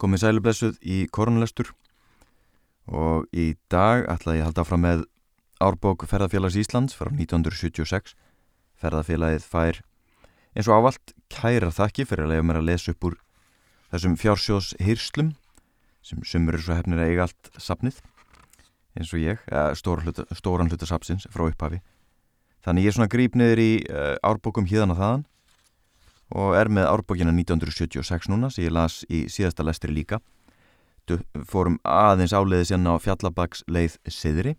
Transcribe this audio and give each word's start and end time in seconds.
komið 0.00 0.24
sælublessuð 0.24 0.78
í 0.82 0.98
korunlestur 1.12 1.72
og 2.88 3.26
í 3.34 3.52
dag 3.72 4.06
ætla 4.08 4.38
ég 4.38 4.44
að 4.44 4.50
halda 4.50 4.64
fram 4.68 4.84
með 4.86 5.04
árbók 5.60 6.06
Ferðarfélags 6.08 6.56
Íslands 6.58 6.96
frá 6.96 7.10
1976. 7.10 8.14
Ferðarfélagið 8.78 9.46
fær 9.46 9.80
eins 10.54 10.68
og 10.70 10.78
ávalt 10.78 11.14
kæra 11.32 11.72
þakki 11.74 12.06
fyrir 12.08 12.26
að 12.26 12.34
leiða 12.34 12.46
mér 12.48 12.60
að 12.60 12.68
lesa 12.70 12.94
upp 12.94 13.08
úr 13.10 13.18
þessum 13.92 14.16
fjársjós 14.20 14.70
hýrslum 14.82 15.34
sem 16.04 16.22
sumur 16.24 16.56
er 16.56 16.62
svo 16.64 16.78
hefnir 16.78 17.02
að 17.02 17.10
eiga 17.10 17.26
allt 17.26 17.50
sapnið 17.58 17.98
eins 18.98 19.12
og 19.14 19.22
ég, 19.22 19.42
stóran 19.78 20.70
hluta, 20.70 20.86
sapsins 20.88 21.28
frá 21.30 21.44
upphafi. 21.46 21.78
Þannig 22.66 22.86
ég 22.86 22.90
er 22.90 22.96
svona 22.96 23.12
grípniður 23.12 23.60
í 23.62 23.72
uh, 23.86 24.14
árbókum 24.26 24.66
híðan 24.66 24.94
og 24.94 24.98
þaðan 24.98 25.26
og 26.34 26.56
er 26.58 26.70
með 26.72 26.88
árbókina 26.90 27.32
1976 27.32 28.28
núna 28.32 28.50
sem 28.52 28.66
ég 28.66 28.74
las 28.74 29.00
í 29.08 29.26
síðasta 29.32 29.64
lestri 29.66 29.92
líka. 29.94 30.20
Fórum 31.48 31.78
aðeins 31.88 32.34
áleiði 32.36 32.68
sérna 32.68 32.96
á 32.96 33.00
Fjallabags 33.00 33.62
leið 33.64 33.96
Siðri 34.12 34.58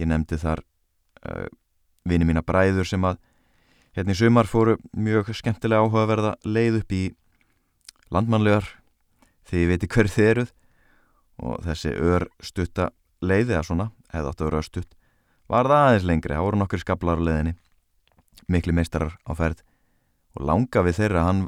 ég 0.00 0.08
nefndi 0.08 0.38
þar 0.40 0.62
uh, 1.28 1.48
vini 2.08 2.24
mína 2.24 2.40
bræður 2.46 2.88
sem 2.88 3.04
að 3.04 3.18
hérna 3.98 4.14
í 4.14 4.18
sumar 4.18 4.48
fóru 4.48 4.78
mjög 4.96 5.34
skemmtilega 5.36 5.84
áhugaverða 5.84 6.36
leið 6.46 6.80
upp 6.80 6.94
í 6.96 7.02
landmannlegar 8.14 8.70
því 9.50 9.64
ég 9.64 9.72
veit 9.74 9.88
hver 9.92 10.08
þið 10.08 10.30
eruð. 10.30 10.54
Og 11.38 11.60
þessi 11.62 11.92
ör 11.94 12.24
stutta 12.42 12.88
leiði 13.22 13.54
að 13.54 13.68
svona, 13.68 13.90
hefði 14.10 14.30
átt 14.32 14.40
að 14.40 14.48
vera 14.48 14.62
stutt 14.66 14.96
var 15.48 15.68
það 15.68 15.86
aðeins 15.86 16.06
lengri, 16.08 16.36
það 16.36 16.46
voru 16.46 16.60
nokkur 16.60 16.82
skablar 16.82 17.20
á 17.20 17.26
leiðinni 17.26 17.54
miklu 18.52 18.74
meistarar 18.76 19.16
á 19.24 19.32
ferð 19.36 19.64
og 20.38 20.46
langa 20.46 20.84
við 20.86 21.00
þeirra 21.02 21.24
hann 21.26 21.46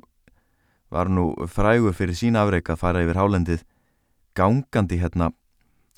var 0.90 1.10
nú 1.10 1.30
frægur 1.46 1.94
fyrir 1.94 2.18
sín 2.18 2.38
afreik 2.38 2.72
að 2.72 2.80
fara 2.82 3.02
yfir 3.04 3.20
hálendið 3.20 3.62
gangandi 4.34 4.98
hérna 4.98 5.30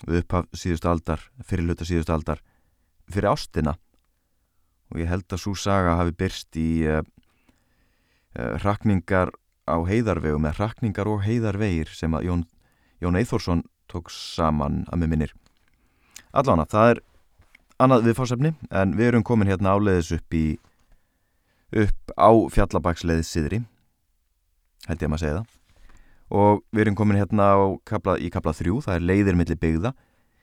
við 0.05 0.23
upphaf 0.23 0.49
síðustu 0.57 0.91
aldar, 0.91 1.23
fyrirluta 1.47 1.87
síðustu 1.89 2.13
aldar 2.13 2.43
fyrir 3.13 3.31
ástina. 3.33 3.77
Og 4.93 5.01
ég 5.01 5.09
held 5.09 5.25
að 5.33 5.41
svo 5.41 5.55
saga 5.57 5.97
hafi 5.97 6.13
byrst 6.17 6.59
í 6.61 6.85
uh, 6.85 7.01
uh, 8.37 8.57
rakningar 8.65 9.33
á 9.65 9.77
heiðarvegum 9.89 10.49
eða 10.51 10.67
rakningar 10.67 11.09
og 11.09 11.23
heiðarvegir 11.25 11.93
sem 11.97 12.13
að 12.13 12.29
Jón, 12.29 12.43
Jón 13.01 13.17
Eithórsson 13.17 13.65
tók 13.89 14.11
saman 14.13 14.83
að 14.93 15.05
með 15.05 15.15
minnir. 15.15 15.33
Allána, 16.33 16.67
það 16.69 16.91
er 16.91 17.03
annað 17.83 18.07
viðfásefni 18.11 18.53
en 18.71 18.95
við 18.99 19.13
erum 19.13 19.25
komin 19.25 19.49
hérna 19.49 19.77
áleiðis 19.77 20.13
upp 20.19 20.37
í 20.37 20.45
upp 21.73 22.15
á 22.19 22.31
fjallabaksleið 22.53 23.23
Siðri 23.27 23.63
held 24.89 25.03
ég 25.03 25.07
að 25.07 25.13
maður 25.13 25.23
segja 25.25 25.41
það. 25.41 25.59
Og 26.33 26.63
við 26.73 26.85
erum 26.85 26.97
komin 26.97 27.21
hérna 27.21 27.49
kapla, 27.89 28.17
í 28.17 28.31
kapla 28.33 28.55
þrjú, 28.57 28.81
það 28.87 28.97
er 28.97 29.07
leiðir 29.11 29.39
millir 29.39 29.61
byggða. 29.61 29.93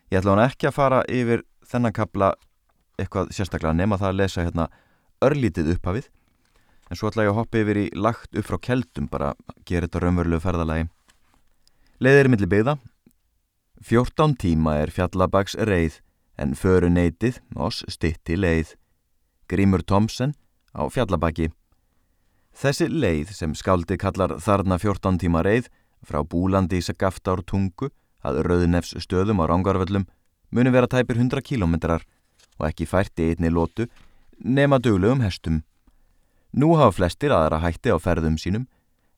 Ég 0.10 0.22
ætla 0.22 0.36
hann 0.36 0.46
ekki 0.46 0.70
að 0.70 0.78
fara 0.78 1.02
yfir 1.10 1.44
þennan 1.70 1.96
kapla 1.96 2.34
eitthvað 3.00 3.34
sérstaklega 3.34 3.76
nema 3.78 3.98
það 3.98 4.12
að 4.12 4.20
lesa 4.20 4.46
hérna 4.46 4.68
örlítið 5.26 5.74
upphafið. 5.76 6.10
En 6.90 6.98
svo 6.98 7.10
ætla 7.10 7.26
ég 7.26 7.34
að 7.34 7.40
hoppa 7.40 7.62
yfir 7.62 7.82
í 7.84 7.88
lagt 7.94 8.38
upp 8.38 8.48
frá 8.48 8.58
keldum 8.70 9.10
bara 9.10 9.34
gera 9.66 9.88
þetta 9.88 10.04
raunverulegu 10.04 10.46
ferðalagi. 10.46 10.88
Leiðir 12.00 12.32
millir 12.32 12.52
byggða. 12.54 12.78
14 13.86 14.36
tíma 14.40 14.76
er 14.84 14.92
fjallabaks 14.92 15.56
reið 15.56 16.00
en 16.40 16.56
föru 16.56 16.90
neytið 16.92 17.40
oss 17.56 17.84
stitti 17.92 18.38
leið. 18.40 18.76
Grímur 19.50 19.84
Tomsen 19.84 20.36
á 20.80 20.84
fjallabaki. 20.88 21.50
Þessi 22.56 22.88
leið 22.90 23.34
sem 23.36 23.52
skáldi 23.56 23.98
kallar 24.00 24.38
þarna 24.40 24.80
14 24.80 25.20
tíma 25.22 25.44
reið 25.46 25.70
frá 26.06 26.24
búlandi 26.24 26.80
í 26.80 26.86
Sagaftár 26.86 27.44
tungu 27.44 27.92
að 28.24 28.42
rauðnefs 28.48 28.96
stöðum 29.04 29.44
á 29.44 29.52
Rángarvöllum 29.52 30.08
muni 30.52 30.74
vera 30.74 30.88
tæpir 30.88 31.20
100 31.20 31.44
kílometrar 31.46 32.06
og 32.60 32.68
ekki 32.68 32.88
færti 32.90 33.30
einni 33.32 33.52
lótu 33.52 33.88
nema 34.40 34.80
döglegum 34.80 35.22
hestum. 35.24 35.62
Nú 36.52 36.74
hafa 36.80 36.98
flestir 36.98 37.32
aðra 37.36 37.62
hætti 37.64 37.94
á 37.94 37.98
ferðum 38.02 38.40
sínum 38.42 38.66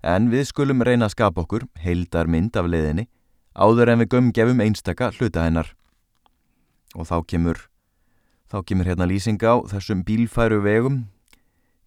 en 0.03 0.30
við 0.34 0.50
skulum 0.50 0.84
reyna 0.84 1.07
að 1.07 1.16
skapa 1.16 1.46
okkur 1.46 1.68
heildar 1.80 2.28
mynd 2.28 2.57
af 2.57 2.68
leiðinni 2.68 3.07
áður 3.56 3.94
en 3.94 4.03
við 4.03 4.12
gömgefum 4.16 4.63
einstaka 4.63 5.12
hluta 5.18 5.46
hennar. 5.46 5.72
Og 6.96 7.07
þá 7.07 7.24
kemur, 7.28 7.57
þá 8.52 8.62
kemur 8.68 8.90
hérna 8.90 9.07
lýsing 9.07 9.40
á 9.40 9.63
þessum 9.72 10.03
bílfæru 10.03 10.59
vegum 10.66 11.06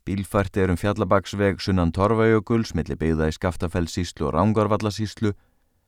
Bílfært 0.05 0.59
er 0.61 0.69
um 0.69 0.77
fjallabagsveg 0.77 1.63
sunnan 1.65 1.89
Torfajökuls 1.97 2.75
millir 2.77 2.99
byggða 3.01 3.31
í 3.31 3.33
Skaftafellsíslu 3.33 4.27
og 4.29 4.35
Rángarvallasíslu 4.35 5.31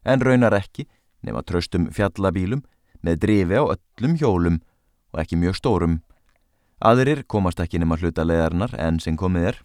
en 0.09 0.25
raunar 0.25 0.57
ekki 0.57 0.87
nema 1.27 1.43
tröstum 1.45 1.91
fjallabílum 1.93 2.63
með 3.05 3.21
drifi 3.27 3.61
á 3.61 3.65
öllum 3.77 4.17
hjólum 4.17 4.59
og 5.13 5.21
ekki 5.21 5.37
mjög 5.37 5.61
stórum. 5.61 6.01
Aðrir 6.81 7.27
komast 7.29 7.61
ekki 7.61 7.83
nema 7.83 8.01
hluta 8.01 8.25
leðarnar 8.25 8.73
enn 8.81 9.03
sem 9.05 9.21
komið 9.21 9.53
er. 9.53 9.63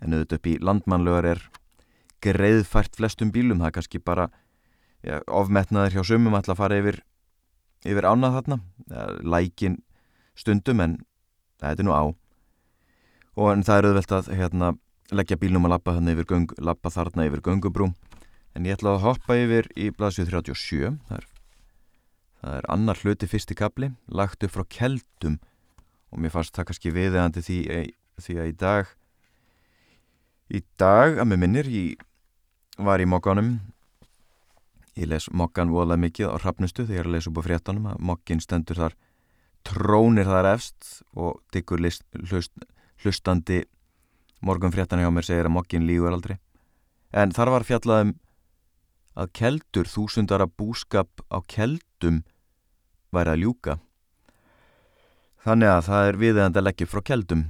En 0.00 0.16
auðvitað 0.16 0.40
upp 0.40 0.48
í 0.48 0.58
landmannlögar 0.64 1.32
er 1.36 1.46
greiðfært 2.24 2.96
flestum 2.96 3.28
bílum, 3.36 3.60
það 3.60 3.68
er 3.68 3.76
kannski 3.76 4.00
bara 4.00 4.30
ja, 5.04 5.20
ofmetnaður 5.28 5.98
hjá 5.98 6.08
sumum 6.08 6.40
að 6.40 6.56
fara 6.56 6.80
yfir, 6.80 7.04
yfir 7.84 8.08
ánað 8.08 8.40
þarna, 8.40 8.62
lækin 9.20 9.82
stundum 10.32 10.80
en 10.80 11.02
það 11.60 11.84
er 11.84 11.84
nú 11.84 11.92
á 11.92 12.04
og 13.36 13.52
en 13.52 13.64
það 13.66 13.78
er 13.78 13.88
auðvelt 13.90 14.14
að 14.16 14.30
hérna, 14.38 14.72
leggja 15.12 15.38
bílnum 15.40 15.68
að 15.68 15.76
lappa, 15.76 15.96
göng, 16.26 16.50
lappa 16.58 16.90
þarna 16.90 17.28
yfir 17.28 17.44
göngubrú. 17.44 17.92
En 18.56 18.64
ég 18.64 18.78
ætla 18.78 18.96
að 18.96 19.04
hoppa 19.04 19.36
yfir 19.36 19.68
í 19.76 19.90
blaðsjóð 19.92 20.32
37 20.32 20.96
það 21.08 21.18
er, 21.18 21.26
það 22.40 22.56
er 22.56 22.70
annar 22.72 23.02
hluti 23.02 23.28
fyrsti 23.28 23.54
kapli 23.54 23.92
lagt 24.08 24.42
upp 24.42 24.56
frá 24.56 24.64
keldum. 24.64 25.38
Og 26.10 26.22
mér 26.22 26.32
fannst 26.32 26.56
það 26.56 26.70
kannski 26.70 26.94
viðegandi 26.96 27.44
því, 27.44 27.58
því 28.24 28.38
að 28.40 28.48
í 28.48 28.56
dag 28.56 28.94
í 30.52 30.62
dag 30.78 31.18
að 31.18 31.30
með 31.32 31.42
minnir 31.42 31.70
ég 31.70 32.04
var 32.78 33.02
í 33.02 33.08
mokkanum 33.08 33.56
ég 34.96 35.10
les 35.10 35.28
mokkan 35.34 35.72
volað 35.74 36.00
mikið 36.04 36.32
á 36.32 36.36
rafnustu 36.40 36.86
þegar 36.86 36.96
ég 36.96 37.02
er 37.02 37.10
að 37.10 37.16
lesa 37.16 37.30
upp 37.30 37.40
á 37.42 37.46
fréttanum 37.48 37.88
að 37.90 38.04
mokkin 38.10 38.42
stendur 38.42 38.80
þar 38.80 38.96
trónir 39.66 40.28
þar 40.28 40.52
efst 40.54 41.02
og 41.18 41.40
diggur 41.52 41.82
list, 41.82 42.06
hlust 42.30 42.54
hlustandi 43.02 43.64
morgun 44.40 44.72
fréttan 44.74 45.00
hjá 45.02 45.10
mér 45.10 45.26
segir 45.26 45.48
að 45.48 45.56
mokkin 45.56 45.86
lígur 45.88 46.14
aldrei. 46.14 46.38
En 47.12 47.32
þar 47.32 47.52
var 47.56 47.66
fjallaðum 47.66 48.14
að 49.16 49.32
keldur 49.32 49.88
þúsundara 49.88 50.46
búskap 50.46 51.24
á 51.32 51.40
keldum 51.48 52.22
væri 53.14 53.32
að 53.32 53.42
ljúka. 53.44 53.78
Þannig 55.46 55.72
að 55.72 55.84
það 55.88 56.08
er 56.08 56.20
viðeðand 56.20 56.58
að 56.58 56.66
leggja 56.66 56.90
frá 56.90 57.02
keldum. 57.06 57.44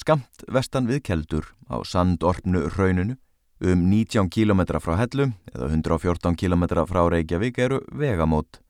Skamt 0.00 0.44
vestan 0.48 0.88
við 0.88 1.02
keldur 1.10 1.50
á 1.68 1.84
sandorpnu 1.84 2.64
rauninu 2.72 3.18
um 3.60 3.82
19 3.90 4.30
km 4.32 4.64
frá 4.80 4.96
hellum 4.96 5.34
eða 5.52 5.68
114 5.68 6.38
km 6.40 6.64
frá 6.88 7.02
Reykjavík 7.12 7.60
eru 7.60 7.82
vegamót. 7.92 8.62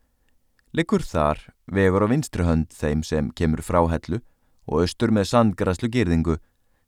Liggur 0.75 1.03
þar 1.03 1.47
vegur 1.71 2.05
á 2.07 2.11
vinstri 2.11 2.45
hönd 2.47 2.75
þeim 2.75 3.05
sem 3.07 3.31
kemur 3.31 3.63
frá 3.63 3.81
hellu 3.91 4.21
og 4.67 4.85
austur 4.85 5.13
með 5.15 5.31
sandgraslu 5.33 5.91
gerðingu 5.93 6.37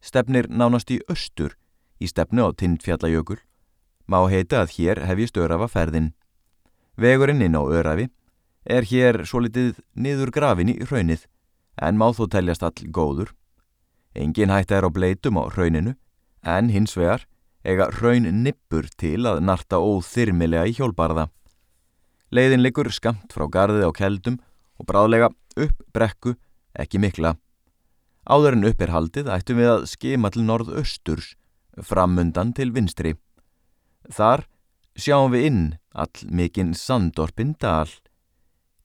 stefnir 0.02 0.48
nánast 0.50 0.90
í 0.90 1.00
austur 1.08 1.56
í 2.02 2.10
stefnu 2.10 2.44
á 2.46 2.50
Tindfjallajökul 2.52 3.38
má 4.10 4.18
heita 4.28 4.62
að 4.62 4.74
hér 4.76 5.02
hefjist 5.06 5.38
örafa 5.38 5.68
ferðin. 5.70 6.12
Vegurinn 6.98 7.44
inn 7.44 7.56
á 7.56 7.62
örafi 7.62 8.08
er 8.64 8.86
hér 8.86 9.22
svo 9.26 9.42
litið 9.44 9.78
niður 9.94 10.32
grafin 10.34 10.72
í 10.72 10.78
raunnið 10.84 11.26
en 11.80 11.98
má 11.98 12.10
þó 12.12 12.26
teljast 12.30 12.66
all 12.66 12.90
góður. 12.90 13.32
Engin 14.14 14.52
hætta 14.52 14.76
er 14.76 14.86
á 14.86 14.90
bleitum 14.92 15.40
á 15.40 15.48
rauninu 15.48 15.94
en 16.42 16.68
hins 16.74 16.96
vegar 16.98 17.24
eiga 17.64 17.88
raun 18.00 18.26
nippur 18.42 18.88
til 18.98 19.22
að 19.26 19.40
narta 19.46 19.78
óþyrmilega 19.78 20.66
í 20.68 20.76
hjólbarða. 20.76 21.28
Leiðin 22.32 22.64
liggur 22.64 22.90
skamt 22.92 23.32
frá 23.32 23.46
garði 23.48 23.86
á 23.86 23.90
keldum 23.94 24.40
og 24.80 24.88
bráðlega 24.88 25.30
upp 25.56 25.82
brekku 25.94 26.34
ekki 26.74 26.98
mikla. 26.98 27.36
Áður 28.22 28.54
en 28.54 28.66
upp 28.68 28.82
er 28.84 28.92
haldið 28.94 29.28
ættum 29.34 29.58
við 29.58 29.68
að 29.72 29.84
skema 29.90 30.30
til 30.30 30.44
norðausturs, 30.46 31.32
framundan 31.82 32.52
til 32.54 32.70
vinstri. 32.70 33.16
Þar 34.06 34.44
sjáum 34.94 35.32
við 35.34 35.46
inn 35.48 35.62
all 35.90 36.28
mikinn 36.30 36.70
sandorpin 36.78 37.56
dal. 37.58 37.90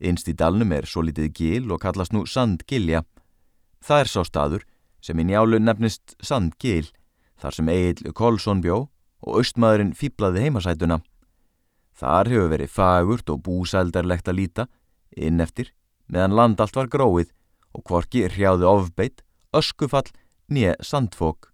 Innst 0.01 0.30
í 0.30 0.34
dalnum 0.34 0.74
er 0.74 0.89
svo 0.89 1.04
litið 1.06 1.30
gil 1.38 1.69
og 1.69 1.81
kallast 1.86 2.16
nú 2.16 2.25
sandgilja. 2.25 3.04
Það 3.86 4.01
er 4.01 4.12
sá 4.12 4.22
staður 4.25 4.66
sem 5.06 5.19
í 5.22 5.28
njálu 5.30 5.60
nefnist 5.62 6.18
sandgil, 6.18 6.89
þar 7.38 7.54
sem 7.54 7.69
Egil 7.69 8.13
Kolsson 8.18 8.63
bjó 8.66 8.88
og 9.22 9.38
austmaðurinn 9.38 9.94
fýblaði 9.98 10.48
heimasætuna. 10.48 11.00
Þar 11.98 12.30
hefur 12.34 12.51
verið 12.54 12.74
fagurt 12.74 13.30
og 13.30 13.44
búsældarlegt 13.45 14.30
að 14.30 14.39
líta, 14.42 14.68
inn 15.13 15.42
eftir, 15.42 15.72
meðan 16.10 16.36
land 16.38 16.62
allt 16.62 16.78
var 16.78 16.89
gróið 16.89 17.31
og 17.78 17.86
kvorki 17.86 18.25
hrjáði 18.30 18.66
ofbeitt 18.69 19.24
öskufall 19.59 20.07
nýja 20.50 20.75
sandfók. 20.81 21.51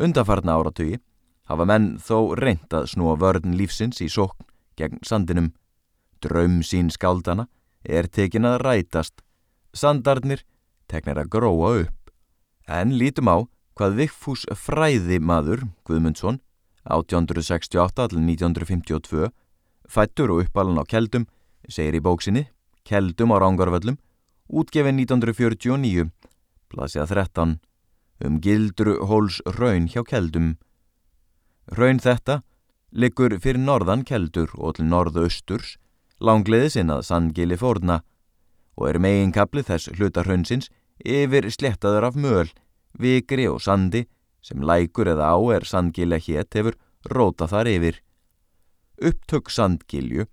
Undarfarna 0.00 0.56
áratugi 0.56 1.00
hafa 1.50 1.66
menn 1.66 1.98
þó 1.98 2.34
reynd 2.38 2.72
að 2.72 2.86
snúa 2.94 3.18
vörn 3.20 3.56
lífsins 3.58 4.00
í 4.00 4.08
sókn 4.08 4.46
gegn 4.78 5.02
sandinum. 5.04 5.52
Draum 6.22 6.62
sín 6.66 6.90
skaldana 6.92 7.48
er 7.84 8.08
tekin 8.08 8.44
að 8.48 8.60
rætast, 8.64 9.22
sandarnir 9.72 10.44
teknir 10.90 11.18
að 11.22 11.30
gróa 11.32 11.68
upp. 11.84 12.10
En 12.68 12.92
lítum 12.98 13.28
á 13.30 13.46
hvað 13.78 13.96
Vigfús 13.96 14.42
fræði 14.58 15.18
maður, 15.22 15.60
Guðmundsson, 15.88 16.40
1868-1952, 16.90 19.30
fættur 19.88 20.30
og 20.34 20.40
uppalinn 20.44 20.80
á 20.80 20.84
Keldum, 20.84 21.26
segir 21.68 21.94
í 21.96 22.00
bóksinni, 22.04 22.48
Keldum 22.84 23.32
á 23.32 23.36
Rángarvöllum, 23.40 23.96
útgefin 24.50 24.98
1949, 25.00 26.10
blasja 26.70 27.06
13, 27.06 27.58
um 28.24 28.40
gildru 28.40 28.96
hóls 29.06 29.40
raun 29.58 29.88
hjá 29.90 30.04
Keldum. 30.06 30.54
Raun 31.76 32.00
þetta 32.02 32.40
liggur 32.90 33.36
fyrir 33.42 33.62
norðan 33.62 34.04
Keldur 34.06 34.50
og 34.58 34.76
til 34.78 34.88
norðausturs, 34.90 35.76
langleðis 36.20 36.76
inn 36.80 36.92
að 36.92 37.06
Sandgili 37.08 37.58
fórna 37.58 38.00
og 38.76 38.88
er 38.90 39.00
meginkapli 39.02 39.64
þess 39.66 39.90
hlutarhaunsins 39.96 40.70
yfir 41.04 41.48
slettaður 41.50 42.10
af 42.10 42.16
möl, 42.16 42.48
vikri 42.98 43.46
og 43.48 43.60
sandi 43.62 44.06
sem 44.44 44.62
lækur 44.64 45.10
eða 45.14 45.32
á 45.36 45.38
er 45.56 45.66
Sandgilja 45.68 46.20
hétt 46.20 46.56
hefur 46.56 46.76
róta 47.08 47.48
þar 47.50 47.70
yfir. 47.70 48.00
Upptök 49.00 49.50
Sandgilju 49.50 50.26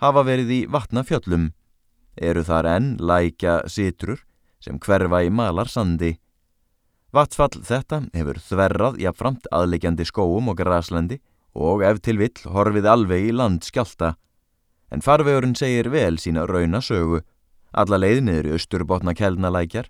hafa 0.00 0.24
verið 0.24 0.50
í 0.52 0.60
vatnafjöllum, 0.68 1.50
eru 2.16 2.44
þar 2.44 2.68
enn 2.76 2.90
lækja 3.00 3.62
sitrur 3.68 4.20
sem 4.60 4.78
hverfa 4.78 5.22
í 5.24 5.30
malar 5.32 5.68
sandi. 5.68 6.18
Vatsfall 7.10 7.62
þetta 7.66 8.04
hefur 8.14 8.38
þverrað 8.38 9.00
jafnframt 9.02 9.48
aðleikjandi 9.50 10.06
skóum 10.06 10.52
og 10.52 10.60
graslendi 10.60 11.18
og 11.58 11.82
ef 11.82 11.98
til 12.04 12.20
vill 12.20 12.44
horfið 12.46 12.86
alveg 12.86 13.30
í 13.30 13.32
land 13.34 13.66
skjálta. 13.66 14.14
En 14.90 15.02
farvegurinn 15.02 15.56
segir 15.58 15.90
vel 15.90 16.18
sína 16.18 16.46
rauna 16.46 16.80
sögu, 16.82 17.22
alla 17.72 17.98
leiðniður 17.98 18.50
í 18.50 18.54
austurbotna 18.54 19.14
kelnalækjar, 19.14 19.88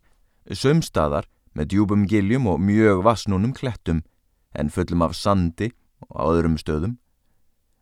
sömstaðar 0.49 1.29
með 1.57 1.73
djúbum 1.75 2.07
giljum 2.09 2.49
og 2.53 2.61
mjög 2.63 3.03
vassnúnum 3.05 3.53
klettum, 3.57 4.03
en 4.55 4.71
fullum 4.73 5.05
af 5.05 5.17
sandi 5.17 5.71
og 6.09 6.17
á 6.17 6.23
öðrum 6.31 6.57
stöðum. 6.61 6.97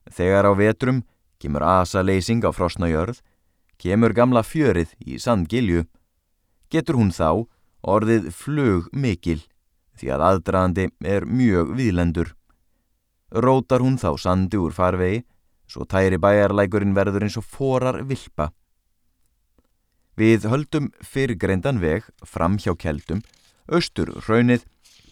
Þegar 0.08 0.48
á 0.48 0.52
vetrum 0.56 1.02
kemur 1.38 1.62
asa 1.62 2.02
leysing 2.02 2.42
á 2.42 2.50
frosna 2.50 2.88
jörð, 2.90 3.20
kemur 3.78 4.14
gamla 4.14 4.42
fjörið 4.42 4.94
í 5.06 5.18
sandgilju. 5.22 5.84
Getur 6.68 6.98
hún 7.00 7.12
þá 7.14 7.46
orðið 7.88 8.28
flug 8.34 8.88
mikil, 8.92 9.40
því 9.98 10.10
að 10.14 10.24
aðdraðandi 10.28 10.86
er 11.06 11.26
mjög 11.26 11.72
viðlendur. 11.78 12.34
Rótar 13.32 13.84
hún 13.84 13.98
þá 14.00 14.10
sandi 14.20 14.60
úr 14.60 14.74
farvegi, 14.76 15.24
svo 15.68 15.84
tæri 15.88 16.18
bæjarlækurinn 16.20 16.96
verður 16.96 17.26
eins 17.26 17.36
og 17.40 17.44
forar 17.44 18.00
vilpa. 18.08 18.50
Við 20.18 20.48
höldum 20.50 20.88
fyrirgreindan 21.04 21.78
veg 21.80 22.08
fram 22.26 22.56
hjá 22.58 22.72
keldum, 22.74 23.20
austur 23.68 24.10
raunið 24.26 24.64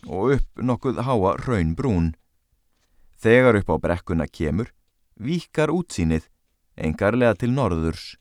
og 0.08 0.36
upp 0.38 0.62
nokkuð 0.62 1.02
háa 1.06 1.36
raunbrún. 1.44 2.14
Þegar 3.20 3.60
upp 3.60 3.70
á 3.70 3.76
brekkuna 3.84 4.26
kemur, 4.26 4.72
víkar 5.16 5.70
útsýnið, 5.72 6.26
engarlega 6.76 7.36
til 7.38 7.52
norðurs, 7.54 8.16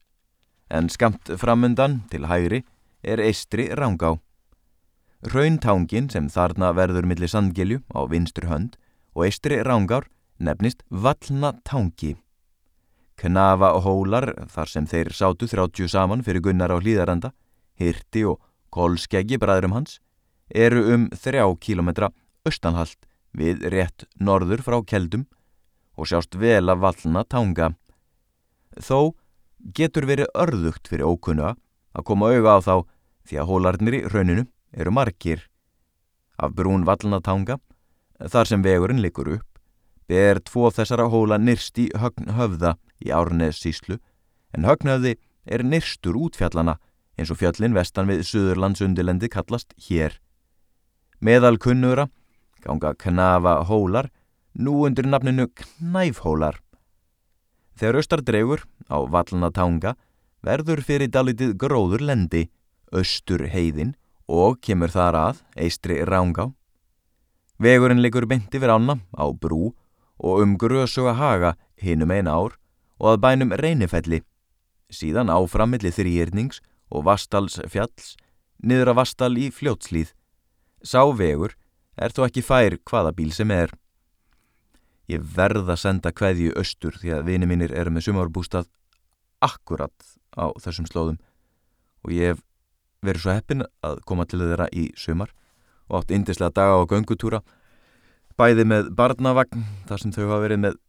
en 0.69 0.87
skamt 0.89 1.33
framundan 1.39 2.03
til 2.11 2.27
hægri 2.29 2.63
er 3.05 3.21
eistri 3.21 3.69
rángá. 3.69 4.17
Rauntangin 5.25 6.09
sem 6.09 6.27
þarna 6.29 6.73
verður 6.77 7.07
millir 7.09 7.31
sandgilju 7.31 7.81
á 7.93 8.01
vinstur 8.09 8.49
hönd 8.49 8.75
og 9.15 9.27
eistri 9.29 9.61
rángár 9.63 10.09
nefnist 10.37 10.83
Vallnatangi. 10.89 12.15
Knafa 13.15 13.71
og 13.77 13.85
hólar 13.85 14.33
þar 14.51 14.69
sem 14.69 14.87
þeir 14.89 15.13
sátu 15.15 15.47
þrátjú 15.47 15.87
saman 15.87 16.23
fyrir 16.25 16.43
gunnar 16.43 16.73
á 16.73 16.77
hlýðaranda, 16.81 17.31
hirti 17.79 18.25
og 18.27 18.41
kolskeggi 18.75 19.39
bræðrum 19.39 19.77
hans, 19.77 19.99
eru 20.51 20.83
um 20.93 21.07
þrjá 21.15 21.47
kílometra 21.63 22.11
austanhalt 22.45 23.07
við 23.35 23.63
rétt 23.71 24.05
norður 24.19 24.63
frá 24.65 24.81
keldum 24.83 25.25
og 25.95 26.09
sjást 26.11 26.35
vel 26.35 26.67
að 26.67 26.81
vallna 26.83 27.23
tanga. 27.23 27.71
Þó 28.75 29.15
getur 29.75 30.05
verið 30.09 30.31
örðugt 30.35 30.91
fyrir 30.91 31.07
ókunna 31.07 31.55
að 31.95 32.05
koma 32.11 32.33
auga 32.35 32.59
á 32.59 32.61
þá 32.61 32.75
því 33.25 33.41
að 33.41 33.49
hólarnir 33.49 33.97
í 33.99 34.01
rauninu 34.11 34.45
eru 34.73 34.93
margir. 34.93 35.45
Af 36.37 36.55
brún 36.55 36.85
vallna 36.87 37.21
tanga, 37.23 37.59
þar 38.19 38.49
sem 38.49 38.63
vegurinn 38.65 39.01
likur 39.03 39.29
upp, 39.37 39.61
ber 40.07 40.41
tvo 40.45 40.69
þessara 40.71 41.07
hóla 41.09 41.39
nyrst 41.41 41.79
í 41.81 41.89
höfða 41.95 42.75
í 43.01 43.11
Árnes 43.11 43.61
síslu, 43.63 43.97
en 44.53 44.67
högnöfði 44.67 45.15
er 45.45 45.63
nyrstur 45.65 46.17
útfjallana 46.17 46.77
eins 47.17 47.31
og 47.31 47.39
fjallin 47.39 47.75
vestan 47.75 48.09
við 48.11 48.25
Suðurlandsundilendi 48.27 49.29
kallast 49.31 49.73
hér. 49.87 50.19
Meðal 51.23 51.57
kunnura 51.57 52.09
ganga 52.65 52.95
knafa 52.97 53.59
hólar, 53.69 54.09
nú 54.57 54.85
undir 54.87 55.07
nafninu 55.07 55.47
knæfhólar. 55.53 56.57
Þegar 57.75 57.99
austar 57.99 58.23
dregur 58.25 58.63
á 58.89 58.97
vallna 59.05 59.51
tanga 59.53 59.95
verður 60.45 60.81
fyrir 60.85 61.11
dalitið 61.11 61.55
gróður 61.59 62.05
lendi, 62.09 62.45
austur 62.91 63.47
heiðin 63.49 63.95
og 64.27 64.59
kemur 64.61 64.91
þar 64.91 65.17
að 65.21 65.41
eistri 65.55 66.01
rángá. 66.05 66.51
Vegurinn 67.61 68.01
liggur 68.03 68.27
beinti 68.27 68.59
fyrir 68.59 68.75
ána 68.75 68.99
á 69.15 69.25
brú 69.31 69.73
og 70.19 70.41
um 70.43 70.57
grösuga 70.57 71.15
haga 71.15 71.55
hinum 71.81 72.11
eina 72.11 72.35
ár 72.35 72.57
og 72.99 73.15
að 73.15 73.21
bænum 73.23 73.53
reynifelli, 73.55 74.21
síðan 74.89 75.31
áframilli 75.31 75.91
þrýirnings 75.91 76.61
og 76.91 77.05
Vastals 77.07 77.59
fjalls, 77.71 78.15
niður 78.63 78.93
að 78.93 78.99
Vastal 79.01 79.33
í 79.37 79.49
fljótslíð. 79.51 80.13
Sá 80.83 81.03
vegur 81.11 81.55
er 81.97 82.13
þó 82.15 82.25
ekki 82.27 82.43
fær 82.45 82.77
hvaða 82.87 83.13
bíl 83.15 83.31
sem 83.35 83.51
er. 83.51 83.73
Ég 85.11 85.21
verð 85.21 85.69
að 85.69 85.81
senda 85.83 86.11
kveðju 86.15 86.55
austur 86.57 86.95
því 86.97 87.13
að 87.17 87.27
vini 87.29 87.49
mínir 87.49 87.73
eru 87.75 87.93
með 87.93 88.07
sumarbústað 88.07 88.69
akkurat 89.43 89.93
á 90.33 90.49
þessum 90.61 90.87
slóðum 90.89 91.19
og 92.05 92.13
ég 92.15 92.33
hef 92.33 92.44
verið 93.09 93.25
svo 93.25 93.35
heppin 93.35 93.65
að 93.85 94.01
koma 94.09 94.25
til 94.29 94.41
þeirra 94.41 94.67
í 94.73 94.89
sumar 94.99 95.31
og 95.89 96.01
átt 96.01 96.13
indislega 96.15 96.55
daga 96.55 96.81
á 96.81 96.89
göngutúra 96.89 97.41
bæði 98.39 98.65
með 98.67 98.91
barnavagn 98.97 99.65
þar 99.89 100.01
sem 100.01 100.13
þau 100.15 100.25
hafa 100.25 100.43
verið 100.43 100.61
með 100.65 100.79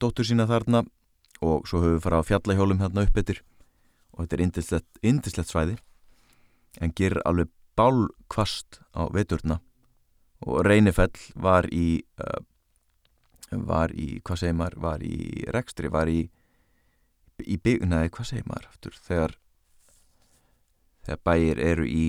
dóttur 0.00 0.28
sína 0.28 0.46
þarna 0.50 0.84
og 1.44 1.68
svo 1.68 1.82
höfum 1.82 1.98
við 1.98 2.04
farað 2.06 2.24
á 2.24 2.28
fjallahjólum 2.30 2.82
hérna 2.82 3.06
upp 3.06 3.20
yfir 3.20 3.42
og 4.16 4.24
þetta 4.24 4.36
er 4.36 4.44
indislegt, 4.46 4.90
indislegt 5.02 5.52
svæði 5.52 5.76
en 6.80 6.92
gerir 6.96 7.22
alveg 7.28 7.50
bálkvast 7.76 8.80
á 8.96 9.08
veturna. 9.12 9.60
Og 10.44 10.64
Reynifell 10.64 11.16
var 11.34 11.68
í 11.72 12.02
uh, 12.20 12.40
var 13.50 13.92
í, 13.94 14.20
hvað 14.24 14.40
segir 14.42 14.56
maður 14.58 14.78
var 14.84 15.04
í 15.06 15.44
rekstri, 15.54 15.90
var 15.92 16.10
í 16.10 16.26
í 17.44 17.58
bygg, 17.60 17.84
neði, 17.88 18.10
hvað 18.16 18.30
segir 18.30 18.48
maður 18.48 18.68
aftur, 18.70 18.96
þegar 19.06 19.36
þegar 21.06 21.22
bæir 21.28 21.62
eru 21.62 21.86
í 21.86 22.08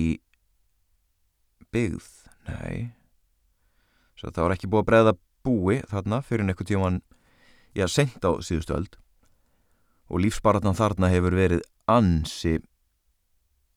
byggð, 1.72 2.08
nei. 2.48 2.90
Svo 4.18 4.32
það 4.32 4.44
var 4.44 4.56
ekki 4.56 4.70
búið 4.70 4.82
að 4.82 4.88
breyða 4.90 5.16
búi 5.46 5.76
þarna 5.88 6.22
fyrir 6.26 6.48
einhver 6.48 6.68
tíman 6.68 7.02
já, 7.76 7.86
sent 7.86 8.24
á 8.26 8.34
síðustu 8.42 8.74
öld. 8.74 8.96
Og 10.08 10.24
lífsbaratan 10.24 10.76
þarna 10.76 11.12
hefur 11.12 11.36
verið 11.36 11.62
ansi 11.88 12.58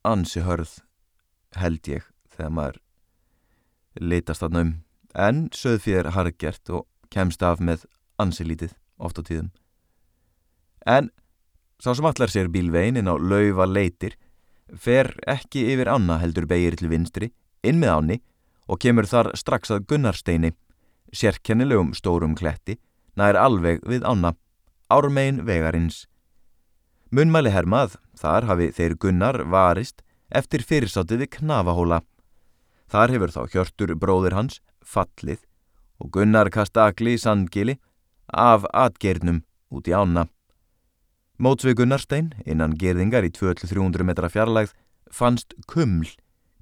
ansi 0.07 0.41
hörð 0.41 0.79
held 1.59 1.87
ég 1.91 2.07
þegar 2.31 2.55
maður 2.55 2.79
litast 3.99 4.41
þarna 4.43 4.63
um. 4.65 4.71
En 5.13 5.47
söðfjör 5.53 6.13
hargert 6.15 6.71
og 6.71 6.87
kemst 7.11 7.43
af 7.43 7.59
með 7.59 7.85
ansi 8.21 8.45
lítið 8.47 8.73
oft 8.97 9.19
á 9.19 9.23
tíðum. 9.27 9.51
En 10.87 11.11
sá 11.81 11.91
sem 11.93 12.07
allar 12.07 12.31
sér 12.31 12.49
bílvegin 12.51 12.97
inn 13.01 13.11
á 13.11 13.15
laufa 13.19 13.67
leitir 13.67 14.15
fer 14.77 15.13
ekki 15.27 15.65
yfir 15.73 15.91
ána 15.91 16.19
heldur 16.21 16.47
begir 16.49 16.77
til 16.79 16.91
vinstri 16.91 17.31
inn 17.63 17.79
með 17.81 17.95
áni 17.95 18.21
og 18.67 18.79
kemur 18.79 19.09
þar 19.09 19.33
strax 19.35 19.73
að 19.73 19.87
Gunnarsteini 19.89 20.53
sérkennilegum 21.11 21.91
stórum 21.97 22.37
kletti 22.37 22.77
nær 23.19 23.35
alveg 23.35 23.83
við 23.87 24.07
ána 24.07 24.35
ármein 24.91 25.43
vegarins 25.47 26.05
Munmæli 27.11 27.51
hermað, 27.51 27.97
þar 28.15 28.45
hafi 28.47 28.69
þeir 28.71 28.93
gunnar 28.95 29.41
varist 29.51 29.99
eftir 30.31 30.61
fyrirsátið 30.63 31.25
við 31.25 31.29
knafahóla. 31.35 31.97
Þar 32.87 33.11
hefur 33.11 33.33
þá 33.35 33.41
hjörtur 33.51 33.91
bróðir 33.99 34.35
hans 34.37 34.61
fallið 34.79 35.41
og 35.99 36.13
gunnar 36.15 36.47
kasta 36.55 36.85
agli 36.87 37.17
í 37.17 37.19
sandgili 37.19 37.75
af 38.31 38.63
atgernum 38.71 39.41
út 39.75 39.91
í 39.91 39.95
ána. 39.95 40.23
Mótsvið 41.41 41.79
Gunnarstein, 41.79 42.27
innan 42.45 42.75
gerðingar 42.77 43.25
í 43.25 43.31
200-300 43.33 44.05
metra 44.05 44.27
fjarlægð, 44.29 44.75
fannst 45.09 45.55
kuml, 45.65 46.05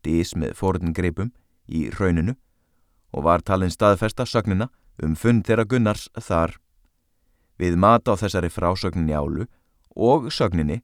dís 0.07 0.31
með 0.39 0.53
forðingreipum, 0.55 1.33
í 1.67 1.89
rauninu 1.93 2.37
og 3.11 3.25
var 3.25 3.43
talin 3.45 3.73
staðfesta 3.73 4.25
sögnina 4.25 4.69
um 5.03 5.15
fund 5.19 5.43
þeirra 5.47 5.65
Gunnars 5.67 6.07
þar. 6.15 6.55
Við 7.59 7.75
mata 7.75 8.15
á 8.15 8.19
þessari 8.21 8.49
frásögnin 8.53 9.11
jálu 9.11 9.49
og 9.95 10.29
sögninni 10.31 10.79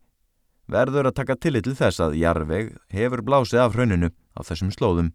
verður 0.68 1.10
að 1.10 1.18
taka 1.22 1.38
tillit 1.40 1.64
til 1.68 1.78
þess 1.78 2.02
að 2.04 2.18
jarveg 2.20 2.74
hefur 2.92 3.24
blásið 3.24 3.64
af 3.64 3.78
hrauninu 3.78 4.12
á 4.36 4.40
þessum 4.44 4.74
slóðum. 4.76 5.14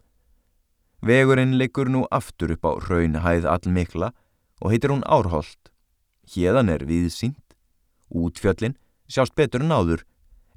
Vegurinn 1.05 1.59
liggur 1.59 1.91
nú 1.91 2.07
aftur 2.11 2.55
upp 2.55 2.65
á 2.65 2.73
hraunhæð 2.87 3.49
allmikla 3.49 4.13
og 4.61 4.73
heitir 4.73 4.93
hún 4.93 5.05
Árholt. 5.05 5.71
Hérðan 6.31 6.71
er 6.73 6.85
viðsýnt, 6.87 7.50
útfjöllin, 8.11 8.77
sjást 9.11 9.35
betur 9.39 9.65
en 9.65 9.75
áður, 9.75 10.05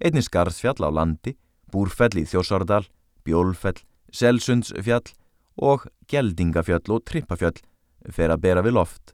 einnig 0.04 0.26
skarðsfjall 0.28 0.82
á 0.84 0.90
landi, 0.90 1.38
búrfell 1.72 2.18
í 2.20 2.26
þjósardal, 2.30 2.86
bjólfell, 3.26 3.80
selsundsfjall 4.14 5.14
og 5.58 5.88
geldingafjall 6.10 6.98
og 6.98 7.04
trippafjall 7.08 7.58
fer 8.12 8.34
að 8.34 8.44
bera 8.44 8.64
við 8.66 8.78
loft. 8.78 9.14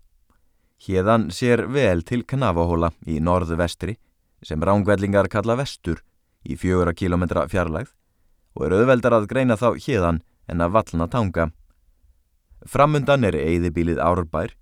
Hérðan 0.80 1.28
sér 1.36 1.66
vel 1.68 2.04
til 2.08 2.24
knafahóla 2.24 2.94
í 3.06 3.20
norðvestri 3.20 3.98
sem 4.44 4.64
rángvellingar 4.64 5.28
kalla 5.32 5.58
vestur 5.60 6.00
í 6.48 6.56
fjögura 6.56 6.96
kilometra 6.96 7.46
fjarlægð 7.52 7.92
og 8.56 8.66
er 8.66 8.76
auðveldar 8.78 9.16
að 9.18 9.28
greina 9.32 9.58
þá 9.60 9.76
hérðan 9.76 10.22
en 10.50 10.64
að 10.64 10.76
vallna 10.78 11.08
tanga. 11.12 11.50
Framundan 12.66 13.28
er 13.28 13.38
eigðibílið 13.38 14.00
Árbær 14.04 14.56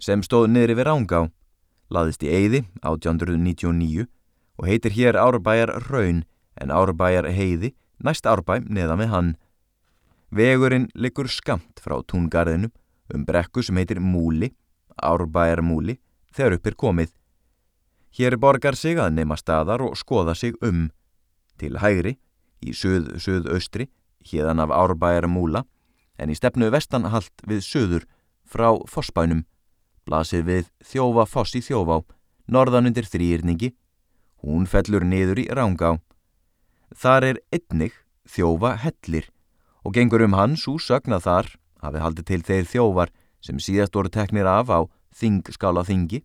sem 0.00 0.22
stóð 0.24 0.48
niður 0.52 0.74
yfir 0.76 0.88
Rángá, 0.88 1.20
laðist 1.92 2.24
í 2.24 2.30
eigði 2.32 2.64
1899 2.82 4.06
og 4.58 4.68
heitir 4.68 4.94
hér 4.96 5.18
Árbæjar 5.20 5.74
Raun 5.88 6.22
en 6.60 6.74
Árbæjar 6.74 7.28
heiði 7.32 7.72
næst 8.02 8.26
Árbæ 8.26 8.60
neða 8.66 8.96
með 8.98 9.12
hann. 9.12 9.32
Vegurinn 10.32 10.88
liggur 10.94 11.28
skamt 11.28 11.80
frá 11.82 11.98
túngarðinum 12.08 12.72
um 13.12 13.24
brekku 13.28 13.62
sem 13.62 13.76
heitir 13.76 14.00
Múli, 14.00 14.52
Árbæjar 14.96 15.62
Múli, 15.64 15.98
þegar 16.32 16.56
upp 16.56 16.66
er 16.66 16.76
komið. 16.78 17.12
Hér 18.12 18.36
borgar 18.40 18.76
sig 18.76 19.00
að 19.00 19.14
nema 19.16 19.36
staðar 19.40 19.84
og 19.84 19.96
skoða 19.96 20.34
sig 20.36 20.56
um. 20.64 20.90
Til 21.60 21.78
hægri, 21.80 22.16
í 22.60 22.72
söð-söðaustri, 22.76 23.88
hérðan 24.28 24.62
af 24.64 24.72
Árbæjar 24.72 25.28
Múla, 25.28 25.64
en 26.18 26.32
í 26.32 26.36
stefnu 26.36 26.70
vestanhalt 26.72 27.44
við 27.48 27.64
söður 27.64 28.08
frá 28.44 28.68
Fossbænum, 28.88 29.44
blasir 30.06 30.44
við 30.46 30.68
þjófa 30.84 31.26
Foss 31.30 31.56
í 31.58 31.62
þjófá, 31.64 32.02
norðan 32.46 32.90
undir 32.90 33.06
þrýrningi, 33.06 33.72
hún 34.42 34.66
fellur 34.66 35.04
niður 35.06 35.42
í 35.44 35.46
Rángá. 35.50 35.98
Þar 36.92 37.28
er 37.30 37.42
einnig 37.54 37.94
þjófa 38.28 38.76
hellir 38.82 39.30
og 39.82 39.94
gengur 39.96 40.22
um 40.26 40.36
hans 40.38 40.66
úsögn 40.70 41.16
að 41.16 41.26
þar 41.26 41.48
hafi 41.82 42.02
haldið 42.02 42.28
til 42.28 42.42
þeir 42.46 42.68
þjófar 42.70 43.12
sem 43.42 43.58
síðast 43.58 43.96
voru 43.96 44.12
teknir 44.12 44.46
af 44.46 44.70
á 44.70 44.80
þingskála 45.18 45.82
þingi, 45.86 46.22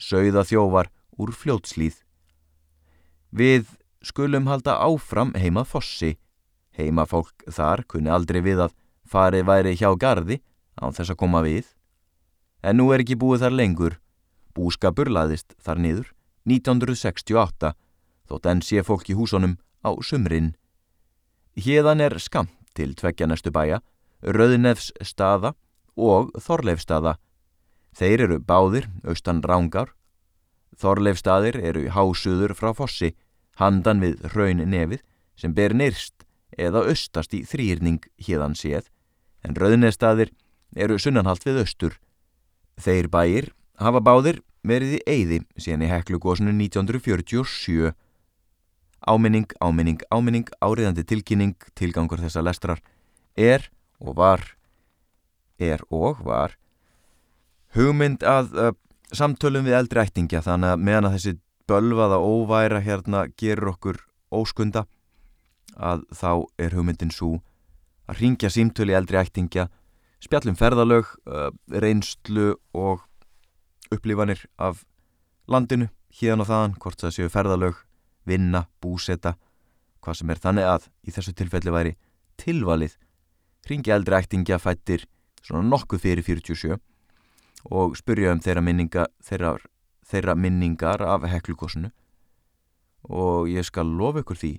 sögða 0.00 0.44
þjófar 0.48 0.90
úr 1.20 1.32
fljótslýð. 1.36 2.00
Við 3.34 3.68
skulum 4.04 4.48
halda 4.48 4.78
áfram 4.80 5.34
heima 5.38 5.64
fossi. 5.66 6.14
Heima 6.74 7.04
fólk 7.06 7.44
þar 7.50 7.84
kunni 7.86 8.10
aldrei 8.10 8.40
við 8.42 8.64
að 8.66 8.74
farið 9.06 9.46
væri 9.46 9.74
hjá 9.78 9.90
gardi 9.98 10.40
á 10.78 10.90
þess 10.90 11.12
að 11.12 11.20
koma 11.20 11.42
við. 11.44 11.66
En 12.64 12.80
nú 12.80 12.88
er 12.94 13.04
ekki 13.04 13.18
búið 13.20 13.44
þar 13.44 13.56
lengur. 13.60 13.96
Búskapur 14.56 15.10
laðist 15.12 15.52
þar 15.60 15.82
niður 15.84 16.12
1968 16.48 17.74
þótt 18.28 18.48
enn 18.48 18.62
sé 18.64 18.84
fólk 18.84 19.10
í 19.12 19.16
húsunum 19.18 19.58
á 19.84 19.92
sumrin. 20.00 20.54
Hérðan 21.60 22.02
er 22.04 22.16
skamt 22.18 22.54
til 22.74 22.94
tveggja 22.96 23.28
næstu 23.28 23.52
bæja, 23.54 23.82
Röðnefs 24.24 24.90
staða 25.04 25.52
og 25.94 26.32
Þorleifstaða. 26.40 27.18
Þeir 27.94 28.24
eru 28.26 28.38
báðir, 28.40 28.88
austan 29.06 29.42
rángar, 29.44 29.92
Þorleifstaðir 30.80 31.60
eru 31.60 31.84
hásuður 31.94 32.56
frá 32.58 32.72
fossi, 32.74 33.12
handan 33.60 34.02
við 34.02 34.24
hraun 34.32 34.64
nefið 34.66 35.04
sem 35.38 35.54
ber 35.54 35.74
nyrst 35.76 36.24
eða 36.58 36.82
austast 36.90 37.34
í 37.34 37.44
þrýrning 37.46 38.02
hérðan 38.18 38.56
séð, 38.58 38.88
en 39.46 39.54
rauðnestaðir 39.54 40.32
eru 40.74 40.98
sunnanhalt 40.98 41.46
við 41.46 41.62
austur. 41.62 41.94
Þeir 42.80 43.08
bæir 43.12 43.52
hafa 43.80 44.00
báðir 44.04 44.40
verið 44.64 44.96
í 44.96 45.00
eyði 45.06 45.38
síðan 45.60 45.84
í 45.84 45.92
heklugósinu 45.92 46.54
1947. 46.56 47.92
Áminning, 49.04 49.50
áminning, 49.60 50.00
áminning, 50.08 50.48
áriðandi 50.64 51.04
tilkynning, 51.04 51.56
tilgangur 51.76 52.22
þessa 52.22 52.40
lestrar 52.40 52.80
er 53.36 53.68
og 54.00 54.16
var, 54.16 54.44
er 55.60 55.82
og 55.92 56.22
var, 56.24 56.56
hugmynd 57.76 58.24
að 58.24 58.54
uh, 58.56 58.72
samtölum 59.12 59.66
við 59.66 59.78
eldri 59.78 60.04
ættingja 60.04 60.42
þannig 60.44 60.74
að 60.74 60.84
meðan 60.88 61.08
að 61.08 61.16
þessi 61.18 61.34
bölvaða 61.68 62.20
óværa 62.20 62.80
hérna 62.84 63.24
gerur 63.40 63.74
okkur 63.74 64.00
óskunda 64.34 64.84
að 65.74 66.04
þá 66.14 66.30
er 66.60 66.76
hugmyndin 66.76 67.12
svo 67.14 67.38
að 68.08 68.20
ringja 68.20 68.50
símtölu 68.52 68.94
í 68.94 68.98
eldri 68.98 69.18
ættingja 69.20 69.68
spjallum 70.24 70.56
ferðalög, 70.58 71.10
uh, 71.28 71.50
reynslu 71.68 72.54
og 72.72 73.04
upplifanir 73.92 74.46
af 74.58 74.84
landinu 75.50 75.90
hérna 76.14 76.44
og 76.44 76.50
þaðan, 76.50 76.76
hvort 76.80 77.02
það 77.02 77.16
séu 77.18 77.32
ferðalög, 77.32 77.80
vinna, 78.24 78.64
búseta, 78.80 79.34
hvað 80.04 80.20
sem 80.20 80.32
er. 80.32 80.40
Þannig 80.40 80.68
að 80.70 80.88
í 81.04 81.14
þessu 81.14 81.34
tilfelli 81.36 81.74
væri 81.74 81.96
tilvalið 82.40 82.96
ringja 83.68 83.96
eldri 83.98 84.18
ættingja 84.18 84.58
fættir 84.60 85.06
svona 85.44 85.64
nokkuð 85.68 86.02
fyrir 86.02 86.24
47 86.24 86.78
og 87.72 87.96
spurja 87.96 88.32
um 88.34 88.42
þeirra, 88.44 88.62
minninga, 88.64 89.06
þeirra, 89.24 89.54
þeirra 90.04 90.34
minningar 90.36 91.04
af 91.04 91.24
heklukosinu 91.28 91.90
og 93.08 93.48
ég 93.52 93.64
skal 93.66 93.88
lofa 93.88 94.24
ykkur 94.24 94.40
því 94.40 94.52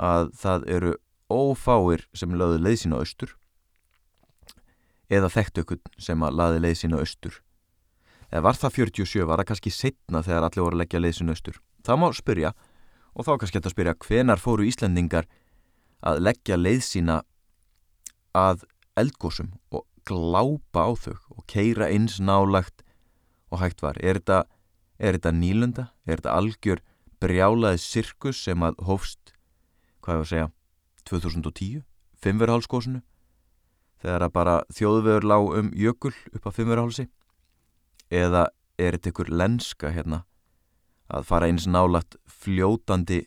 að 0.00 0.32
það 0.40 0.66
eru 0.76 0.94
ófáir 1.30 2.04
sem 2.16 2.34
laði 2.36 2.60
leið 2.60 2.80
sína 2.84 3.00
austur 3.00 3.36
eða 5.10 5.30
þekkt 5.32 5.62
ykkur 5.64 5.80
sem 5.98 6.22
að 6.22 6.36
laði 6.40 6.64
leið 6.64 6.76
sína 6.82 7.00
austur 7.02 7.40
eða 8.30 8.44
var 8.46 8.58
það 8.60 8.76
47, 8.78 9.26
var 9.26 9.42
það 9.42 9.48
kannski 9.50 9.74
setna 9.74 10.22
þegar 10.26 10.46
allir 10.46 10.64
voru 10.64 10.78
að 10.78 10.82
leggja 10.84 11.02
leið 11.02 11.16
sína 11.18 11.36
austur 11.36 11.60
það 11.86 12.00
má 12.02 12.08
spyrja 12.14 12.54
og 13.14 13.26
þá 13.26 13.32
kannski 13.34 13.58
þetta 13.58 13.70
að 13.70 13.76
spyrja 13.76 13.96
hvenar 14.06 14.42
fóru 14.42 14.66
Íslandingar 14.68 15.26
að 16.06 16.22
leggja 16.24 16.58
leið 16.58 16.82
sína 16.86 17.20
að 18.36 18.64
eldgósum 18.98 19.52
og 19.74 19.84
glápa 20.06 20.86
á 20.86 20.90
þau 20.96 21.16
og 21.36 21.44
keira 21.50 21.90
eins 21.90 22.18
nálagt 22.22 22.84
og 23.50 23.60
hægt 23.62 23.82
var. 23.82 23.98
Er 23.98 24.20
þetta, 24.20 24.44
er 24.98 25.18
þetta 25.18 25.32
nýlunda? 25.34 25.88
Er 26.06 26.20
þetta 26.20 26.36
algjör 26.38 26.82
brjálaði 27.20 27.82
sirkus 27.82 28.40
sem 28.46 28.62
að 28.64 28.78
hófst, 28.86 29.34
hvað 30.00 30.20
var 30.20 30.26
að 30.26 30.30
segja, 30.32 30.50
2010, 31.10 31.82
fimmverðhálskósinu, 32.22 33.02
þegar 34.00 34.24
að 34.26 34.34
bara 34.34 34.56
þjóðvegur 34.72 35.26
lág 35.28 35.48
um 35.60 35.70
jökul 35.76 36.14
upp 36.34 36.48
á 36.48 36.50
fimmverðhálsi? 36.56 37.06
Eða 38.10 38.48
er 38.80 38.96
þetta 38.96 39.12
ykkur 39.12 39.32
lenska 39.32 39.92
hérna 39.94 40.24
að 41.10 41.26
fara 41.28 41.48
eins 41.50 41.66
nálagt 41.68 42.16
fljótandi 42.30 43.24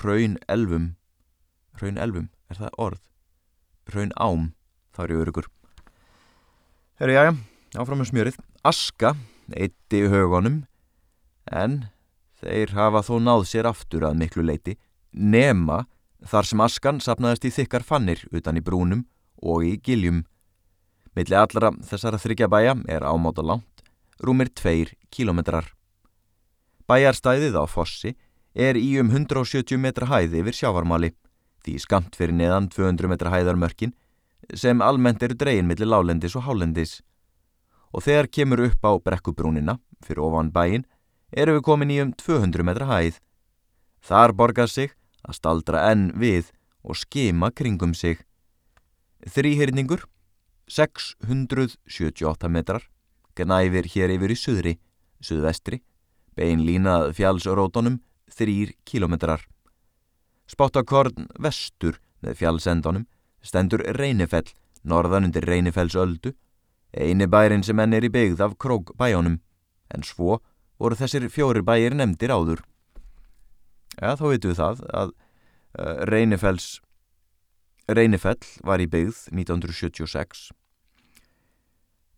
hraun 0.00 0.38
elvum, 0.48 0.94
hraun 1.78 1.98
elvum, 2.00 2.28
er 2.48 2.60
það 2.60 2.78
orð? 2.80 3.02
Hraun 3.90 4.14
ám, 4.16 4.52
þá 4.94 5.00
er 5.04 5.14
ég 5.14 5.24
örugur. 5.24 5.48
Herri, 7.00 7.16
jájá, 7.18 7.34
áfram 7.76 8.00
með 8.00 8.10
smjörið. 8.12 8.38
Aska, 8.64 9.12
eitti 9.52 10.04
í 10.04 10.10
högunum, 10.12 10.62
en 11.50 11.82
þeir 12.40 12.72
hafa 12.78 13.02
þó 13.04 13.18
náð 13.20 13.48
sér 13.50 13.68
aftur 13.68 14.06
að 14.08 14.20
miklu 14.22 14.46
leiti, 14.46 14.78
nema 15.12 15.84
þar 16.24 16.48
sem 16.48 16.62
askan 16.64 17.02
sapnaðist 17.02 17.44
í 17.48 17.52
þykkar 17.58 17.84
fannir 17.84 18.22
utan 18.32 18.56
í 18.56 18.64
brúnum 18.64 19.04
og 19.42 19.64
í 19.66 19.76
giljum. 19.82 20.22
Milli 21.14 21.36
allara 21.38 21.70
þessara 21.86 22.18
þryggja 22.18 22.50
bæja 22.50 22.74
er 22.90 23.06
ámáta 23.06 23.42
langt, 23.42 23.84
rúmir 24.20 24.50
tveir 24.50 24.94
kílometrar. 25.14 25.70
Bæjarstæðið 26.90 27.56
á 27.56 27.64
Fossi 27.70 28.14
er 28.54 28.76
í 28.76 28.98
um 29.00 29.10
170 29.10 29.78
metra 29.80 30.08
hæði 30.10 30.42
yfir 30.42 30.58
sjávarmáli, 30.58 31.12
því 31.64 31.78
skamt 31.80 32.18
fyrir 32.18 32.36
neðan 32.36 32.68
200 32.68 33.10
metra 33.10 33.32
hæðarmörkin 33.32 33.94
sem 34.52 34.82
almennt 34.84 35.22
eru 35.24 35.36
dregin 35.38 35.68
millir 35.70 35.88
lálendis 35.88 36.36
og 36.36 36.44
hálendis. 36.48 36.98
Og 37.94 38.04
þegar 38.04 38.28
kemur 38.28 38.64
upp 38.66 38.84
á 38.84 38.92
brekkubrúnina, 38.98 39.78
fyrir 40.04 40.26
ofan 40.26 40.50
bæin, 40.52 40.84
eru 41.32 41.56
við 41.56 41.64
komin 41.66 41.94
í 41.94 42.00
um 42.02 42.12
200 42.12 42.66
metra 42.66 42.88
hæð. 42.90 43.20
Þar 44.04 44.34
borgar 44.36 44.68
sig 44.68 44.92
að 45.24 45.38
staldra 45.38 45.86
enn 45.90 46.10
við 46.18 46.50
og 46.84 46.98
skema 47.00 47.50
kringum 47.50 47.94
sig. 47.94 48.18
Þrýhyrningur, 49.24 50.04
678 50.68 52.50
metrar, 52.52 52.84
gnæfir 53.36 53.88
hér 53.94 54.12
yfir 54.16 54.34
í 54.34 54.36
suðri, 54.36 54.74
suðvestri, 55.24 55.80
bein 56.36 56.64
línað 56.66 57.14
fjálsrótonum, 57.16 58.00
3 58.34 58.74
kilometrar. 58.84 59.44
Spottakorn 60.50 61.28
vestur 61.40 62.00
með 62.24 62.40
fjálsendonum, 62.42 63.06
stendur 63.44 63.84
Reynifell, 63.96 64.50
norðan 64.84 65.28
undir 65.28 65.46
Reynifells 65.48 65.96
öldu, 65.96 66.34
eini 66.92 67.26
bærin 67.26 67.64
sem 67.64 67.80
enn 67.80 67.96
er 67.96 68.04
í 68.04 68.12
byggð 68.12 68.44
af 68.44 68.56
krókbæjónum, 68.60 69.40
en 69.94 70.04
svo 70.04 70.40
voru 70.78 70.98
þessir 70.98 71.28
fjóri 71.32 71.64
bæir 71.64 71.96
nefndir 71.96 72.32
áður. 72.34 72.64
Ja, 74.00 74.14
þá 74.18 74.24
veitum 74.28 74.52
við 74.52 74.60
það 74.60 74.82
að 74.90 75.12
uh, 75.14 76.04
Reynifells, 76.10 76.68
Reynifell 77.84 78.40
var 78.64 78.80
í 78.80 78.86
byggð 78.88 79.26
1976. 79.28 80.46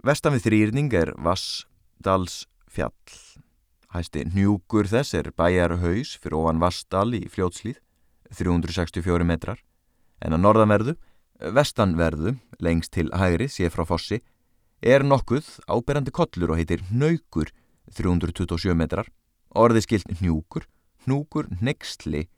Vestan 0.07 0.37
við 0.37 0.45
þrýrning 0.45 0.93
er 0.95 1.11
Vassdals 1.19 2.45
fjall. 2.71 2.93
Hæsti 3.91 4.29
njúkur 4.31 4.87
þess 4.87 5.17
er 5.19 5.33
bæjarhaus 5.35 6.13
fyrir 6.23 6.37
ofan 6.39 6.61
Vassdal 6.63 7.09
í 7.19 7.25
fljótslýð, 7.27 7.81
364 8.39 9.27
metrar, 9.27 9.59
en 10.23 10.37
að 10.37 10.45
norðanverðu, 10.45 10.95
vestanverðu, 11.57 12.37
lengst 12.63 12.93
til 12.95 13.11
hægri, 13.11 13.49
sé 13.51 13.67
frá 13.67 13.83
fossi, 13.89 14.21
er 14.79 15.03
nokkuð 15.03 15.49
áberandi 15.67 16.15
kollur 16.15 16.53
og 16.55 16.61
heitir 16.61 16.85
Naukur 16.95 17.51
327 17.91 18.71
metrar, 18.79 19.11
orðið 19.51 19.89
skilt 19.89 20.15
Njúkur, 20.21 20.69
Núkur 21.11 21.51
Nextli, 21.59 22.29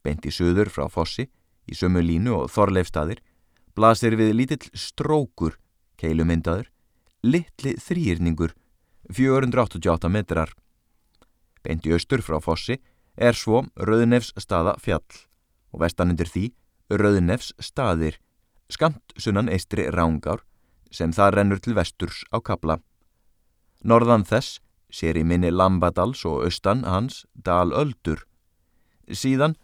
beint 0.00 0.24
í 0.24 0.32
söður 0.32 0.72
frá 0.72 0.88
Fossi, 0.88 1.28
í 1.70 1.76
sömu 1.78 2.02
línu 2.02 2.34
og 2.36 2.50
Þorleifstaðir, 2.52 3.20
blasir 3.74 4.16
við 4.18 4.34
lítill 4.36 4.70
Strókur, 4.74 5.56
keilumyndaður, 6.00 6.68
litli 7.22 7.76
þrýrningur, 7.78 8.54
488 9.10 10.10
metrar. 10.10 10.52
Beint 11.62 11.86
í 11.86 11.94
austur 11.94 12.22
frá 12.24 12.40
Fossi 12.42 12.78
er 13.16 13.36
svo 13.36 13.64
Rauðnefs 13.76 14.32
staða 14.40 14.76
fjall 14.80 15.04
og 15.70 15.82
vestan 15.84 16.12
undir 16.14 16.30
því 16.30 16.50
Rauðnefs 16.90 17.52
staðir, 17.62 18.18
skamt 18.70 19.14
sunnan 19.18 19.50
eistri 19.50 19.86
Rángár, 19.90 20.42
sem 20.90 21.12
það 21.14 21.34
rennur 21.36 21.60
til 21.62 21.76
vesturs 21.78 22.24
á 22.34 22.42
kapla. 22.42 22.80
Norðan 23.86 24.26
þess 24.26 24.58
sér 24.90 25.20
í 25.20 25.24
minni 25.24 25.52
Lambadals 25.54 26.24
og 26.26 26.44
austan 26.46 26.82
hans 26.84 27.24
Dalöldur. 27.34 28.24
Síðan 29.06 29.54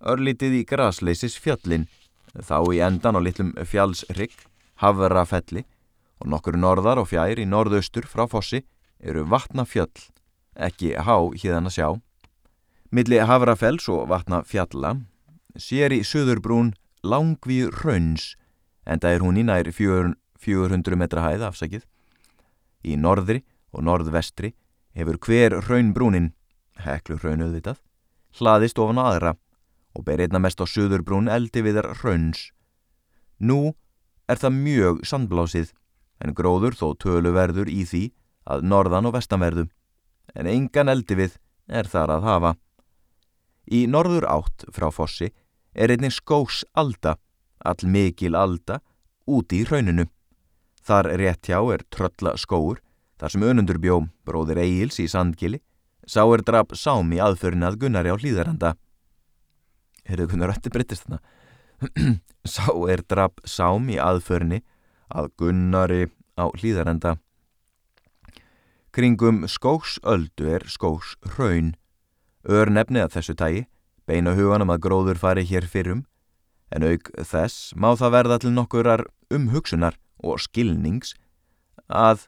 örlítið 0.00 0.60
í 0.60 0.64
grasleysis 0.68 1.36
fjallin, 1.40 1.86
þá 2.34 2.58
í 2.70 2.80
endan 2.84 3.18
á 3.18 3.20
litlum 3.22 3.54
fjallsrygg, 3.66 4.34
Havrafelli 4.78 5.64
og 6.22 6.30
nokkur 6.30 6.58
norðar 6.58 7.00
og 7.02 7.08
fjær 7.10 7.40
í 7.40 7.46
norðaustur 7.48 8.06
frá 8.06 8.28
fossi 8.30 8.62
eru 9.02 9.24
vatna 9.26 9.64
fjöll, 9.66 9.90
ekki 10.54 10.94
há 10.94 11.16
híðan 11.34 11.70
að 11.70 11.74
sjá. 11.74 11.88
Milli 12.94 13.18
Havrafells 13.18 13.88
og 13.90 14.06
vatna 14.10 14.44
fjalla 14.46 14.94
sér 15.58 15.92
í 15.94 16.04
söðurbrún 16.06 16.72
langví 17.02 17.64
rauns, 17.82 18.36
en 18.86 19.02
það 19.02 19.14
er 19.14 19.24
hún 19.26 19.40
í 19.40 19.44
nær 19.46 19.70
400 19.74 20.98
metra 20.98 21.26
hæð 21.26 21.44
afsakið. 21.50 21.84
Í 22.86 22.94
norðri 22.96 23.42
og 23.74 23.84
norðvestri 23.84 24.54
hefur 24.94 25.18
hver 25.26 25.58
raunbrúnin, 25.66 26.32
heklu 26.78 27.18
raunauðvitað, 27.18 27.82
hlaðist 28.38 28.78
ofan 28.78 29.02
aðra 29.02 29.34
og 29.96 30.04
ber 30.06 30.20
einna 30.22 30.40
mest 30.42 30.60
á 30.60 30.66
söðurbrún 30.68 31.30
eldi 31.32 31.62
viðar 31.64 31.90
rauns. 32.02 32.50
Nú 33.38 33.74
er 34.28 34.40
það 34.40 34.58
mjög 34.62 35.02
sandblásið 35.08 35.72
en 36.24 36.34
gróður 36.34 36.76
þó 36.78 36.88
töluverður 37.02 37.70
í 37.70 37.84
því 37.86 38.04
að 38.48 38.64
norðan 38.66 39.08
og 39.08 39.14
vestanverðu, 39.16 39.66
en 40.34 40.48
engan 40.50 40.90
eldi 40.92 41.16
við 41.18 41.36
er 41.68 41.88
þar 41.88 42.16
að 42.16 42.26
hafa. 42.26 42.52
Í 43.68 43.84
norður 43.90 44.26
átt 44.28 44.64
frá 44.72 44.88
fossi 44.94 45.30
er 45.76 45.92
einnig 45.92 46.14
skós 46.16 46.64
alda, 46.72 47.16
all 47.60 47.84
mikil 47.84 48.34
alda, 48.38 48.80
úti 49.28 49.62
í 49.62 49.68
rauninu. 49.68 50.08
Þar 50.82 51.12
rétt 51.20 51.50
hjá 51.50 51.60
er 51.74 51.84
trölla 51.92 52.34
skóur, 52.40 52.80
þar 53.20 53.34
sem 53.34 53.44
önundur 53.44 53.80
bjó 53.82 53.98
bróðir 54.24 54.62
Egils 54.62 54.98
í 55.02 55.08
Sandgili, 55.10 55.60
sá 56.08 56.24
er 56.24 56.42
drap 56.42 56.72
sám 56.72 57.12
í 57.12 57.20
aðförin 57.20 57.66
að 57.66 57.82
Gunnari 57.82 58.14
á 58.14 58.16
hlýðaranda. 58.16 58.74
Herðu 60.08 60.32
Gunnar 60.32 60.54
ötti 60.54 60.72
breytist 60.72 61.06
þarna. 61.06 61.20
sá 62.54 62.68
er 62.90 63.04
drap 63.06 63.40
sám 63.44 63.88
í 63.92 63.98
aðförinni 64.02 64.62
að 65.08 65.30
Gunnari 65.40 66.06
á 66.38 66.50
hlýðaranda. 66.50 67.16
Kringum 68.94 69.44
skóksöldu 69.46 70.48
er 70.56 70.64
skóksraun. 70.66 71.74
Ör 72.48 72.70
nefni 72.72 73.02
að 73.02 73.18
þessu 73.18 73.36
tægi, 73.38 73.66
beina 74.08 74.34
huganum 74.34 74.72
að 74.72 74.82
gróður 74.86 75.20
fari 75.20 75.44
hér 75.44 75.68
fyrrum, 75.68 76.06
en 76.72 76.86
auk 76.86 77.10
þess 77.16 77.74
má 77.76 77.92
það 77.98 78.14
verða 78.16 78.38
til 78.42 78.54
nokkurar 78.54 79.04
umhugsunar 79.34 79.98
og 80.24 80.40
skilnings 80.42 81.14
að 81.88 82.26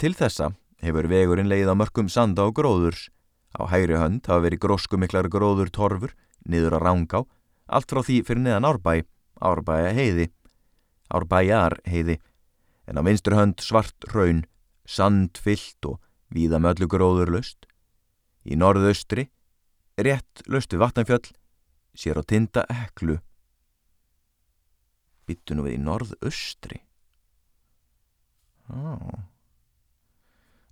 til 0.00 0.12
þessa 0.16 0.52
hefur 0.84 1.08
vegurinn 1.08 1.48
leið 1.48 1.72
á 1.72 1.74
mörgum 1.76 2.10
sanda 2.12 2.46
og 2.48 2.56
gróðurs. 2.58 3.08
Á 3.54 3.70
hægri 3.70 3.96
hönd 4.00 4.26
hafa 4.26 4.42
verið 4.44 4.64
gróskumiklar 4.64 5.30
gróður 5.30 5.70
torfur, 5.72 6.12
niður 6.48 6.76
á 6.76 6.84
rángá, 6.84 7.24
allt 7.66 7.90
frá 7.90 8.02
því 8.04 8.20
fyrir 8.26 8.44
neðan 8.44 8.68
árbæ, 8.68 9.04
árbæja 9.40 9.92
heiði, 9.96 10.28
árbæjar 11.14 11.78
heiði, 11.88 12.18
en 12.88 13.00
á 13.00 13.02
vinstru 13.06 13.38
hönd 13.38 13.62
svart 13.64 14.08
raun, 14.12 14.44
sandfyllt 14.84 15.88
og 15.88 16.00
víða 16.34 16.60
möllu 16.60 16.88
gróður 16.90 17.32
löst. 17.36 17.68
Í 18.44 18.58
norðaustri, 18.60 19.30
rétt 19.96 20.44
við 20.44 20.80
vatnafjöll, 20.82 21.32
sér 21.96 22.20
á 22.20 22.22
tinda 22.26 22.66
eklu. 22.68 23.20
Bittu 25.24 25.56
nú 25.56 25.64
við 25.64 25.78
í 25.78 25.84
norðaustri. 25.84 26.82
Á. 28.68 29.00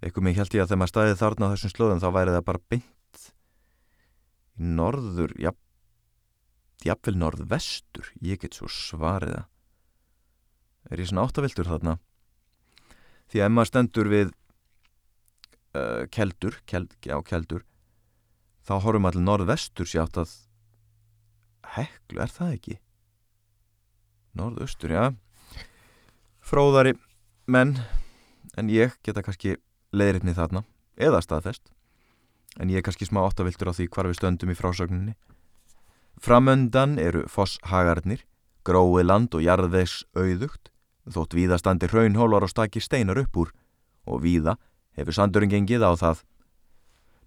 Eitthvað 0.02 0.24
mér 0.26 0.40
held 0.40 0.56
ég 0.56 0.64
að 0.64 0.72
þegar 0.72 0.80
maður 0.82 0.92
staðið 0.92 1.20
þarna 1.20 1.48
á 1.48 1.52
þessum 1.54 1.72
slóðum 1.72 2.02
þá 2.02 2.08
væri 2.12 2.34
það 2.34 2.46
bara 2.48 2.66
beint 2.72 2.90
í 4.58 4.68
norður, 4.76 5.32
ja, 5.40 5.52
jafnvel 6.84 7.16
norðvestur, 7.18 8.12
ég 8.24 8.42
get 8.42 8.58
svo 8.58 8.68
svarið 8.70 9.36
það. 9.36 9.48
Er 10.90 11.00
ég 11.00 11.08
svona 11.08 11.26
áttavildur 11.28 11.68
þarna? 11.70 11.98
Því 13.30 13.40
að 13.40 13.46
ef 13.46 13.52
maður 13.54 13.70
stendur 13.70 14.10
við 14.12 14.32
uh, 15.78 16.04
keldur, 16.12 16.58
keld, 16.68 16.96
já 17.06 17.16
keldur, 17.24 17.64
þá 18.66 18.74
horfum 18.84 19.08
allir 19.08 19.24
norðvestur 19.24 19.88
sjátt 19.88 20.18
að 20.20 20.34
heklu, 21.76 22.20
er 22.20 22.32
það 22.32 22.56
ekki? 22.58 22.78
Norðaustur, 24.36 24.92
já. 24.92 25.04
Fróðari 26.42 26.96
menn 27.46 27.76
en 28.58 28.72
ég 28.72 28.96
geta 29.04 29.22
kannski 29.24 29.56
leiðritni 29.94 30.34
þarna 30.36 30.64
eða 30.96 31.22
staðfest 31.24 31.70
en 32.60 32.70
ég 32.70 32.80
er 32.80 32.86
kannski 32.86 33.08
smá 33.08 33.22
áttaviltur 33.24 33.70
á 33.70 33.76
því 33.76 33.88
hvar 33.88 34.08
við 34.10 34.18
stöndum 34.18 34.52
í 34.52 34.58
frásögninni. 34.58 35.14
Framöndan 36.20 36.98
eru 37.00 37.24
fosshagarnir 37.28 38.26
gróið 38.66 39.06
land 39.06 39.34
og 39.34 39.42
jarðvegs 39.42 40.02
auðugt. 40.14 40.70
Þótt 41.10 41.34
víða 41.34 41.58
standi 41.58 41.88
raunhólar 41.90 42.46
og 42.46 42.52
stakki 42.52 42.82
steinar 42.82 43.18
upp 43.18 43.36
úr. 43.36 43.50
Og 44.06 44.22
víða 44.22 44.56
hefur 44.98 45.16
sandurinn 45.16 45.50
gengið 45.50 45.82
á 45.82 45.92
það. 45.98 46.22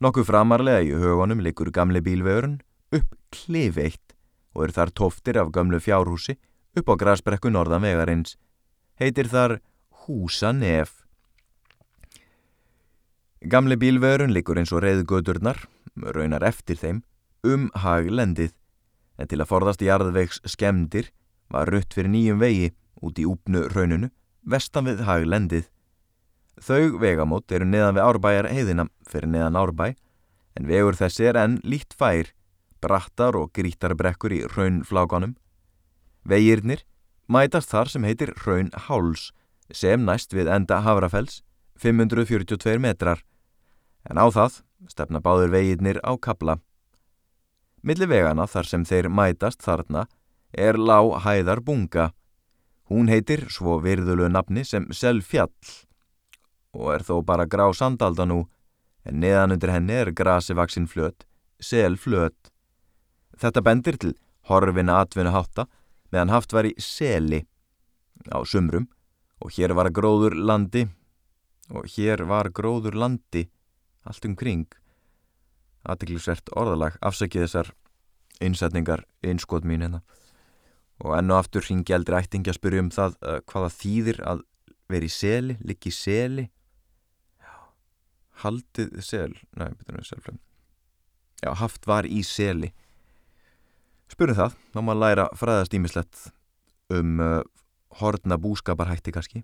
Nokkuð 0.03 0.27
framarlega 0.27 0.83
í 0.83 0.95
högunum 0.95 1.43
likur 1.43 1.71
gamle 1.75 2.01
bílvegurinn 2.03 2.59
upp 2.95 3.15
klifeitt 3.31 4.15
og 4.55 4.65
eru 4.65 4.75
þar 4.75 4.91
tóftir 4.95 5.39
af 5.39 5.51
gamlu 5.55 5.79
fjárhúsi 5.83 6.37
upp 6.75 6.91
á 6.91 6.95
grasbrekku 6.99 7.51
norðan 7.51 7.83
vegarins 7.83 8.35
heitir 8.99 9.27
þar 9.31 9.59
húsa 10.05 10.51
nef. 10.55 11.04
Gamle 13.45 13.75
bílvörun 13.77 14.31
likur 14.33 14.57
eins 14.57 14.71
og 14.73 14.81
reyðgöturnar, 14.81 15.59
raunar 16.15 16.41
eftir 16.47 16.79
þeim, 16.81 17.01
um 17.45 17.67
haglendið, 17.77 18.55
en 19.21 19.29
til 19.29 19.37
að 19.37 19.51
forðast 19.51 19.83
jarðvegs 19.85 20.39
skemdir 20.49 21.11
var 21.53 21.69
rutt 21.69 21.93
fyrir 21.93 22.09
nýjum 22.09 22.39
vegi 22.41 22.71
út 23.05 23.21
í 23.21 23.25
úpnu 23.29 23.67
rauninu, 23.69 24.09
vestan 24.41 24.89
við 24.89 25.03
haglendið. 25.05 25.67
Þau 26.57 26.97
vegamót 27.03 27.53
eru 27.53 27.67
neðan 27.69 27.99
við 27.99 28.05
árbæjar 28.07 28.49
heiðina 28.49 28.87
fyrir 29.05 29.29
neðan 29.29 29.61
árbæ, 29.61 29.91
en 30.57 30.65
vegur 30.65 30.97
þessi 30.97 31.29
er 31.29 31.37
enn 31.43 31.59
lít 31.61 31.93
fær, 31.93 32.33
brattar 32.81 33.37
og 33.37 33.53
grítarbrekkur 33.53 34.33
í 34.33 34.41
raunflákanum. 34.55 35.37
Vegirnir 36.25 36.81
mætast 37.29 37.69
þar 37.69 37.93
sem 37.93 38.09
heitir 38.09 38.33
raun 38.47 38.73
háls, 38.89 39.29
sem 39.69 40.01
næst 40.01 40.33
við 40.33 40.49
enda 40.49 40.81
Hafrafells 40.81 41.43
542 41.77 42.81
metrar 42.81 43.21
en 44.09 44.19
á 44.21 44.25
það 44.29 44.61
stefna 44.91 45.21
báður 45.23 45.53
veginnir 45.55 45.99
á 46.05 46.13
kabla. 46.21 46.59
Milli 47.85 48.07
vegana 48.09 48.47
þar 48.49 48.69
sem 48.69 48.85
þeir 48.85 49.09
mætast 49.09 49.61
þarna 49.65 50.05
er 50.53 50.77
lág 50.77 51.11
hæðar 51.25 51.61
bunga. 51.61 52.11
Hún 52.89 53.09
heitir 53.09 53.47
svo 53.49 53.79
virðulu 53.81 54.29
nafni 54.29 54.65
sem 54.65 54.87
Selfjall 54.93 55.53
og 56.75 56.91
er 56.91 57.05
þó 57.07 57.21
bara 57.25 57.47
grá 57.47 57.69
sandalda 57.73 58.25
nú 58.27 58.43
en 59.05 59.21
neðan 59.21 59.55
undir 59.55 59.71
henni 59.71 59.95
er 59.95 60.11
grasivaksin 60.11 60.89
flöt, 60.89 61.25
Selflöt. 61.61 62.51
Þetta 63.37 63.61
bendir 63.63 63.97
til 64.01 64.13
horfina 64.49 64.99
atvinna 65.01 65.33
hátta 65.33 65.67
meðan 66.11 66.33
haft 66.33 66.53
var 66.53 66.67
í 66.67 66.73
Seli 66.81 67.45
á 68.31 68.41
sumrum 68.45 68.87
og 69.41 69.53
hér 69.55 69.75
var 69.77 69.91
gróður 69.93 70.35
landi 70.35 70.85
og 71.69 71.89
hér 71.95 72.25
var 72.29 72.51
gróður 72.55 72.97
landi 72.97 73.45
allt 74.05 74.27
um 74.29 74.35
kring 74.39 74.67
aðtiklisvert 75.85 76.49
orðalag 76.57 76.97
afsækið 77.05 77.45
þessar 77.45 77.71
innsetningar 78.43 79.05
einskot 79.25 79.65
mín 79.67 79.85
hérna. 79.85 80.01
Og 81.03 81.15
enn 81.17 81.31
og 81.31 81.43
aftur 81.43 81.65
ringi 81.67 81.93
eldri 81.95 82.17
ættingi 82.17 82.51
að 82.51 82.59
spyrja 82.59 82.83
um 82.85 82.91
það 82.93 83.17
uh, 83.21 83.39
hvaða 83.51 83.71
þýðir 83.75 84.21
að 84.25 84.43
vera 84.91 85.07
í 85.07 85.11
seli, 85.11 85.57
liggi 85.65 85.91
í 85.91 85.95
seli. 85.95 86.47
Haldið 88.41 88.97
sel 89.05 89.31
næ, 89.55 89.69
betur 89.77 89.99
við 89.99 90.09
selflum 90.09 90.41
já, 91.43 91.51
haft 91.55 91.87
var 91.87 92.07
í 92.07 92.21
seli. 92.25 92.71
Spurning 94.11 94.37
það, 94.37 94.55
þá 94.73 94.79
maður 94.81 95.01
læra 95.01 95.27
fræðast 95.37 95.75
ímislegt 95.77 96.25
um 96.93 97.21
uh, 97.23 97.39
hortna 97.99 98.37
búskaparhætti 98.41 99.13
kannski. 99.15 99.43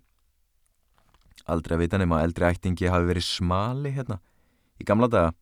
Aldrei 1.50 1.78
að 1.78 1.84
vita 1.86 2.00
nema 2.02 2.22
eldri 2.26 2.50
ættingi 2.52 2.92
hafi 2.92 3.10
verið 3.10 3.26
smali 3.26 3.94
hérna 3.96 4.20
í 4.82 4.88
gamla 4.88 5.10
daga 5.12 5.34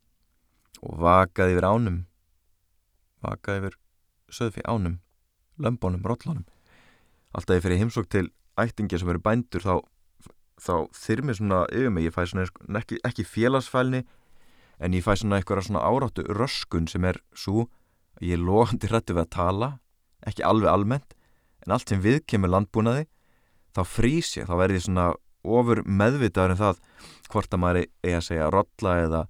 og 0.80 1.00
vakaði 1.02 1.56
yfir 1.56 1.68
ánum 1.68 1.98
vakaði 3.24 3.62
yfir 3.62 3.78
söðfi 4.30 4.64
ánum 4.64 5.00
lömbónum, 5.60 6.04
rótlónum 6.04 6.46
alltaf 7.36 7.58
ég 7.58 7.64
fyrir 7.64 7.82
heimsók 7.82 8.08
til 8.10 8.28
ættingi 8.60 8.98
sem 8.98 9.10
eru 9.12 9.22
bændur 9.22 9.64
þá, 9.64 9.74
þá 10.60 10.74
þyrmir 10.96 11.38
svona 11.38 11.60
yfir 11.72 11.92
mig, 11.92 12.08
ég 12.08 12.14
fæ 12.14 12.24
svona 12.26 12.80
ekki, 12.80 13.00
ekki 13.06 13.26
félagsfælni 13.26 14.04
en 14.80 14.96
ég 14.96 15.04
fæ 15.04 15.14
svona 15.20 15.40
eitthvað 15.40 15.66
svona 15.68 15.84
áráttu 15.84 16.24
röskun 16.28 16.88
sem 16.90 17.04
er 17.04 17.20
svo 17.36 17.68
ég 18.20 18.36
er 18.36 18.44
lóðandi 18.44 18.90
hrættu 18.90 19.16
við 19.16 19.24
að 19.26 19.34
tala 19.36 19.70
ekki 20.26 20.44
alveg 20.44 20.72
almennt 20.72 21.16
en 21.64 21.74
allt 21.76 21.92
sem 21.92 22.00
við 22.02 22.22
kemur 22.28 22.52
landbúnaði 22.52 23.06
þá 23.76 23.82
frýs 23.86 24.34
ég, 24.38 24.48
þá 24.48 24.54
verði 24.58 24.80
ég 24.80 24.86
svona 24.88 25.10
ofur 25.44 25.82
meðvitaður 25.86 26.54
en 26.54 26.60
það 26.60 26.80
hvort 27.30 27.54
að 27.54 27.62
maður 27.62 27.82
er 27.84 28.16
að 28.18 28.26
segja 28.26 28.50
rolla 28.52 28.94
eða, 29.04 29.20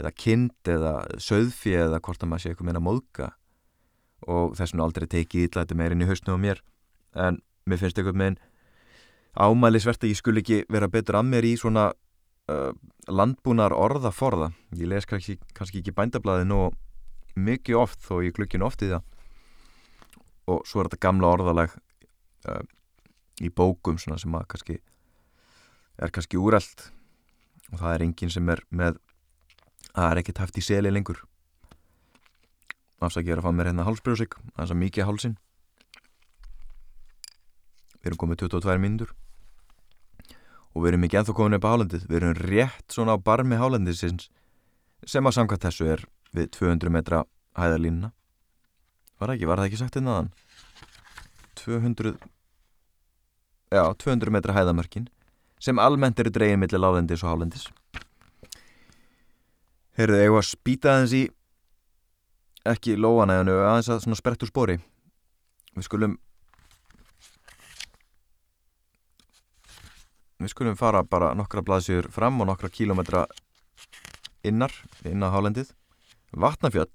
eða 0.00 0.12
kind 0.18 0.70
eða 0.74 0.94
söðfi 1.22 1.74
eða 1.78 2.00
hvort 2.04 2.22
að 2.22 2.30
maður 2.30 2.44
sé 2.44 2.52
eitthvað 2.52 2.70
meina 2.70 2.84
móðka 2.84 3.30
og 4.24 4.54
þess 4.56 4.72
vegna 4.72 4.86
aldrei 4.88 5.06
tekið 5.10 5.48
ítlæti 5.48 5.76
meirinn 5.78 6.02
í 6.02 6.08
hausnu 6.08 6.34
og 6.34 6.40
mér. 6.40 6.62
En 7.14 7.40
mér 7.68 7.80
finnst 7.80 7.98
eitthvað 8.00 8.20
með 8.20 8.40
ámælisvert 9.34 10.04
að 10.04 10.14
ég 10.14 10.20
skul 10.20 10.38
ekki 10.40 10.62
vera 10.72 10.88
betur 10.90 11.18
að 11.18 11.28
mér 11.28 11.46
í 11.46 11.54
svona 11.60 11.90
uh, 11.92 12.72
landbúnar 13.10 13.74
orðaforða 13.76 14.52
ég 14.78 14.88
les 14.90 15.06
kannski, 15.10 15.36
kannski 15.54 15.82
ekki 15.82 15.94
bændablaði 15.96 16.48
nú 16.48 16.60
mikið 17.34 17.80
oft 17.80 18.04
þó 18.06 18.22
ég 18.24 18.34
glukkin 18.36 18.64
oft 18.64 18.82
í 18.86 18.92
það. 18.92 19.04
Og 20.50 20.64
svo 20.68 20.80
er 20.80 20.88
þetta 20.88 21.04
gamla 21.06 21.32
orðalag 21.34 21.76
uh, 22.48 22.62
í 23.42 23.50
bókum 23.50 23.98
sem 24.00 24.14
að 24.14 24.48
kannski 24.54 24.80
er 25.98 26.12
kannski 26.14 26.40
úrælt 26.40 26.88
og 27.72 27.78
það 27.80 27.94
er 27.94 28.04
enginn 28.06 28.32
sem 28.34 28.50
er 28.50 28.62
með 28.70 28.98
að 29.94 30.10
er 30.10 30.20
ekkert 30.22 30.42
haft 30.42 30.58
í 30.58 30.64
seli 30.64 30.90
lengur. 30.90 31.20
Afsakið 33.04 33.34
er 33.34 33.42
að 33.42 33.46
fá 33.46 33.52
mér 33.54 33.70
hérna 33.70 33.86
hálsbrjósik 33.86 34.38
það 34.54 34.62
er 34.64 34.70
svo 34.70 34.78
mikið 34.80 35.08
hálsin 35.08 35.36
við 38.04 38.10
erum 38.10 38.20
komið 38.20 38.42
22 38.44 38.80
mindur 38.82 39.14
og 40.74 40.82
við 40.82 40.90
erum 40.90 41.06
ekki 41.06 41.20
enþá 41.20 41.34
komin 41.36 41.56
upp 41.56 41.66
á 41.68 41.72
hálendið 41.72 42.06
við 42.10 42.18
erum 42.18 42.34
rétt 42.40 42.96
svona 42.96 43.16
á 43.16 43.18
barmi 43.18 43.56
hálendisins 43.60 44.28
sem 45.06 45.24
að 45.24 45.36
samkvæmt 45.38 45.64
þessu 45.64 45.88
er 45.94 46.04
við 46.34 46.50
200 46.56 46.90
metra 46.90 47.22
hæðarlínuna. 47.54 48.10
Var 49.20 49.30
það 49.30 49.34
ekki, 49.36 49.48
var 49.48 49.60
það 49.60 49.68
ekki 49.68 49.80
sagt 49.80 49.98
innan 50.00 50.30
200 51.60 52.16
já, 53.70 53.84
200 54.04 54.34
metra 54.34 54.56
hæðamörkin 54.56 55.08
sem 55.64 55.80
almennt 55.80 56.20
eru 56.20 56.32
dreygin 56.32 56.60
millir 56.60 56.82
láðendis 56.82 57.22
og 57.24 57.32
hálendis. 57.32 57.64
Ég 59.96 60.10
var 60.10 60.42
að 60.42 60.48
spýta 60.50 60.92
aðeins 60.92 61.14
í 61.16 61.22
ekki 62.68 62.96
lóanæðinu 62.98 63.54
aðeins 63.62 63.90
að 63.92 64.02
svona 64.04 64.18
sprett 64.18 64.44
úr 64.44 64.50
spori. 64.50 64.76
Við 65.74 65.86
skulum 65.86 66.16
við 70.42 70.52
skulum 70.52 70.76
fara 70.76 71.00
bara 71.08 71.32
nokkra 71.38 71.62
blaðsjur 71.64 72.10
fram 72.12 72.42
og 72.42 72.50
nokkra 72.50 72.68
kílometra 72.68 73.24
innar, 74.44 74.74
inn 75.08 75.24
á 75.24 75.32
hálendið. 75.32 75.70
Vatnafjöll. 76.34 76.90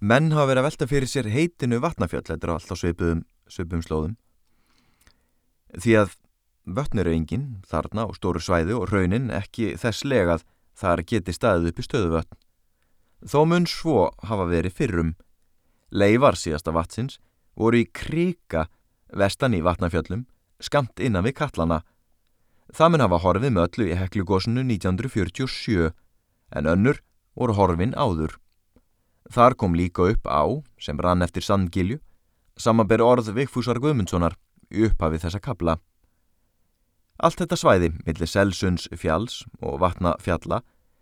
Menn 0.00 0.30
hafa 0.32 0.52
verið 0.52 0.62
að 0.62 0.68
velta 0.68 0.88
fyrir 0.88 1.10
sér 1.10 1.28
heitinu 1.34 1.82
Vatnafjöll, 1.82 2.24
þetta 2.24 2.46
er 2.46 2.54
alltaf 2.54 2.80
svipum, 2.80 3.24
svipum 3.50 3.82
slóðum. 3.84 4.14
Því 5.74 5.98
að 6.04 6.14
Vötn 6.68 7.00
eru 7.00 7.14
engin, 7.14 7.46
þarna 7.64 8.04
og 8.10 8.18
stóru 8.18 8.42
svæði 8.44 8.74
og 8.76 8.90
raunin 8.92 9.30
ekki 9.32 9.72
þess 9.80 10.04
legað 10.04 10.44
þar 10.76 11.02
geti 11.08 11.32
staðið 11.32 11.70
upp 11.70 11.78
í 11.80 11.86
stöðuvötn. 11.86 12.38
Þó 13.24 13.40
mun 13.48 13.66
svo 13.66 14.10
hafa 14.28 14.44
verið 14.50 14.76
fyrrum. 14.76 15.14
Leifar 15.90 16.36
síðasta 16.36 16.74
vatsins 16.76 17.16
voru 17.56 17.80
í 17.80 17.88
kríka 17.88 18.68
vestan 19.16 19.56
í 19.56 19.62
vatnafjöllum, 19.64 20.26
skamt 20.60 21.00
innan 21.00 21.24
við 21.24 21.38
kallana. 21.40 21.80
Það 22.74 22.92
mun 22.92 23.04
hafa 23.06 23.22
horfið 23.24 23.54
með 23.54 23.64
öllu 23.64 23.88
í 23.88 23.96
heklugósinu 23.96 24.64
1947, 24.68 25.88
en 26.52 26.68
önnur 26.68 27.00
voru 27.32 27.56
horfin 27.56 27.96
áður. 27.96 28.36
Þar 29.32 29.56
kom 29.56 29.76
líka 29.76 30.04
upp 30.12 30.28
á, 30.28 30.44
sem 30.80 31.00
rann 31.00 31.24
eftir 31.24 31.44
sandgilju, 31.44 31.98
samanberi 32.60 33.04
orð 33.04 33.32
Vigfúsar 33.32 33.80
Guðmundssonar 33.80 34.36
upphafið 34.68 35.24
þessa 35.24 35.40
kabla. 35.40 35.78
Allt 37.18 37.40
þetta 37.42 37.56
svæði, 37.58 37.88
millir 38.06 38.30
Selsunds 38.30 38.86
fjalls 38.94 39.40
og 39.58 39.80
vatna 39.82 40.12
fjalla, 40.22 40.60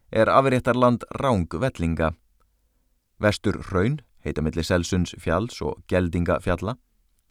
er 0.08 0.30
afréttarland 0.32 1.04
rángvellinga. 1.20 2.14
Vestur 3.20 3.58
hraun 3.68 3.98
heita 4.24 4.40
millir 4.40 4.64
Selsunds 4.64 5.12
fjalls 5.20 5.60
og 5.60 5.82
Geldinga 5.92 6.38
fjalla, 6.40 6.78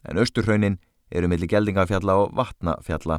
en 0.06 0.22
austur 0.22 0.46
hraunin 0.46 0.78
eru 1.10 1.26
millir 1.26 1.50
Geldinga 1.50 1.86
fjalla 1.90 2.14
og 2.22 2.36
vatna 2.38 2.76
fjalla. 2.86 3.18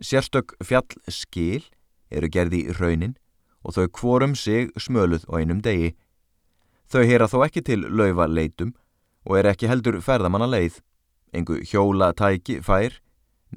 Sérstök 0.00 0.56
fjall 0.64 0.96
skil 1.12 1.68
eru 2.10 2.32
gerði 2.32 2.64
í 2.64 2.78
hraunin 2.78 3.18
og 3.64 3.76
þau 3.76 3.86
kvorum 3.92 4.34
sig 4.34 4.72
smöluð 4.80 5.28
á 5.28 5.44
einum 5.44 5.60
degi. 5.60 5.92
Þau 6.88 7.04
heyra 7.04 7.28
þó 7.28 7.44
ekki 7.44 7.62
til 7.68 7.84
laufa 7.84 8.26
leitum 8.32 8.72
og 9.28 9.38
er 9.38 9.52
ekki 9.52 9.68
heldur 9.68 10.00
ferðamanna 10.00 10.48
leið. 10.48 10.80
Engu 11.36 11.60
hjóla 11.60 12.14
tæki 12.16 12.62
fær 12.64 12.96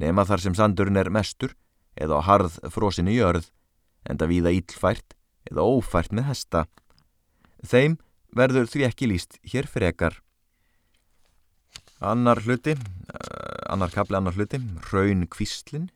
nema 0.01 0.25
þar 0.27 0.43
sem 0.43 0.55
sandurinn 0.57 0.99
er 0.99 1.09
mestur 1.13 1.55
eða 1.97 2.21
á 2.21 2.27
harð 2.27 2.59
frósinni 2.73 3.17
jörð, 3.17 3.49
enda 4.07 4.29
víða 4.29 4.53
íllfært 4.53 5.17
eða 5.49 5.65
ófært 5.65 6.13
með 6.13 6.29
hesta. 6.31 6.65
Þeim 7.65 7.97
verður 8.37 8.69
því 8.69 8.87
ekki 8.87 9.09
líst 9.09 9.39
hér 9.47 9.67
frekar. 9.69 10.19
Annar 11.97 12.43
hluti, 12.45 12.75
uh, 12.77 13.73
annar 13.73 13.93
kapli 13.93 14.19
annar 14.19 14.35
hluti, 14.37 14.59
Raun 14.91 15.25
Kvistlin. 15.25 15.87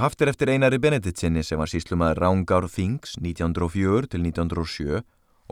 Haftir 0.00 0.30
eftir 0.32 0.48
einari 0.48 0.78
Benediktsinni 0.80 1.42
sem 1.44 1.60
var 1.60 1.68
síslumaður 1.68 2.22
Rángár 2.24 2.68
Þings 2.72 3.18
1904 3.20 4.08
til 4.14 4.22
1907 4.24 5.02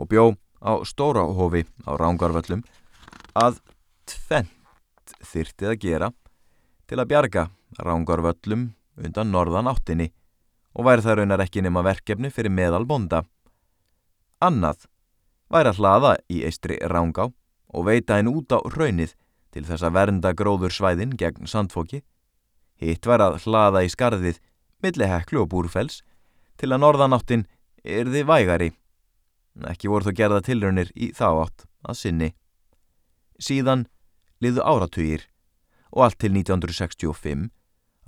og 0.01 0.09
bjó 0.09 0.31
á 0.65 0.81
Stórahofi 0.81 1.67
á 1.85 1.93
Rángárvöllum 1.93 2.63
að 3.37 3.61
tvent 4.09 5.13
þyrtið 5.21 5.69
að 5.69 5.79
gera 5.85 6.09
til 6.91 6.99
að 6.99 7.07
bjarga 7.07 7.45
rángarvöllum 7.79 8.65
undan 8.99 9.29
norðan 9.31 9.69
áttinni 9.71 10.09
og 10.75 10.89
væri 10.89 11.05
það 11.05 11.21
raunar 11.21 11.43
ekki 11.45 11.63
nema 11.63 11.83
verkefni 11.87 12.27
fyrir 12.35 12.51
meðal 12.51 12.83
bonda. 12.87 13.21
Annað 14.43 14.89
væri 15.47 15.71
að 15.71 15.79
hlaða 15.79 16.11
í 16.27 16.41
eistri 16.49 16.81
rángá 16.91 17.29
og 17.71 17.87
veita 17.87 18.19
henn 18.19 18.33
út 18.33 18.51
á 18.51 18.59
raunnið 18.75 19.15
til 19.55 19.63
þess 19.69 19.87
að 19.87 19.95
vernda 20.01 20.33
gróður 20.35 20.75
svæðin 20.75 21.15
gegn 21.15 21.47
sandfóki. 21.47 22.03
Hitt 22.75 23.07
væri 23.07 23.29
að 23.29 23.39
hlaða 23.45 23.85
í 23.87 23.95
skarðið 23.95 24.43
milli 24.83 25.07
heklu 25.07 25.45
og 25.45 25.51
búrfells 25.55 26.01
til 26.59 26.73
að 26.73 26.83
norðanáttin 26.83 27.47
erði 27.87 28.27
vægari. 28.27 28.71
Ekki 29.63 29.87
voru 29.87 30.11
þó 30.11 30.17
gerða 30.19 30.43
tilraunir 30.43 30.91
í 30.91 31.13
þá 31.15 31.27
átt 31.47 31.67
að 31.87 32.03
sinni. 32.03 32.33
Síðan 33.39 33.87
liðu 34.43 34.67
áratugir 34.67 35.30
og 35.91 36.05
allt 36.05 36.19
til 36.23 36.33
1965 36.33 37.49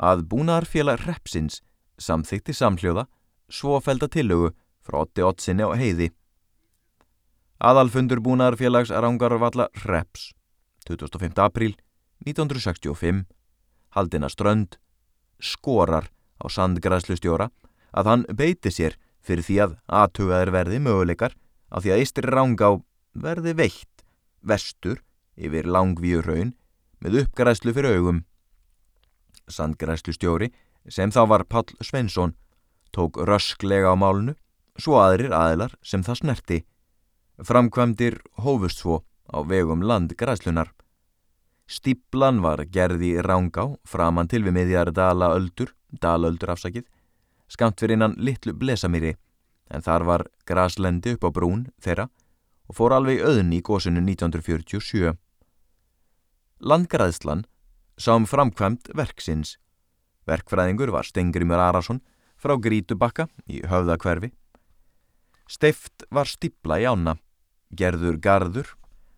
að 0.03 0.25
búnaðarfélag 0.31 1.03
Repsins 1.07 1.61
samþykti 2.01 2.55
samhljóða 2.57 3.05
svofelda 3.51 4.09
tillögu 4.09 4.53
frá 4.83 5.03
Otti 5.03 5.23
Ottsinni 5.23 5.65
og 5.67 5.77
heiði. 5.79 6.09
Aðalfundur 7.63 8.19
búnaðarfélags 8.23 8.91
Rangarvalla 8.91 9.69
Reps 9.85 10.31
25. 10.87 11.37
apríl 11.39 11.77
1965 12.25 13.23
haldina 13.95 14.29
strönd 14.31 14.79
skorar 15.39 16.09
á 16.39 16.45
sandgræslustjóra 16.51 17.49
að 17.93 18.09
hann 18.09 18.25
beiti 18.35 18.71
sér 18.73 18.97
fyrir 19.23 19.45
því 19.47 19.59
að 19.63 19.77
aðtugaður 19.87 20.51
verði 20.57 20.81
möguleikar 20.83 21.35
á 21.71 21.77
því 21.79 21.93
að 21.93 22.03
Ístri 22.03 22.31
Rángá 22.31 22.69
verði 23.13 23.53
veitt 23.55 24.03
vestur 24.41 25.03
yfir 25.37 25.69
langvíu 25.69 26.23
raun 26.25 26.53
með 27.03 27.23
uppgræslu 27.23 27.73
fyrir 27.75 27.97
augum. 27.97 28.23
sandgræslu 29.51 30.13
stjóri, 30.15 30.47
sem 30.87 31.11
þá 31.11 31.27
var 31.27 31.43
Pall 31.43 31.67
Svensson, 31.83 32.31
tók 32.95 33.19
rösklega 33.27 33.91
á 33.91 33.95
málunu, 33.99 34.37
svo 34.79 34.95
aðrir 35.01 35.35
aðilar 35.35 35.75
sem 35.83 36.03
það 36.03 36.19
snerti. 36.21 36.59
Framkvæmdir 37.43 38.21
hófust 38.39 38.79
svo 38.79 39.03
á 39.27 39.43
vegum 39.43 39.83
landgræslunar. 39.83 40.71
Stiblan 41.67 42.39
var 42.43 42.63
gerði 42.71 43.17
rángá 43.19 43.75
framann 43.83 44.31
til 44.31 44.43
við 44.47 44.55
miðjar 44.55 44.93
dala 44.95 45.33
öldur, 45.35 45.73
dala 45.89 46.31
öldur 46.31 46.53
afsakið, 46.55 46.87
skamt 47.47 47.79
fyrir 47.79 47.97
innan 47.97 48.15
litlu 48.17 48.55
blesamýri, 48.55 49.15
en 49.69 49.81
þar 49.81 50.07
var 50.07 50.27
graslendi 50.47 51.17
upp 51.17 51.27
á 51.27 51.29
brún 51.35 51.67
þeirra 51.83 52.07
og 52.69 52.77
fór 52.77 52.95
alveg 52.95 53.23
öðn 53.27 53.51
í 53.55 53.61
gósinu 53.61 53.99
1947. 53.99 55.17
Landgræðslan 56.63 57.43
sá 57.99 58.13
um 58.15 58.23
framkvæmt 58.23 58.87
verksins. 58.95 59.57
Verkfræðingur 60.23 60.93
var 60.95 61.03
Stengrimur 61.03 61.59
Arason 61.59 61.99
frá 62.39 62.55
Grítubakka 62.55 63.27
í 63.51 63.59
höfðakverfi. 63.67 64.31
Steift 65.51 66.05
var 66.07 66.29
stibla 66.31 66.79
í 66.79 66.87
ána, 66.87 67.17
gerður 67.75 68.15
gardur, 68.23 68.69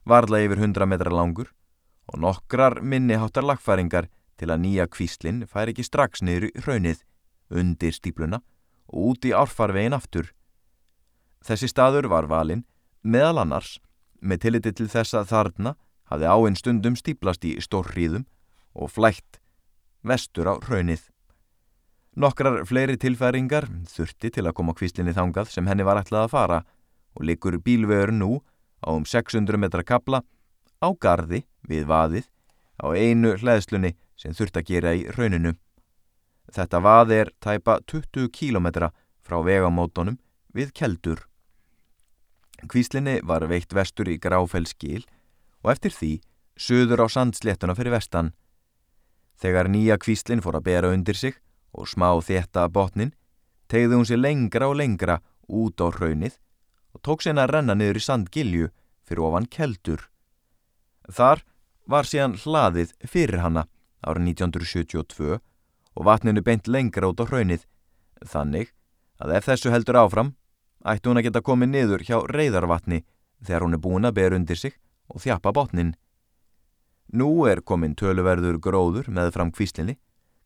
varla 0.10 0.42
yfir 0.42 0.64
100 0.64 0.90
metra 0.90 1.14
langur 1.14 1.54
og 2.10 2.20
nokkrar 2.26 2.80
minniháttar 2.82 3.46
lagfæringar 3.46 4.10
til 4.42 4.50
að 4.50 4.66
nýja 4.66 4.90
kvíslinn 4.90 5.46
fær 5.46 5.70
ekki 5.70 5.86
strax 5.86 6.26
niður 6.26 6.50
í 6.50 6.66
raunnið, 6.66 7.06
undir 7.54 7.94
stípluna 7.94 8.42
og 8.90 9.14
út 9.14 9.30
í 9.30 9.38
árfarvegin 9.38 9.94
aftur. 9.94 10.34
Þessi 11.46 11.70
staður 11.70 12.10
var 12.10 12.26
valinn 12.26 12.66
meðal 13.06 13.44
annars 13.46 13.78
með 14.18 14.48
tilliti 14.48 14.74
til 14.74 14.90
þess 14.90 15.14
að 15.14 15.30
þarna 15.30 15.76
hafði 16.12 16.30
áinn 16.30 16.58
stundum 16.60 16.96
stíplast 17.00 17.46
í 17.48 17.56
stórriðum 17.64 18.26
og 18.76 18.92
flætt 18.92 19.40
vestur 20.06 20.52
á 20.52 20.54
raunnið. 20.62 21.02
Nokkrar 22.16 22.62
fleiri 22.68 22.96
tilfæringar 23.00 23.68
þurfti 23.92 24.32
til 24.32 24.46
að 24.46 24.56
koma 24.56 24.76
kvíslinni 24.78 25.16
þangað 25.16 25.52
sem 25.52 25.68
henni 25.68 25.84
var 25.84 26.00
ætlað 26.00 26.28
að 26.28 26.34
fara 26.36 26.62
og 27.16 27.26
likur 27.28 27.58
bílvegur 27.60 28.14
nú 28.16 28.40
á 28.86 28.94
um 28.94 29.04
600 29.04 29.60
metra 29.60 29.84
kabla 29.84 30.22
á 30.80 30.88
gardi 30.96 31.44
við 31.68 31.88
vaðið 31.90 32.30
á 32.80 32.86
einu 32.96 33.36
hlæðslunni 33.40 33.96
sem 34.16 34.36
þurft 34.36 34.60
að 34.60 34.68
gera 34.70 34.96
í 34.96 35.06
rauninu. 35.18 35.56
Þetta 36.56 36.80
vað 36.80 37.12
er 37.12 37.32
tæpa 37.42 37.80
20 37.90 38.30
kílometra 38.32 38.92
frá 39.26 39.42
vegamótonum 39.44 40.20
við 40.56 40.72
keldur. 40.78 41.26
Kvíslinni 42.72 43.20
var 43.24 43.44
veikt 43.50 43.74
vestur 43.76 44.08
í 44.10 44.20
gráfellskil 44.22 45.04
og 45.66 45.74
eftir 45.74 45.94
því 45.98 46.12
söður 46.56 47.04
á 47.04 47.08
sandsléttuna 47.10 47.74
fyrir 47.76 47.96
vestan. 47.98 48.32
Þegar 49.42 49.68
nýja 49.74 49.98
kvíslinn 50.00 50.44
fór 50.46 50.60
að 50.60 50.68
bera 50.70 50.92
undir 50.94 51.18
sig 51.18 51.40
og 51.74 51.90
smá 51.90 52.14
þétta 52.24 52.70
botnin, 52.72 53.12
tegði 53.68 53.98
hún 53.98 54.08
sér 54.08 54.22
lengra 54.22 54.70
og 54.70 54.78
lengra 54.80 55.20
út 55.50 55.82
á 55.82 55.90
raunnið 55.90 56.38
og 56.94 57.02
tók 57.02 57.26
sérna 57.26 57.44
að 57.44 57.58
renna 57.58 57.76
niður 57.76 58.00
í 58.00 58.06
sandgilju 58.06 58.70
fyrir 59.04 59.26
ofan 59.26 59.50
keldur. 59.50 60.06
Þar 61.10 61.42
var 61.90 62.08
síðan 62.08 62.38
hlaðið 62.40 62.94
fyrir 63.04 63.42
hanna 63.42 63.66
árið 64.06 64.30
1972 64.38 65.42
og 65.96 66.06
vatninu 66.06 66.46
beint 66.46 66.70
lengra 66.70 67.10
út 67.10 67.20
á 67.20 67.26
raunnið, 67.26 67.66
þannig 68.22 68.72
að 69.20 69.36
ef 69.40 69.50
þessu 69.50 69.74
heldur 69.74 70.00
áfram, 70.00 70.34
ætti 70.86 71.10
hún 71.10 71.20
að 71.20 71.28
geta 71.28 71.42
komið 71.42 71.74
niður 71.74 72.06
hjá 72.06 72.18
reyðarvatni 72.30 73.04
þegar 73.42 73.66
hún 73.66 73.76
er 73.76 73.82
búin 73.82 74.08
að 74.08 74.18
bera 74.22 74.38
undir 74.38 74.60
sig 74.60 74.78
og 75.10 75.22
þjapa 75.24 75.54
botnin. 75.56 75.94
Nú 77.14 77.46
er 77.50 77.62
komin 77.62 77.96
töluverður 77.96 78.58
gróður 78.60 79.12
með 79.14 79.32
fram 79.36 79.52
kvíslinni, 79.54 79.98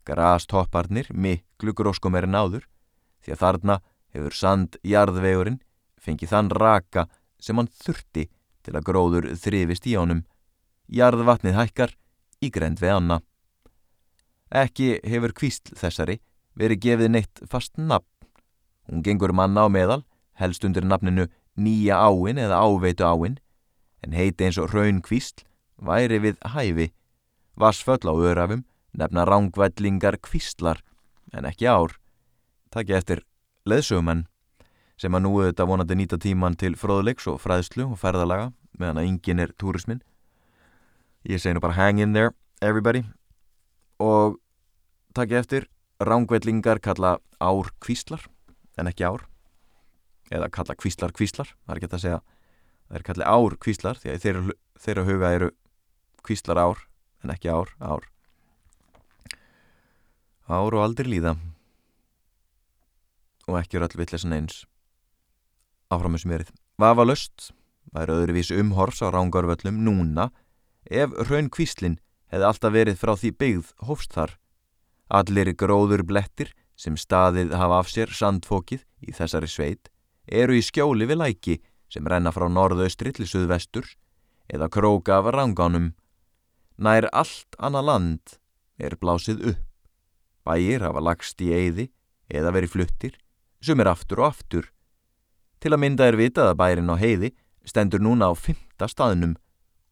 grastopparnir 0.05 1.07
miklu 1.13 1.73
gróskum 1.73 2.17
er 2.19 2.27
en 2.27 2.35
áður, 2.35 2.65
því 3.23 3.35
að 3.35 3.41
þarna 3.43 3.79
hefur 4.15 4.35
sand 4.35 4.77
jarðvegurinn 4.83 5.61
fengið 5.99 6.33
þann 6.33 6.51
raka 6.55 7.07
sem 7.39 7.57
hann 7.59 7.71
þurfti 7.71 8.27
til 8.65 8.75
að 8.75 8.85
gróður 8.89 9.29
þrifist 9.39 9.87
í 9.87 9.95
ánum. 9.95 10.23
Jarðvatnið 10.89 11.57
hækkar 11.57 11.95
í 12.41 12.49
grend 12.51 12.81
við 12.81 12.95
anna. 12.97 13.19
Ekki 14.49 14.97
hefur 15.05 15.35
kvísl 15.37 15.75
þessari 15.77 16.17
verið 16.57 16.81
gefið 16.85 17.11
neitt 17.13 17.43
fast 17.49 17.77
nafn. 17.77 18.07
Hún 18.89 19.03
gengur 19.05 19.31
manna 19.35 19.67
á 19.67 19.69
meðal, 19.69 20.01
helst 20.33 20.65
undir 20.65 20.85
nafninu 20.87 21.27
nýja 21.59 21.99
áin 22.01 22.39
eða 22.41 22.63
áveitu 22.65 23.05
áin, 23.05 23.37
en 24.05 24.15
heiti 24.15 24.47
eins 24.47 24.59
og 24.61 24.73
raun 24.73 25.01
kvísl 25.05 25.45
væri 25.77 26.19
við 26.23 26.39
hæfi. 26.55 26.89
Vassföll 27.59 28.07
á 28.07 28.13
örafum 28.13 28.63
nefna 28.93 29.25
rángvætlingar 29.25 30.19
kvíslar 30.23 30.81
en 31.33 31.45
ekki 31.45 31.67
ár. 31.67 31.95
Takk 32.71 32.89
eftir 32.89 33.23
leðsögumenn 33.65 34.25
sem 34.99 35.15
að 35.15 35.23
nú 35.23 35.33
auðvitað 35.39 35.69
vonandi 35.71 35.95
nýta 35.95 36.19
tíman 36.19 36.57
til 36.59 36.75
fróðleiks 36.75 37.27
og 37.31 37.39
fræðslu 37.43 37.87
og 37.91 37.99
ferðalaga 37.99 38.51
meðan 38.79 39.01
að 39.01 39.09
engin 39.09 39.43
er 39.43 39.53
túrismin. 39.59 40.01
Ég 41.27 41.39
segi 41.39 41.55
nú 41.55 41.63
bara 41.63 41.77
hang 41.77 41.99
in 41.99 42.13
there 42.13 42.35
everybody 42.61 43.03
og 43.99 44.39
takk 45.15 45.31
eftir 45.39 45.67
rángvætlingar 45.99 46.79
kalla 46.79 47.17
ár 47.39 47.71
kvíslar 47.83 48.23
en 48.79 48.87
ekki 48.87 49.03
ár 49.03 49.25
eða 50.31 50.49
kalla 50.51 50.75
kvíslar 50.75 51.11
kvíslar 51.15 51.51
það 51.65 51.73
er 51.73 51.79
ekki 51.79 51.89
að 51.91 52.03
segja 52.03 52.19
það 52.89 52.99
er 52.99 53.05
kalli 53.07 53.27
ár 53.29 53.57
kvíslar 53.61 53.99
því 54.01 54.13
að 54.13 54.23
þeirra, 54.25 54.55
þeirra 54.79 55.05
huga 55.07 55.33
eru 55.37 55.51
kvíslar 56.25 56.59
ár 56.59 56.81
en 57.23 57.33
ekki 57.35 57.51
ár 57.53 57.71
ár. 57.79 58.09
Ár 60.49 60.73
og 60.73 60.81
aldrei 60.81 61.09
líða. 61.13 61.35
Og 63.49 63.59
ekki 63.61 63.77
eru 63.77 63.85
all 63.85 64.01
vittlesan 64.01 64.33
eins 64.33 64.63
áfram 65.89 66.13
með 66.13 66.25
smerið 66.25 66.51
Vafa 66.79 67.03
löst 67.05 67.49
væri 67.93 68.13
öðruvísi 68.13 68.57
umhors 68.61 69.01
á 69.01 69.09
rángarvöllum 69.09 69.81
núna 69.83 70.29
ef 70.85 71.11
raun 71.27 71.49
kvíslin 71.49 71.97
hefði 72.29 72.45
alltaf 72.45 72.73
verið 72.75 72.99
frá 73.01 73.15
því 73.17 73.31
byggð 73.41 73.71
hófst 73.89 74.13
þar. 74.13 74.35
Allir 75.09 75.51
gróður 75.57 76.05
blettir 76.05 76.53
sem 76.79 76.95
staðið 76.95 77.55
hafa 77.57 77.81
af 77.81 77.89
sér 77.91 78.13
sandfókið 78.13 78.85
í 79.03 79.15
þessari 79.17 79.49
sveit 79.49 79.89
eru 80.29 80.55
í 80.55 80.63
skjóli 80.63 81.09
við 81.09 81.19
læki 81.23 81.57
sem 81.89 82.05
renna 82.05 82.31
frá 82.31 82.47
norðaustri 82.49 83.13
til 83.15 83.27
suðvesturs 83.27 83.95
eða 84.49 84.69
króka 84.69 85.19
af 85.19 85.31
rangánum. 85.33 85.93
Nær 86.77 87.09
allt 87.11 87.57
annað 87.59 87.89
land 87.89 88.37
er 88.79 88.95
blásið 89.01 89.43
upp. 89.53 89.65
Bæir 90.47 90.81
hafa 90.81 91.01
lagst 91.03 91.41
í 91.43 91.51
eyði 91.53 91.89
eða 92.31 92.53
verið 92.55 92.73
fluttir, 92.73 93.17
sem 93.61 93.79
er 93.81 93.89
aftur 93.91 94.23
og 94.23 94.31
aftur. 94.31 94.69
Til 95.59 95.73
að 95.75 95.81
mynda 95.83 96.07
er 96.07 96.17
vitað 96.17 96.53
að 96.53 96.59
bærin 96.61 96.89
á 96.89 96.95
heiði 96.97 97.33
stendur 97.67 98.01
núna 98.01 98.31
á 98.31 98.33
fymta 98.33 98.87
staðnum, 98.89 99.35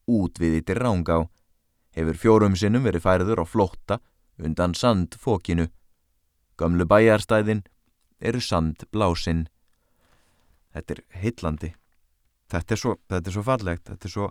út 0.07 0.39
við 0.39 0.61
yttir 0.61 0.79
rángá. 0.81 1.27
Hefur 1.93 2.17
fjórum 2.17 2.55
sinnum 2.55 2.85
verið 2.87 3.03
færður 3.03 3.43
á 3.43 3.45
flótta 3.45 3.99
undan 4.37 4.73
sandfókinu. 4.77 5.67
Gömlu 6.57 6.85
bæjarstæðin 6.89 7.65
eru 8.21 8.41
sandblásinn. 8.41 9.47
Þetta 10.73 10.95
er 10.95 11.03
heitlandi. 11.21 11.73
Þetta 12.47 12.73
er, 12.73 12.79
svo, 12.79 12.95
þetta 13.11 13.29
er 13.29 13.35
svo 13.35 13.43
fallegt, 13.43 13.89
þetta 13.89 14.07
er 14.07 14.13
svo 14.13 14.27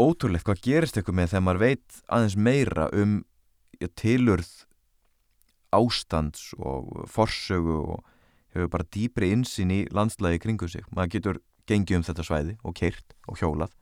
ótrúlegt 0.00 0.44
hvað 0.48 0.64
gerist 0.64 0.98
ykkur 1.00 1.16
með 1.16 1.32
þegar 1.32 1.44
maður 1.46 1.62
veit 1.62 2.00
aðeins 2.12 2.36
meira 2.36 2.88
um 2.96 3.14
já, 3.80 3.88
tilurð 3.98 4.50
ástands 5.72 6.50
og 6.60 7.06
forsögu 7.08 7.78
og 7.94 8.02
hefur 8.52 8.68
bara 8.72 8.88
dýbri 8.92 9.32
insinn 9.32 9.72
í 9.72 9.80
landslægi 9.92 10.42
kringu 10.42 10.68
sig. 10.68 10.84
Maður 10.92 11.14
getur 11.16 11.40
gengið 11.68 12.00
um 12.00 12.06
þetta 12.08 12.26
svæði 12.26 12.56
og 12.60 12.76
keirt 12.76 13.16
og 13.28 13.40
hjólað 13.40 13.72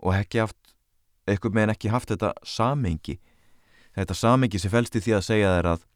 og 0.00 0.16
ekki 0.16 0.40
haft, 0.42 0.74
eitthvað 1.28 1.56
meðan 1.56 1.74
ekki 1.74 1.92
haft 1.92 2.12
þetta 2.12 2.32
samengi. 2.44 3.18
Þetta 3.96 4.16
samengi 4.16 4.60
sem 4.60 4.72
fælst 4.72 4.96
í 4.96 5.04
því 5.04 5.16
að 5.16 5.26
segja 5.26 5.54
þær 5.56 5.68
að, 5.74 5.86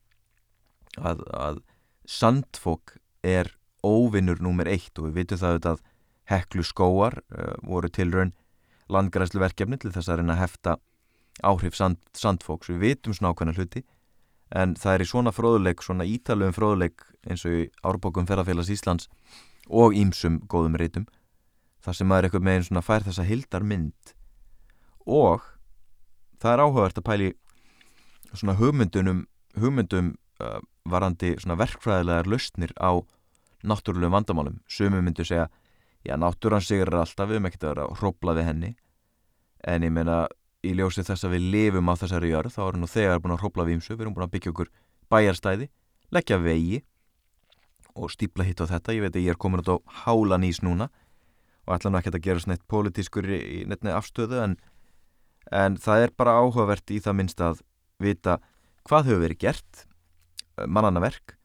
að, 1.11 1.25
að 1.49 1.61
sandfók 2.09 2.97
er 3.25 3.53
óvinnur 3.85 4.41
númer 4.45 4.69
eitt 4.73 4.97
og 4.99 5.09
við 5.09 5.23
vitum 5.23 5.41
það 5.41 5.69
að 5.73 5.85
heklu 6.31 6.65
skóar 6.65 7.19
uh, 7.35 7.55
voru 7.67 7.91
tilraun 7.93 8.33
landgræsluverkefni 8.93 9.79
til 9.81 9.93
þess 9.95 10.11
að 10.11 10.21
reyna 10.21 10.37
að 10.37 10.43
hefta 10.45 10.77
áhrif 11.43 11.75
sand, 11.77 11.99
sandfóks. 12.15 12.71
Við 12.71 12.83
vitum 12.83 13.17
svona 13.17 13.33
ákveðna 13.33 13.57
hluti 13.57 13.85
en 14.55 14.75
það 14.79 14.95
er 14.95 15.05
í 15.05 15.09
svona 15.09 15.33
fróðuleik, 15.35 15.83
svona 15.83 16.07
ítalöfum 16.07 16.57
fróðuleik 16.57 17.07
eins 17.27 17.45
og 17.49 17.57
í 17.59 17.63
árbókum 17.83 18.29
ferðarfélags 18.29 18.71
Íslands 18.71 19.09
og 19.69 19.97
ímsum 19.97 20.43
góðum 20.51 20.77
reytum 20.79 21.09
þar 21.85 21.97
sem 21.99 22.09
maður 22.09 22.29
eitthvað 22.29 22.47
með 22.47 22.59
einn 22.59 22.67
svona 22.69 22.85
fær 22.85 23.07
þessa 23.07 23.25
hildar 23.29 23.65
mynd 23.65 24.15
og 25.09 25.49
það 26.41 26.53
er 26.53 26.63
áhugavert 26.65 27.01
að 27.01 27.09
pæli 27.09 27.31
svona 28.33 28.57
hugmyndunum 28.61 29.25
hugmyndum 29.61 30.15
uh, 30.43 30.61
varandi 30.85 31.35
svona 31.41 31.59
verkfræðilegar 31.61 32.29
lausnir 32.29 32.73
á 32.77 33.01
náttúrulegum 33.65 34.13
vandamálum. 34.13 34.59
Sumi 34.69 35.01
myndu 35.01 35.25
segja, 35.25 35.49
já, 36.05 36.15
náttúran 36.21 36.65
sigur 36.65 36.95
alltaf, 36.95 37.29
við 37.29 37.39
höfum 37.39 37.51
ekkert 37.51 37.67
að 37.67 37.75
vera 37.75 37.87
að 37.89 38.01
hrópla 38.01 38.35
við 38.37 38.49
henni. 38.51 38.73
En 39.65 39.87
ég 39.87 39.93
meina, 39.95 40.25
í 40.65 40.73
ljósið 40.77 41.11
þess 41.11 41.27
að 41.27 41.37
við 41.37 41.47
lifum 41.55 41.93
á 41.93 41.95
þessari 42.01 42.33
jörð 42.33 42.57
þá 42.57 42.61
erum 42.67 42.85
nú 42.85 42.89
þegar 42.91 43.23
búin 43.23 43.35
að 43.37 43.43
hrópla 43.45 43.67
vímsu 43.69 43.95
við 43.95 44.05
erum 44.05 44.17
búin 44.17 44.27
að 44.27 44.35
byggja 44.35 44.53
okkur 44.55 44.71
bæjarstæði 45.13 45.69
leggja 46.15 46.39
vegi 46.41 46.81
og 47.95 48.11
stípla 48.11 48.47
hitt 48.47 48.63
á 48.65 48.67
þetta, 48.67 48.95
ég 48.97 49.05
veit 49.05 49.17
að 49.17 49.27
ég 49.27 49.35
er 49.35 49.41
komin 49.41 49.63
út 49.63 49.71
á 49.71 49.77
hálanís 50.05 50.63
núna 50.65 50.89
og 51.65 51.77
ætla 51.77 51.93
nú 51.93 52.01
ekki 52.01 52.13
að 52.13 52.25
gera 52.25 52.43
svona 52.43 52.57
eitt 52.57 52.67
pólitískur 52.71 53.29
í 53.29 53.63
nefni 53.71 53.93
afstöðu 53.95 54.41
en, 54.43 54.57
en 55.53 55.79
það 55.81 56.09
er 56.09 56.15
bara 56.17 56.37
áhugavert 56.41 56.91
í 56.91 57.01
það 57.05 57.19
minnst 57.21 57.45
að 57.45 57.63
vita 58.03 58.41
hvað 58.89 59.11
hefur 59.11 59.25
verið 59.25 59.43
gert 59.47 59.87
mannanaverk 60.67 61.37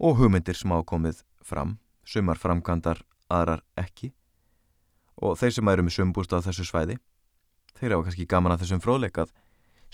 og 0.00 0.18
hugmyndir 0.18 0.58
hafa 0.58 0.84
komið 0.88 1.22
fram 1.44 1.78
sumar 2.04 2.36
framkvæmdar, 2.36 3.00
aðrar 3.32 3.64
ekki. 3.80 4.12
Og 5.22 5.38
þeir 5.38 5.56
sem 5.56 5.68
eru 5.70 5.84
með 5.86 5.96
sumbúst 5.98 6.34
á 6.34 6.44
þessu 6.44 6.66
svæði 6.68 6.98
þeir 7.78 7.96
hafa 7.96 8.08
kannski 8.08 8.26
gaman 8.30 8.54
að 8.54 8.64
þessum 8.64 8.82
fróðleik 8.84 9.20
að 9.22 9.34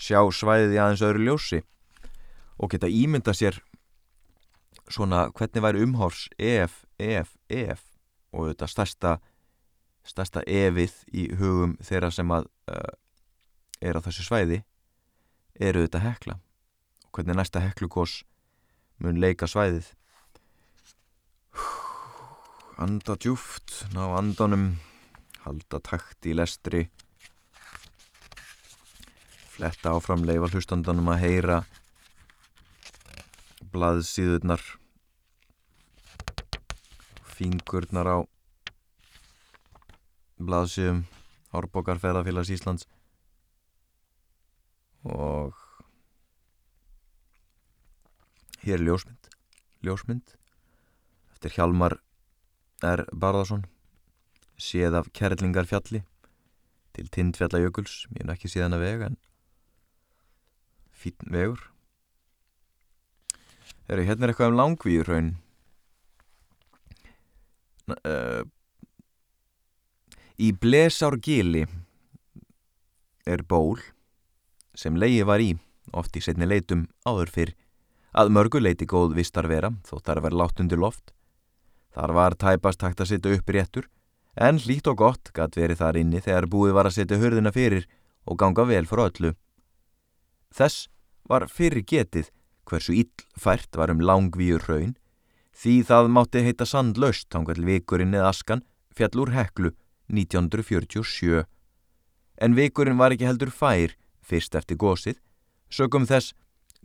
sjá 0.01 0.19
svæðið 0.33 0.75
í 0.75 0.79
aðeins 0.81 1.03
öðru 1.05 1.25
ljósi 1.25 1.61
og 2.61 2.71
geta 2.73 2.89
ímynda 2.89 3.33
sér 3.37 3.59
svona 4.91 5.27
hvernig 5.35 5.63
væri 5.63 5.83
umhors 5.85 6.27
ef, 6.37 6.83
ef, 6.99 7.35
ef 7.49 7.83
og 8.31 8.51
þetta 8.51 8.69
stærsta 8.69 9.13
stærsta 10.07 10.43
efið 10.47 10.93
í 11.13 11.27
hugum 11.37 11.75
þeirra 11.83 12.09
sem 12.13 12.31
að 12.33 12.47
uh, 12.71 12.93
er 13.81 13.97
á 13.97 14.01
þessu 14.01 14.25
svæði 14.25 14.61
eru 15.61 15.83
þetta 15.85 16.01
hekla. 16.01 16.37
Og 17.05 17.17
hvernig 17.17 17.37
næsta 17.37 17.61
heklukos 17.61 18.21
mun 19.01 19.19
leika 19.21 19.49
svæðið 19.49 19.91
anda 22.81 23.13
djúft 23.13 23.83
ná 23.93 24.07
andanum 24.17 24.71
halda 25.43 25.77
takt 25.85 26.25
í 26.25 26.33
lestri. 26.33 26.87
Fletta 29.53 29.93
áfram 29.93 30.25
leifa 30.25 30.49
hlustandanum 30.49 31.11
að 31.13 31.21
heyra 31.21 31.59
blaðsíðurnar. 33.75 34.65
Fingurnar 37.37 38.09
á 38.09 38.17
blaðsíðum 40.41 41.05
Árbókar 41.53 42.01
ferðarfélags 42.01 42.49
Íslands. 42.55 42.87
Og 45.05 45.53
hér 48.65 48.79
er 48.79 48.87
ljósmynd 48.89 49.35
ljósmynd 49.85 50.39
eftir 51.33 51.53
Hjalmar 51.57 52.01
R. 52.87 53.05
Barðarsson 53.11 53.65
séð 54.61 54.97
af 54.99 55.11
Kerlingarfjalli 55.17 56.03
til 56.95 57.11
Tindfjallajökuls 57.13 58.05
ég 58.15 58.25
er 58.25 58.33
ekki 58.35 58.51
síðan 58.51 58.77
að 58.77 58.85
vega 58.85 59.11
en 59.11 59.19
fítn 61.01 61.31
vegur. 61.33 61.63
Þegar 63.87 64.03
hérna 64.05 64.27
er 64.27 64.33
eitthvað 64.33 64.51
um 64.51 64.59
langvíurraun 64.59 65.31
uh, 68.05 68.43
Í 70.41 70.49
Blesárgili 70.57 71.67
er 73.29 73.43
ból 73.45 73.77
sem 74.73 74.95
leiði 74.97 75.25
var 75.29 75.43
í 75.43 75.51
oft 75.97 76.15
í 76.17 76.21
setni 76.23 76.47
leitum 76.47 76.87
áður 77.05 77.33
fyrr 77.35 77.51
að 78.17 78.31
mörgu 78.33 78.61
leiti 78.61 78.87
góð 78.89 79.13
vistar 79.19 79.45
vera 79.51 79.69
þó 79.85 79.99
þar 79.99 80.21
var 80.25 80.37
látt 80.39 80.63
undir 80.63 80.81
loft 80.81 81.13
þar 81.95 82.15
var 82.17 82.37
tæpast 82.39 82.81
hægt 82.85 83.01
að 83.03 83.11
setja 83.13 83.37
upp 83.37 83.49
réttur 83.55 83.87
en 84.35 84.59
hlýtt 84.63 84.87
og 84.87 84.99
gott 85.03 85.31
gætt 85.35 85.57
verið 85.59 85.81
þar 85.83 85.99
inni 86.01 86.23
þegar 86.23 86.49
búið 86.51 86.75
var 86.77 86.87
að 86.87 86.97
setja 86.99 87.19
hörðina 87.19 87.51
fyrir 87.51 87.87
og 88.25 88.39
ganga 88.39 88.67
vel 88.69 88.85
fyrir 88.87 89.07
öllu 89.09 89.33
Þess 90.51 90.89
var 91.29 91.47
fyrir 91.47 91.83
getið 91.87 92.31
hversu 92.67 92.95
illfært 92.95 93.77
var 93.79 93.91
um 93.93 94.03
langvíur 94.03 94.63
raun 94.67 94.95
því 95.55 95.75
það 95.87 96.11
mátti 96.15 96.43
heita 96.45 96.67
sandlaust 96.67 97.29
tangal 97.31 97.59
vikurinn 97.67 98.15
eða 98.15 98.31
askan 98.31 98.63
fjall 98.95 99.23
úr 99.23 99.31
heklu 99.35 99.71
1947. 100.11 101.43
En 102.41 102.55
vikurinn 102.57 102.99
var 102.99 103.15
ekki 103.15 103.27
heldur 103.29 103.51
fær 103.53 103.95
fyrst 104.21 104.55
eftir 104.55 104.79
gósið, 104.79 105.17
sögum 105.71 106.07
þess 106.07 106.33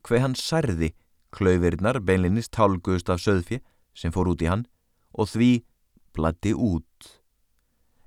hver 0.07 0.23
hann 0.23 0.37
særði 0.39 0.93
klauvirinnar 1.35 1.99
beinlinnist 2.07 2.55
tálguðust 2.55 3.11
af 3.11 3.23
söðfi 3.23 3.61
sem 3.97 4.15
fór 4.15 4.31
út 4.31 4.43
í 4.45 4.51
hann 4.51 4.67
og 5.17 5.33
því 5.33 5.51
blætti 6.17 6.55
út. 6.55 7.13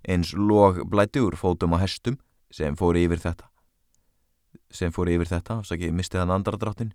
Eins 0.08 0.34
lóg 0.34 0.84
blætti 0.90 1.22
úr 1.22 1.36
fótum 1.38 1.76
á 1.76 1.84
hestum 1.84 2.18
sem 2.54 2.78
fór 2.78 2.98
yfir 2.98 3.22
þetta 3.22 3.50
sem 4.74 4.94
fór 4.94 5.10
yfir 5.10 5.30
þetta, 5.30 5.60
afsaki 5.62 5.90
mistið 5.94 6.24
hann 6.24 6.36
andradráttin. 6.38 6.94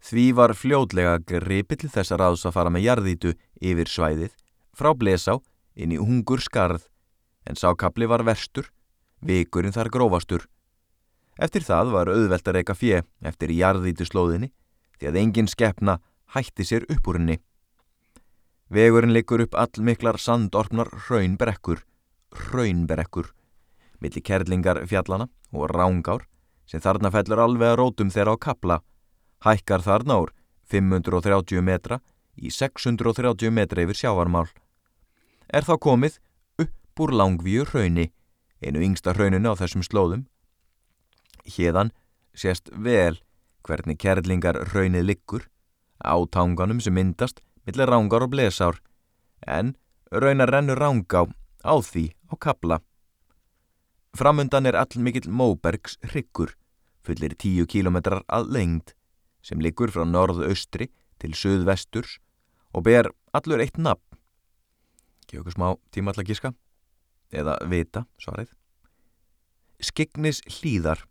Því 0.00 0.26
var 0.36 0.54
fljótlega 0.56 1.18
gripið 1.28 1.82
til 1.82 1.90
þess 1.92 2.14
að 2.14 2.22
ráðs 2.22 2.46
að 2.48 2.56
fara 2.56 2.72
með 2.72 2.86
jarðítu 2.86 3.34
yfir 3.60 3.90
svæðið, 3.90 4.32
frá 4.76 4.92
blesá 4.96 5.36
inn 5.76 5.92
í 5.92 6.00
hungur 6.00 6.40
skarð, 6.44 6.86
en 7.44 7.56
sákabli 7.56 8.08
var 8.08 8.24
verstur, 8.24 8.70
vikurinn 9.24 9.76
þar 9.76 9.92
grófastur. 9.92 10.46
Eftir 11.40 11.64
það 11.64 11.92
var 11.96 12.12
auðvelt 12.12 12.48
að 12.48 12.58
reyka 12.58 12.76
fjö 12.76 13.02
eftir 13.24 13.52
jarðítu 13.56 14.08
slóðinni, 14.08 14.50
því 15.00 15.10
að 15.10 15.20
engin 15.20 15.48
skeppna 15.48 16.00
hætti 16.34 16.64
sér 16.68 16.88
upp 16.92 17.08
úr 17.08 17.20
henni. 17.20 17.38
Vegurinn 18.70 19.10
likur 19.10 19.42
upp 19.42 19.56
all 19.58 19.82
miklar 19.82 20.14
sandorpnar 20.22 20.86
raunberekkur, 21.08 21.80
raunberekkur, 22.52 23.32
millir 23.98 24.22
kerlingar 24.22 24.78
fjallana 24.86 25.26
og 25.50 25.72
rángár, 25.74 26.22
sem 26.70 26.78
þarna 26.78 27.10
fellur 27.10 27.42
alveg 27.42 27.72
að 27.72 27.78
rótum 27.80 28.12
þeirra 28.14 28.36
á 28.38 28.42
kapla, 28.46 28.76
hækkar 29.42 29.82
þarna 29.82 30.20
úr 30.22 30.30
530 30.70 31.66
metra 31.66 31.98
í 32.38 32.52
630 32.54 33.50
metra 33.50 33.82
yfir 33.82 33.98
sjávarmál. 34.04 34.46
Er 35.50 35.66
þá 35.66 35.74
komið 35.82 36.20
upp 36.62 37.02
úr 37.02 37.10
langvíu 37.10 37.66
hrauni, 37.66 38.12
einu 38.62 38.86
yngsta 38.86 39.16
hrauninu 39.18 39.50
á 39.50 39.58
þessum 39.58 39.82
slóðum. 39.82 40.28
Hérðan 41.42 41.90
sést 42.38 42.70
vel 42.70 43.18
hvernig 43.66 43.98
kerlingar 43.98 44.62
hraunið 44.70 45.08
liggur, 45.10 45.50
á 45.98 46.14
tanganum 46.30 46.78
sem 46.78 46.94
myndast 46.94 47.42
millir 47.70 47.86
rángar 47.86 48.26
og 48.26 48.32
blesár, 48.34 48.80
en 49.46 49.76
raunar 50.10 50.50
rennur 50.50 50.78
rángá 50.78 51.26
á 51.62 51.74
því 51.78 52.10
á 52.26 52.34
kapla. 52.34 52.80
Framundan 54.16 54.66
er 54.66 54.74
all 54.74 54.98
mikill 54.98 55.30
Móbergs 55.30 55.98
hryggur, 56.02 56.56
fullir 57.06 57.36
tíu 57.38 57.66
kílometrar 57.66 58.24
að 58.26 58.50
lengd, 58.50 58.94
sem 59.42 59.62
liggur 59.62 59.92
frá 59.94 60.02
norðu-austri 60.02 60.90
til 61.22 61.30
söð-vesturs 61.30 62.18
og 62.74 62.84
ber 62.84 63.12
allur 63.32 63.62
eitt 63.62 63.78
nafn. 63.78 64.18
Gjóð 65.30 65.44
okkur 65.44 65.54
smá 65.54 65.68
tíma 65.94 66.10
allar 66.10 66.26
gíska, 66.26 66.54
eða 67.30 67.54
vita, 67.70 68.02
svarið. 68.18 68.50
Skignis 69.78 70.42
hlýðar, 70.58 71.06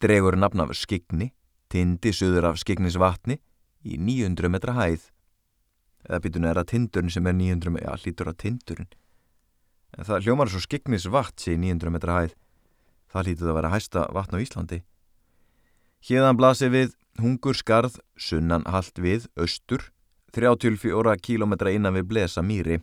dregur 0.00 0.38
nafn 0.40 0.64
af 0.64 0.72
skigni, 0.72 1.34
tindi 1.68 2.16
söður 2.16 2.54
af 2.54 2.58
skignis 2.58 2.96
vatni 2.96 3.36
í 3.84 4.00
900 4.00 4.48
metra 4.48 4.80
hæð. 4.80 5.10
Eða 6.10 6.24
býtun 6.24 6.48
er 6.50 6.58
að 6.58 6.72
tindurinn 6.74 7.14
sem 7.14 7.26
er 7.30 7.38
900 7.38 7.70
metra, 7.76 7.94
já, 7.94 8.02
hlýtur 8.02 8.32
að 8.32 8.40
tindurinn 8.42 8.90
en 9.98 10.06
það 10.06 10.26
hljómar 10.26 10.50
svo 10.50 10.62
skignis 10.62 11.08
vatn 11.10 11.38
sé 11.40 11.56
900 11.58 11.94
metra 11.94 12.18
hæð. 12.18 12.34
Það 13.10 13.26
hlítið 13.26 13.50
að 13.50 13.56
vera 13.58 13.72
hæsta 13.74 14.04
vatn 14.14 14.36
á 14.38 14.42
Íslandi. 14.44 14.78
Hérðan 16.06 16.38
blasi 16.38 16.70
við 16.70 16.94
hungur 17.20 17.58
skarð, 17.58 17.98
sunnan 18.16 18.64
haldt 18.70 19.00
við, 19.02 19.26
austur, 19.36 19.90
34 20.36 21.16
kílometra 21.18 21.74
innan 21.74 21.96
við 21.98 22.06
blesa 22.12 22.42
mýri. 22.42 22.78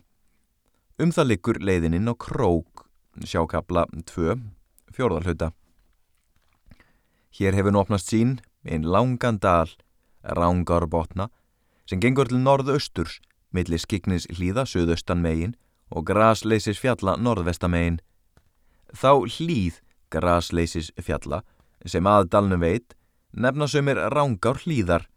Um 1.00 1.14
það 1.14 1.32
liggur 1.32 1.60
leiðininn 1.62 2.12
á 2.12 2.14
krók, 2.14 2.84
sjákabla 3.24 3.86
2, 4.12 4.36
fjórðalhauta. 4.92 5.52
Hér 7.38 7.56
hefur 7.56 7.74
nópnast 7.74 8.12
sín 8.12 8.38
einn 8.68 8.84
langan 8.84 9.38
dal, 9.40 9.70
rángárbotna, 10.22 11.30
sem 11.88 12.00
gengur 12.00 12.28
til 12.28 12.42
norðausturs, 12.42 13.18
millir 13.54 13.80
skignis 13.80 14.28
hlýða 14.28 14.66
söðaustan 14.68 15.22
megin 15.24 15.54
og 15.88 16.04
grasleysis 16.10 16.80
fjalla 16.80 17.16
norðvestamegin. 17.16 18.00
Þá 18.92 19.24
hlýð 19.24 19.80
grasleysis 20.12 20.92
fjalla 21.00 21.42
sem 21.88 22.06
aðdalnum 22.06 22.60
veit 22.60 22.96
nefna 23.32 23.68
sömur 23.68 24.00
rángár 24.12 24.60
hlýðar 24.64 25.08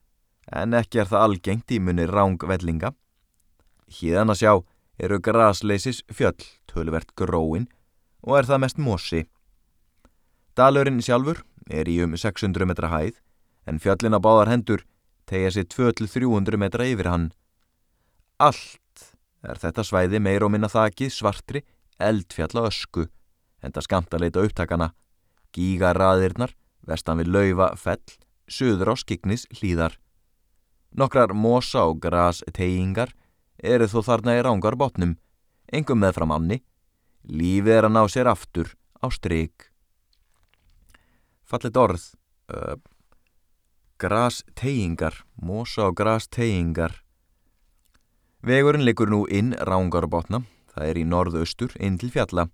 en 0.51 0.75
ekki 0.75 1.01
er 1.03 1.09
það 1.11 1.25
algengt 1.27 1.71
í 1.71 1.79
munni 1.79 2.07
rángvellinga. 2.07 2.93
Híðan 3.91 4.31
að 4.31 4.41
sjá 4.41 4.53
eru 5.01 5.19
grasleysis 5.19 6.03
fjöll 6.11 6.39
tölvert 6.71 7.11
gróin 7.19 7.67
og 8.23 8.37
er 8.39 8.47
það 8.47 8.63
mest 8.63 8.79
mosi. 8.79 9.25
Dalurinn 10.55 11.01
sjálfur 11.03 11.43
er 11.71 11.89
í 11.89 11.99
um 12.03 12.15
600 12.15 12.67
metra 12.67 12.91
hæð 12.91 13.19
en 13.67 13.79
fjöllin 13.79 14.15
á 14.15 14.19
báðar 14.19 14.51
hendur 14.51 14.85
tegja 15.31 15.53
sér 15.55 15.67
200-300 15.71 16.59
metra 16.59 16.87
yfir 16.91 17.09
hann. 17.09 17.29
Allt 18.41 19.07
er 19.47 19.59
þetta 19.61 19.85
svæði 19.87 20.19
meir 20.21 20.43
og 20.43 20.51
minna 20.53 20.69
þakið 20.71 21.13
svartri 21.15 21.63
eldfjalla 22.01 22.67
ösku 22.67 23.07
en 23.61 23.73
það 23.73 23.87
skamt 23.87 24.13
að 24.13 24.25
leita 24.25 24.43
upptakana 24.45 24.91
gígaraðirnar, 25.55 26.53
vestan 26.87 27.19
við 27.21 27.31
laufa 27.35 27.71
fell, 27.79 28.15
söður 28.47 28.93
á 28.93 28.95
skiknis 28.99 29.47
hlýðar. 29.59 29.97
Nokkrar 30.91 31.33
mosa 31.35 31.85
og 31.87 32.01
gras 32.03 32.41
teyingar 32.55 33.13
eru 33.61 33.87
þó 33.87 34.01
þarna 34.07 34.37
í 34.39 34.43
rángar 34.43 34.77
botnum, 34.79 35.15
engum 35.71 36.01
með 36.03 36.17
fram 36.17 36.33
anni, 36.35 36.61
lífið 37.23 37.77
er 37.77 37.87
að 37.87 37.95
ná 37.95 38.01
sér 38.11 38.31
aftur 38.31 38.73
á 38.99 39.07
stryk. 39.13 39.69
Fallit 41.47 41.77
orð, 41.77 42.03
uh, 42.51 42.75
gras 44.01 44.41
teyingar, 44.57 45.13
mosa 45.37 45.89
og 45.89 45.97
gras 45.99 46.25
teyingar. 46.27 46.95
Vegurinn 48.41 48.85
liggur 48.87 49.11
nú 49.13 49.27
inn 49.29 49.53
rángar 49.69 50.07
botna, 50.09 50.41
það 50.73 50.87
er 50.89 50.97
í 50.97 51.03
norðaustur 51.05 51.75
inn 51.77 51.99
til 52.01 52.09
fjalla. 52.09 52.47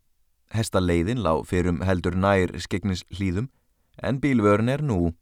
Hesta 0.52 0.82
leiðin 0.84 1.24
lág 1.24 1.46
fyrir 1.48 1.80
heldur 1.88 2.18
nær 2.20 2.52
skegnis 2.60 3.06
hlýðum 3.16 3.48
en 4.04 4.20
bílvörn 4.20 4.68
er 4.74 4.84
nú. 4.84 5.14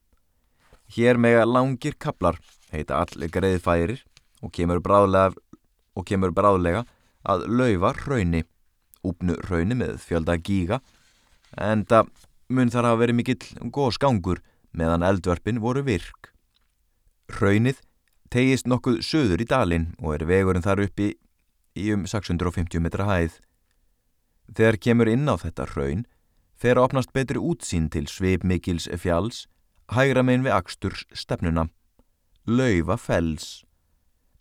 Hér 0.96 1.22
mega 1.22 1.46
langir 1.46 1.94
kaplar, 2.02 2.40
heita 2.74 3.04
all 3.04 3.30
greiðfærir 3.30 4.02
og 4.42 4.54
kemur 4.54 4.82
bráðlega, 4.82 5.38
og 5.96 6.06
kemur 6.10 6.34
bráðlega 6.34 6.84
að 7.26 7.46
laufa 7.50 7.94
rauni, 8.02 8.44
úpnu 9.06 9.38
rauni 9.46 9.78
með 9.78 10.02
fjölda 10.02 10.40
gíga, 10.42 10.82
en 11.58 11.86
það 11.86 12.10
mun 12.50 12.74
þar 12.74 12.90
hafa 12.90 13.02
verið 13.06 13.20
mikill 13.22 13.70
góð 13.74 13.96
skangur 14.00 14.42
meðan 14.78 15.06
eldverfin 15.08 15.62
voru 15.64 15.84
virk. 15.86 16.32
Raunið 17.40 17.82
tegist 18.34 18.68
nokkuð 18.68 19.02
söður 19.06 19.44
í 19.44 19.50
dalinn 19.50 19.94
og 20.02 20.18
er 20.18 20.28
vegurinn 20.30 20.66
þar 20.66 20.86
uppi 20.86 21.14
í 21.76 21.92
um 21.94 22.06
650 22.08 22.84
metra 22.84 23.08
hæð. 23.10 23.40
Þegar 24.56 24.78
kemur 24.78 25.10
inn 25.10 25.28
á 25.28 25.36
þetta 25.42 25.68
raun, 25.74 26.06
fer 26.56 26.78
að 26.78 26.90
opnast 26.90 27.14
betri 27.16 27.42
útsýn 27.42 27.90
til 27.92 28.06
sveipmikils 28.08 28.88
fjalls, 29.02 29.46
hægra 29.92 30.24
megin 30.24 30.46
við 30.46 30.56
Aksturs 30.56 31.06
stefnuna. 31.14 31.68
Laufa 32.46 32.98
fells. 32.98 33.66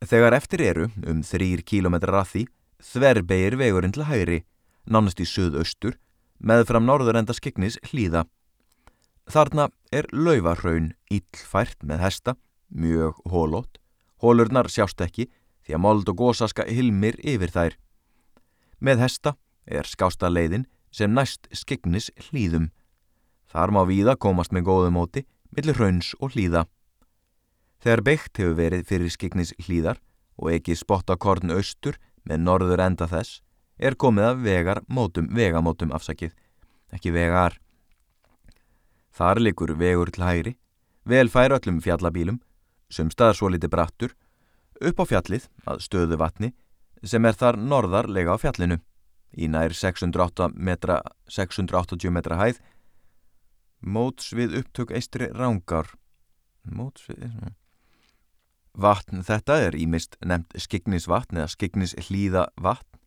Þegar 0.05 0.37
eftir 0.37 0.61
eru, 0.61 0.91
um 1.09 1.23
þrýr 1.25 1.65
kílometrar 1.65 2.21
að 2.21 2.31
því, 2.33 2.45
þverbegir 2.93 3.57
vegurinn 3.57 3.95
til 3.97 4.05
hægri, 4.05 4.43
nánast 4.85 5.23
í 5.23 5.27
söðaustur, 5.29 5.97
með 6.39 6.67
fram 6.69 6.85
norður 6.85 7.17
enda 7.21 7.33
skegnis 7.37 7.79
hlýða. 7.89 8.27
Þarna 9.31 9.71
er 9.93 10.09
laufarraun 10.13 10.93
íllfært 11.13 11.81
með 11.83 12.03
hesta, 12.05 12.35
mjög 12.69 13.21
hólót. 13.31 13.81
Hólurnar 14.21 14.69
sjást 14.69 15.01
ekki 15.01 15.31
því 15.65 15.77
að 15.77 15.83
mold 15.85 16.11
og 16.13 16.19
gósaska 16.21 16.67
hilmir 16.69 17.17
yfir 17.25 17.53
þær. 17.53 17.77
Með 18.85 19.05
hesta 19.05 19.35
er 19.65 19.89
skásta 19.89 20.29
leiðin 20.29 20.67
sem 20.93 21.13
næst 21.15 21.49
skegnis 21.57 22.11
hlýðum. 22.29 22.69
Þar 23.49 23.73
má 23.73 23.83
víða 23.89 24.17
komast 24.21 24.53
með 24.53 24.69
góðu 24.69 24.93
móti, 24.93 25.25
millir 25.55 25.79
hrauns 25.79 26.13
og 26.21 26.35
hlýða. 26.35 26.67
Þegar 27.81 28.05
byggt 28.05 28.41
hefur 28.41 28.57
verið 28.59 28.87
fyrir 28.89 29.13
skegnis 29.13 29.55
hlýðar 29.65 30.01
og 30.37 30.53
ekki 30.53 30.77
spotta 30.77 31.17
korn 31.17 31.53
austur 31.55 31.99
með 32.25 32.45
norður 32.45 32.83
enda 32.85 33.09
þess, 33.09 33.41
er 33.79 33.97
komið 33.97 34.29
að 34.31 34.43
vegar 34.47 34.81
mótum, 34.89 35.29
vegamótum 35.33 35.93
afsakið, 35.95 36.33
ekki 36.95 37.13
vegar. 37.15 37.59
Þar 39.15 39.41
likur 39.43 39.75
vegur 39.79 40.11
til 40.11 40.25
hægri, 40.27 40.53
vel 41.07 41.31
fær 41.31 41.55
öllum 41.55 41.81
fjallabílum, 41.85 42.41
sem 42.91 43.11
staðar 43.11 43.39
svo 43.39 43.51
liti 43.53 43.71
brattur, 43.71 44.15
upp 44.83 45.01
á 45.01 45.05
fjallið 45.07 45.49
að 45.71 45.83
stöðu 45.87 46.19
vatni 46.19 46.53
sem 47.05 47.25
er 47.25 47.37
þar 47.39 47.59
norðarlega 47.61 48.35
á 48.35 48.37
fjallinu 48.41 48.81
í 49.37 49.49
nær 49.51 49.75
680 49.75 50.55
metra, 50.57 51.01
680 51.29 52.11
metra 52.15 52.39
hæð 52.41 52.61
móts 53.85 54.33
við 54.33 54.57
upptök 54.63 54.95
eistri 54.97 55.29
rángar 55.35 55.93
móts 56.65 57.05
við 57.09 57.27
vatn 58.75 59.23
þetta 59.27 59.59
er 59.69 59.77
ímist 59.79 60.17
nefnt 60.25 60.57
skignisvatn 60.59 61.39
eða 61.39 61.53
skignishlýða 61.53 62.49
vatn. 62.59 62.99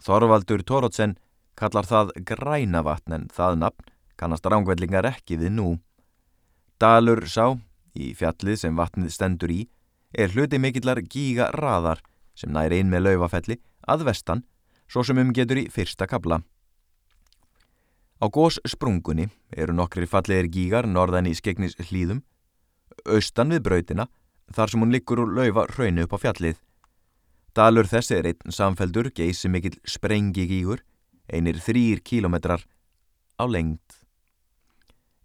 Þorvaldur 0.00 0.64
Tórótsen 0.64 1.16
kallar 1.56 1.88
það 1.88 2.12
græna 2.28 2.82
vatn 2.84 3.16
en 3.16 3.26
það 3.32 3.58
nafn 3.64 3.88
kannast 4.20 4.46
rángvellingar 4.46 5.08
ekki 5.08 5.40
við 5.40 5.56
nú 5.56 5.70
Dalur 6.80 7.26
sá 7.28 7.58
í 7.92 8.14
fjallið 8.16 8.62
sem 8.62 8.78
vatnið 8.78 9.12
stendur 9.12 9.52
í 9.52 9.58
er 10.16 10.32
hluti 10.32 10.56
mikillar 10.56 11.02
gíga 11.04 11.50
raðar 11.52 12.00
sem 12.32 12.52
næri 12.54 12.78
inn 12.80 12.88
með 12.88 13.04
laufafelli 13.10 13.58
að 13.84 14.06
vestan 14.08 14.40
svo 14.88 15.04
sem 15.04 15.20
umgetur 15.20 15.60
í 15.60 15.66
fyrsta 15.68 16.08
kabla. 16.08 16.40
Á 18.20 18.26
gós 18.32 18.56
sprungunni 18.64 19.28
eru 19.52 19.76
nokkri 19.76 20.08
fallegir 20.08 20.48
gígar 20.48 20.88
norðan 20.88 21.28
í 21.28 21.36
skegnis 21.36 21.76
hlýðum, 21.76 22.24
austan 23.04 23.52
við 23.52 23.64
brautina 23.68 24.08
þar 24.56 24.72
sem 24.72 24.80
hún 24.80 24.96
liggur 24.96 25.20
úr 25.20 25.36
laufa 25.36 25.68
hraunu 25.74 26.08
upp 26.08 26.16
á 26.16 26.18
fjallið. 26.24 26.58
Dalur 27.52 27.88
þessi 27.92 28.16
er 28.16 28.32
einn 28.32 28.56
samfeldur 28.56 29.12
geysi 29.12 29.52
mikill 29.52 29.76
sprengi 29.84 30.48
gígur, 30.48 30.80
einir 31.28 31.60
þrýr 31.60 32.00
kílometrar 32.00 32.64
á 33.36 33.44
lengt. 33.44 33.99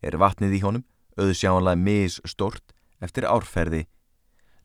Er 0.06 0.20
vatnið 0.22 0.60
í 0.60 0.64
honum 0.64 0.86
auðsjánlega 1.18 1.82
misstort 1.82 2.76
eftir 3.02 3.26
árferði 3.26 3.86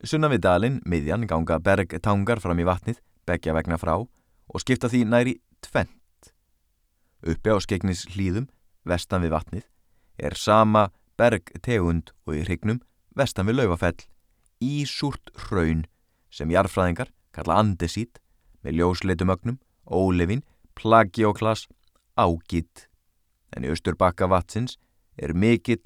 Sunna 0.00 0.30
við 0.32 0.46
dalinn, 0.46 0.78
miðjan, 0.88 1.26
ganga 1.28 1.58
bergtangar 1.60 2.40
fram 2.40 2.60
í 2.62 2.64
vatnið, 2.64 3.02
begja 3.28 3.52
vegna 3.52 3.76
frá 3.76 3.98
og 4.00 4.62
skipta 4.62 4.88
því 4.88 5.02
næri 5.04 5.34
tvent. 5.60 6.30
Uppi 7.20 7.52
á 7.52 7.60
skegnis 7.60 8.06
hlýðum, 8.14 8.46
vestan 8.88 9.20
við 9.20 9.34
vatnið, 9.34 9.66
er 10.16 10.36
sama 10.40 10.86
bergtegund 11.20 12.14
og 12.24 12.38
í 12.38 12.46
hrygnum, 12.46 12.80
vestan 13.12 13.50
við 13.50 13.60
laufafell, 13.60 13.98
ísúrt 14.64 15.34
hraun 15.36 15.84
sem 16.32 16.48
jarfræðingar 16.48 17.12
kalla 17.36 17.60
andesít 17.60 18.22
með 18.64 18.80
ljósleitumögnum, 18.80 19.60
ólefin, 19.84 20.46
plagioklas, 20.80 21.66
ágitt. 22.16 22.88
En 23.52 23.68
í 23.68 23.72
austur 23.72 24.00
bakka 24.00 24.30
vatsins 24.32 24.78
er 25.16 25.34
mikill, 25.34 25.82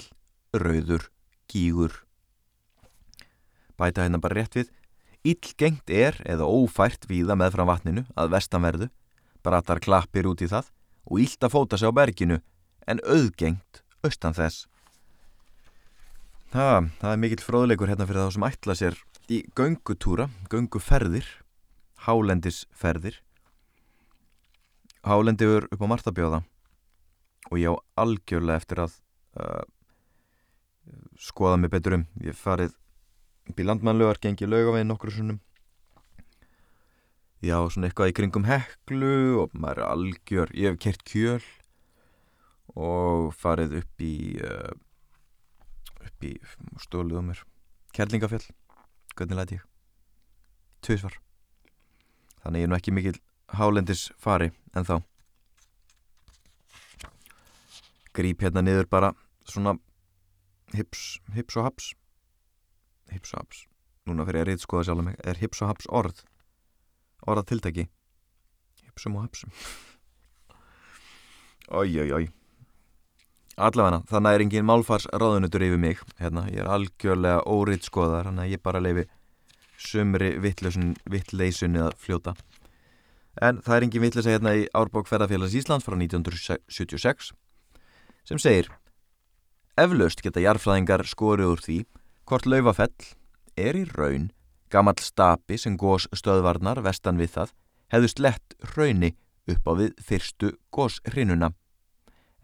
rauður, 0.55 1.09
gígur 1.49 2.05
bæta 3.79 4.05
hérna 4.05 4.21
bara 4.23 4.39
rétt 4.41 4.59
við, 4.59 4.71
illgengt 5.25 5.91
er 5.91 6.19
eða 6.29 6.47
ófært 6.47 7.09
víða 7.11 7.37
með 7.39 7.57
fram 7.57 7.71
vatninu 7.71 8.05
að 8.19 8.35
vestanverðu, 8.37 8.91
bratar 9.45 9.81
klappir 9.83 10.29
út 10.31 10.45
í 10.45 10.51
það 10.51 10.71
og 11.05 11.21
að 11.21 11.53
fóta 11.53 11.79
sig 11.79 11.91
á 11.91 11.97
berginu 11.97 12.41
en 12.89 13.01
auðgengt 13.05 13.83
austan 14.05 14.37
þess. 14.37 14.67
Það, 16.55 16.91
það 17.01 17.11
er 17.11 17.21
mikill 17.21 17.43
fróðleikur 17.43 17.91
hérna 17.91 18.07
fyrir 18.07 18.25
þá 18.25 18.35
sem 18.37 18.49
ætla 18.49 18.77
sér 18.79 18.99
í 19.33 19.41
göngutúra, 19.59 20.29
gönguferðir, 20.53 21.27
hálendisferðir. 22.07 23.19
Hálendiður 25.05 25.67
upp 25.73 25.83
á 25.83 25.87
Martabjóða 25.91 26.45
og 27.51 27.59
ég 27.61 27.75
á 27.75 27.77
algjörlega 28.01 28.63
eftir 28.63 28.85
að 28.85 28.95
uh, 29.41 29.65
skoða 31.21 31.59
mig 31.61 31.73
betur 31.73 31.99
um. 31.99 32.07
Ég 32.25 32.37
farið 32.39 32.75
upp 33.51 33.61
í 33.61 33.67
landmannlögar 33.67 34.21
gengi 34.23 34.49
laugavegin 34.49 34.89
nokkur 34.89 35.13
svonum 35.13 35.41
já, 37.45 37.59
svona 37.69 37.91
eitthvað 37.91 38.13
í 38.13 38.17
kringum 38.17 38.47
heklu 38.49 39.17
og 39.43 39.53
maður 39.53 39.83
er 39.83 39.91
algjör 39.91 40.53
ég 40.57 40.73
hef 40.73 40.81
kert 40.81 41.05
kjöl 41.09 41.45
og 42.75 43.35
farið 43.37 43.79
upp 43.83 44.05
í 44.05 44.15
uh, 44.41 44.73
upp 46.05 46.25
í 46.25 46.33
stóluð 46.81 47.21
um 47.21 47.31
mér. 47.31 47.45
Kjærlingafjall, 47.95 48.47
hvernig 49.15 49.39
læti 49.39 49.59
ég? 49.59 49.67
Tviðsvar 50.85 51.21
þannig 52.45 52.65
ég 52.65 52.69
er 52.69 52.73
nú 52.73 52.79
ekki 52.79 52.95
mikil 52.95 53.19
hálendis 53.57 54.09
fari 54.21 54.51
en 54.77 54.89
þá 54.89 54.97
gríp 58.15 58.45
hérna 58.45 58.63
niður 58.65 58.89
bara 58.91 59.13
svona 59.51 59.77
hips, 60.75 61.19
hips 61.35 61.59
og 61.59 61.69
haps. 61.69 61.91
Hips 63.13 63.35
og 63.35 63.45
haps. 63.45 63.67
Núna 64.09 64.27
fyrir 64.29 64.45
að 64.45 64.53
reyðskoða 64.53 64.89
sjálf 64.89 65.07
mig. 65.11 65.21
Er 65.25 65.41
hips 65.41 65.63
og 65.65 65.73
haps 65.73 65.91
orð? 65.91 66.25
Orðað 67.25 67.53
tiltæki 67.53 67.89
hipsum 68.95 69.19
og 69.19 69.27
hapsum. 69.27 69.51
Oi 71.75 71.91
oi 71.99 72.11
oi. 72.15 72.25
Allavega 73.57 74.03
þannig 74.11 74.37
er 74.37 74.45
engin 74.45 74.67
málfars 74.67 75.07
ráðunutur 75.11 75.63
yfir 75.67 75.81
mig. 75.81 76.01
Hérna, 76.19 76.47
ég 76.51 76.63
er 76.63 76.71
algjörlega 76.71 77.43
órýtskoðar 77.47 78.31
þannig 78.31 78.47
að 78.47 78.55
ég 78.55 78.63
bara 78.63 78.83
leifi 78.83 79.07
sömri 79.85 80.33
vittleysunni 80.43 81.83
að 81.83 81.97
fljóta. 81.99 82.35
En 83.43 83.59
það 83.63 83.77
er 83.77 83.87
engin 83.87 84.05
vittleysa 84.05 84.35
hérna 84.35 84.55
í 84.59 84.67
Árbók 84.75 85.11
ferðarfélags 85.11 85.57
Íslands 85.59 85.87
frá 85.87 85.97
1976 85.99 87.33
sem 88.25 88.39
segir 88.39 88.71
Eflaust 89.81 90.23
geta 90.23 90.43
jarfræðingar 90.43 91.03
skorið 91.09 91.51
úr 91.51 91.63
því 91.65 91.79
Hvort 92.25 92.47
laufafell 92.47 93.09
er 93.59 93.77
í 93.77 93.85
raun 93.91 94.31
gammal 94.73 94.97
stapi 95.03 95.59
sem 95.61 95.77
gós 95.79 96.07
stöðvarnar 96.15 96.81
vestan 96.85 97.19
við 97.21 97.35
það 97.37 97.55
hefðu 97.95 98.11
slett 98.13 98.57
rauni 98.75 99.13
upp 99.51 99.67
á 99.69 99.73
við 99.79 99.93
fyrstu 100.01 100.55
gósrinuna 100.75 101.53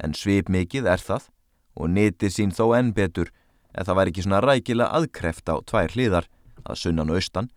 en 0.05 0.17
svip 0.17 0.51
mikið 0.53 0.89
er 0.91 1.03
það 1.03 1.29
og 1.81 1.93
nýtið 1.95 2.35
sín 2.35 2.55
þó 2.55 2.65
enn 2.79 2.93
betur 2.97 3.31
en 3.75 3.87
það 3.87 3.99
væri 3.99 4.13
ekki 4.13 4.25
svona 4.27 4.43
rækilega 4.45 4.95
aðkreft 4.99 5.51
á 5.53 5.55
tvær 5.71 5.95
hliðar 5.95 6.29
að 6.65 6.81
sunnan 6.83 7.13
og 7.13 7.21
austan. 7.21 7.51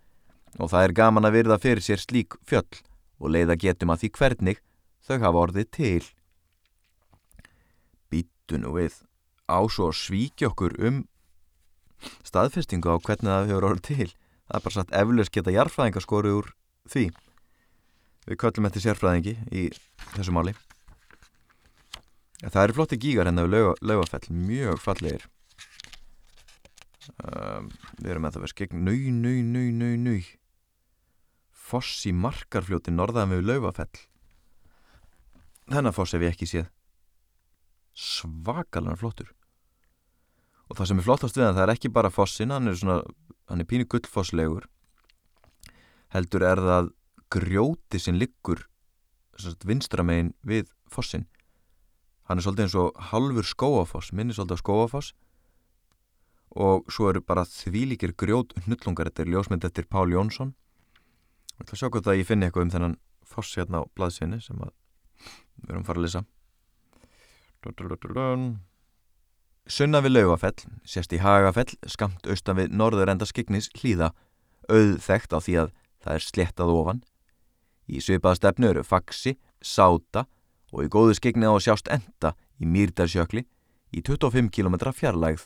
Og 0.62 0.70
það 0.70 0.88
er 0.88 0.98
gaman 1.00 1.28
að 1.28 1.36
virða 1.40 1.60
fyrir 1.62 1.84
sér 1.84 2.02
slík 2.02 2.38
fjöll 2.46 2.82
og 3.20 3.34
leiða 3.34 3.58
getum 3.60 3.94
að 3.94 4.04
því 4.04 4.12
hvernig 4.20 4.62
þau 5.04 5.18
hafa 5.18 5.44
orðið 5.48 5.72
til. 5.74 6.04
Býtu 8.14 8.62
nú 8.62 8.76
við 8.78 9.02
á 9.50 9.60
svo 9.70 9.92
svíki 9.96 10.48
okkur 10.48 10.76
um 10.84 11.04
staðfestingu 12.28 12.92
á 12.92 12.98
hvernig 13.00 13.32
það 13.32 13.50
hefur 13.52 13.68
orðið 13.70 13.88
til. 13.88 14.10
Það 14.48 14.58
er 14.58 14.66
bara 14.66 14.76
satt 14.78 14.96
eflust 15.00 15.34
geta 15.34 15.56
jarfræðingaskóru 15.56 16.36
úr 16.40 16.52
því. 16.92 17.06
Við 18.28 18.40
köllum 18.40 18.68
eftir 18.70 18.86
sérfræðingi 18.86 19.36
í 19.52 19.66
þessu 20.16 20.36
máli. 20.36 20.54
Það 22.44 22.64
eru 22.66 22.76
flotti 22.76 23.00
gígar 23.00 23.30
hérna 23.30 23.46
við 23.48 23.72
laugafell, 23.88 24.26
mjög 24.36 24.80
fallegir. 24.84 25.28
Um, 27.24 27.70
við 28.00 28.14
erum 28.14 28.26
með 28.26 28.36
það 28.36 28.44
verið 28.44 28.54
skegn, 28.54 28.84
nau, 28.84 28.98
nau, 29.24 29.38
nau, 29.48 29.68
nau, 29.80 29.94
nau. 30.04 30.20
Foss 31.52 32.04
í 32.08 32.12
markarfljóti 32.16 32.92
norðaðan 32.92 33.38
við 33.38 33.48
laugafell. 33.48 34.04
Þennan 35.72 35.96
foss 35.96 36.16
hef 36.16 36.24
ég 36.24 36.36
ekki 36.36 36.50
séð. 36.52 36.68
Svakalega 37.94 38.98
flottur. 39.00 39.32
Og 40.70 40.78
það 40.78 40.90
sem 40.90 41.02
er 41.02 41.08
flottast 41.08 41.38
við 41.38 41.48
hann, 41.48 41.58
það 41.58 41.68
er 41.68 41.74
ekki 41.76 41.94
bara 41.94 42.14
fossin, 42.14 42.54
hann 42.54 42.72
er 42.72 42.78
svona, 42.80 43.02
hann 43.52 43.62
er 43.62 43.70
pínu 43.70 43.86
gullfosslegur. 43.92 44.68
Heldur 46.14 46.46
er 46.48 46.62
það 46.62 46.94
grjóti 47.34 48.02
sem 48.02 48.18
liggur 48.18 48.68
vinstramegin 49.66 50.34
við 50.46 50.68
fossin 50.92 51.26
hann 52.30 52.40
er 52.40 52.46
svolítið 52.46 52.68
eins 52.68 52.76
og 52.80 53.00
halfur 53.12 53.48
skóafoss 53.48 54.14
minnir 54.16 54.38
svolítið 54.38 54.60
á 54.60 54.64
skóafoss 54.64 55.14
og 56.54 56.86
svo 56.94 57.10
eru 57.10 57.24
bara 57.26 57.48
þvílíkir 57.50 58.14
grjót 58.14 58.54
hnullungar, 58.68 59.10
þetta 59.10 59.26
er 59.26 59.32
ljósmynd 59.34 59.66
eftir 59.66 59.90
Pál 59.90 60.14
Jónsson 60.14 60.54
og 60.54 61.58
ég 61.58 61.66
ætla 61.66 61.76
að 61.76 61.82
sjá 61.82 61.90
hvort 61.90 62.12
að 62.12 62.20
ég 62.22 62.30
finni 62.30 62.48
eitthvað 62.48 62.68
um 62.68 62.74
þennan 62.76 62.96
foss 63.26 63.58
hérna 63.58 63.82
á 63.82 63.90
blaðsvinni 63.98 64.40
sem 64.44 64.62
við 64.62 65.74
erum 65.74 65.88
fara 65.88 66.00
að 66.00 66.08
lesa 66.08 66.24
Sunna 69.68 70.02
við 70.04 70.18
laugafell 70.18 70.60
sérst 70.84 71.14
í 71.16 71.22
hagafell 71.24 71.72
skamt 71.88 72.28
austan 72.28 72.60
við 72.60 72.76
norður 72.76 73.14
enda 73.14 73.26
skignis 73.26 73.70
hlýða 73.80 74.12
auðþekt 74.68 75.32
á 75.32 75.40
því 75.40 75.58
að 75.64 75.74
það 76.04 76.14
er 76.18 76.26
slettað 76.28 76.74
ofan 76.74 77.04
Í 77.88 78.00
svipaða 78.00 78.40
stefnu 78.40 78.70
eru 78.72 78.84
faksi, 78.88 79.36
sáta 79.60 80.26
og 80.74 80.86
í 80.86 80.92
góðu 80.92 81.18
skegni 81.18 81.48
á 81.48 81.54
að 81.54 81.66
sjást 81.68 81.90
enda 81.92 82.34
í 82.62 82.68
Mýrdarsjökli 82.70 83.44
í 83.94 84.02
25 84.02 84.50
km 84.54 84.78
fjarlægð. 84.96 85.46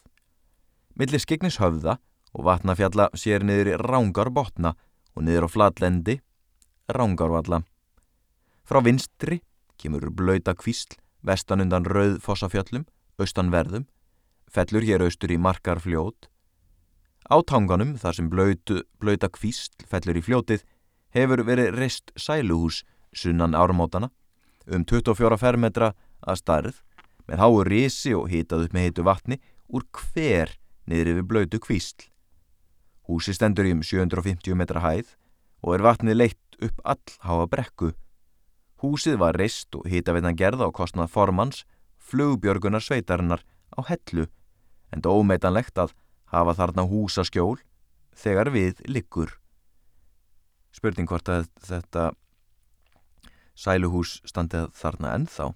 Millir 0.98 1.22
skegnis 1.22 1.60
höfða 1.62 1.98
og 2.34 2.46
vatnafjalla 2.48 3.10
sér 3.18 3.46
niður 3.46 3.74
í 3.74 3.80
rángar 3.82 4.30
botna 4.34 4.76
og 5.16 5.26
niður 5.26 5.50
á 5.50 5.50
flatlendi 5.50 6.20
rángarvalla. 6.94 7.64
Frá 8.68 8.80
vinstri 8.86 9.42
kemur 9.78 10.10
blöyta 10.14 10.54
kvísl 10.58 10.98
vestan 11.26 11.64
undan 11.64 11.86
rauð 11.86 12.20
fossafjöllum, 12.24 12.86
austan 13.18 13.52
verðum, 13.54 13.88
fellur 14.52 14.86
hér 14.86 15.06
austur 15.06 15.34
í 15.34 15.40
markar 15.42 15.82
fljót. 15.84 16.30
Á 17.28 17.42
tanganum 17.44 17.98
þar 18.00 18.16
sem 18.16 18.30
blöyta 18.30 19.30
kvísl 19.34 19.88
fellur 19.90 20.20
í 20.20 20.24
fljótið 20.24 20.64
hefur 21.16 21.44
verið 21.48 21.76
reist 21.76 22.14
sæluhús 22.16 22.84
sunnan 23.16 23.56
ármótana 23.58 24.12
um 24.68 24.86
24 24.86 25.40
fermetra 25.40 25.94
að 26.22 26.40
starð 26.42 26.82
með 27.28 27.44
háu 27.44 27.64
risi 27.68 28.14
og 28.16 28.30
hitað 28.32 28.68
upp 28.68 28.76
með 28.76 28.88
hitu 28.88 29.06
vatni 29.08 29.40
úr 29.68 29.84
hver 29.92 30.54
niður 30.88 31.14
yfir 31.14 31.28
blöytu 31.28 31.60
kvísl. 31.64 32.08
Húsi 33.08 33.36
stendur 33.36 33.68
í 33.68 33.74
um 33.76 33.84
750 33.84 34.56
metra 34.56 34.84
hæð 34.84 35.16
og 35.64 35.76
er 35.76 35.86
vatnið 35.86 36.20
leitt 36.22 36.60
upp 36.64 36.82
all 36.84 37.16
háa 37.24 37.48
brekku. 37.52 37.92
Húsið 38.82 39.18
var 39.22 39.38
reist 39.40 39.74
og 39.76 39.88
hitaveitna 39.90 40.36
gerða 40.38 40.70
á 40.70 40.72
kostnað 40.72 41.10
formans 41.14 41.64
flugbjörgunar 41.98 42.84
sveitarinnar 42.84 43.42
á 43.74 43.80
hellu 43.90 44.28
en 44.94 45.02
ómeitanlegt 45.04 45.78
að 45.82 45.96
hafa 46.32 46.54
þarna 46.60 46.86
húsaskjól 46.88 47.58
þegar 48.16 48.52
við 48.54 48.86
liggur 48.86 49.34
spurning 50.78 51.10
hvort 51.10 51.30
að 51.32 51.48
þetta 51.66 52.12
sæluhús 53.58 54.20
standið 54.28 54.70
þarna 54.78 55.14
ennþá. 55.18 55.52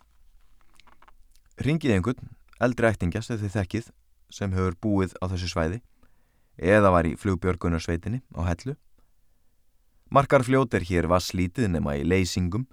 Ringið 1.62 1.96
einhvern, 1.96 2.32
eldri 2.64 2.90
ættingja 2.90 3.22
sem 3.26 3.38
þið 3.42 3.56
þekkið 3.58 3.90
sem 4.34 4.56
hefur 4.56 4.78
búið 4.82 5.14
á 5.22 5.30
þessu 5.30 5.52
svæði 5.52 5.82
eða 6.58 6.94
var 6.94 7.10
í 7.10 7.14
flugbjörgunarsveitinni 7.22 8.24
á 8.34 8.42
hellu. 8.50 8.76
Markar 10.12 10.44
fljót 10.44 10.74
er 10.76 10.86
hér 10.88 11.08
vasslítið 11.12 11.70
nema 11.72 11.96
í 12.00 12.04
leysingum, 12.04 12.66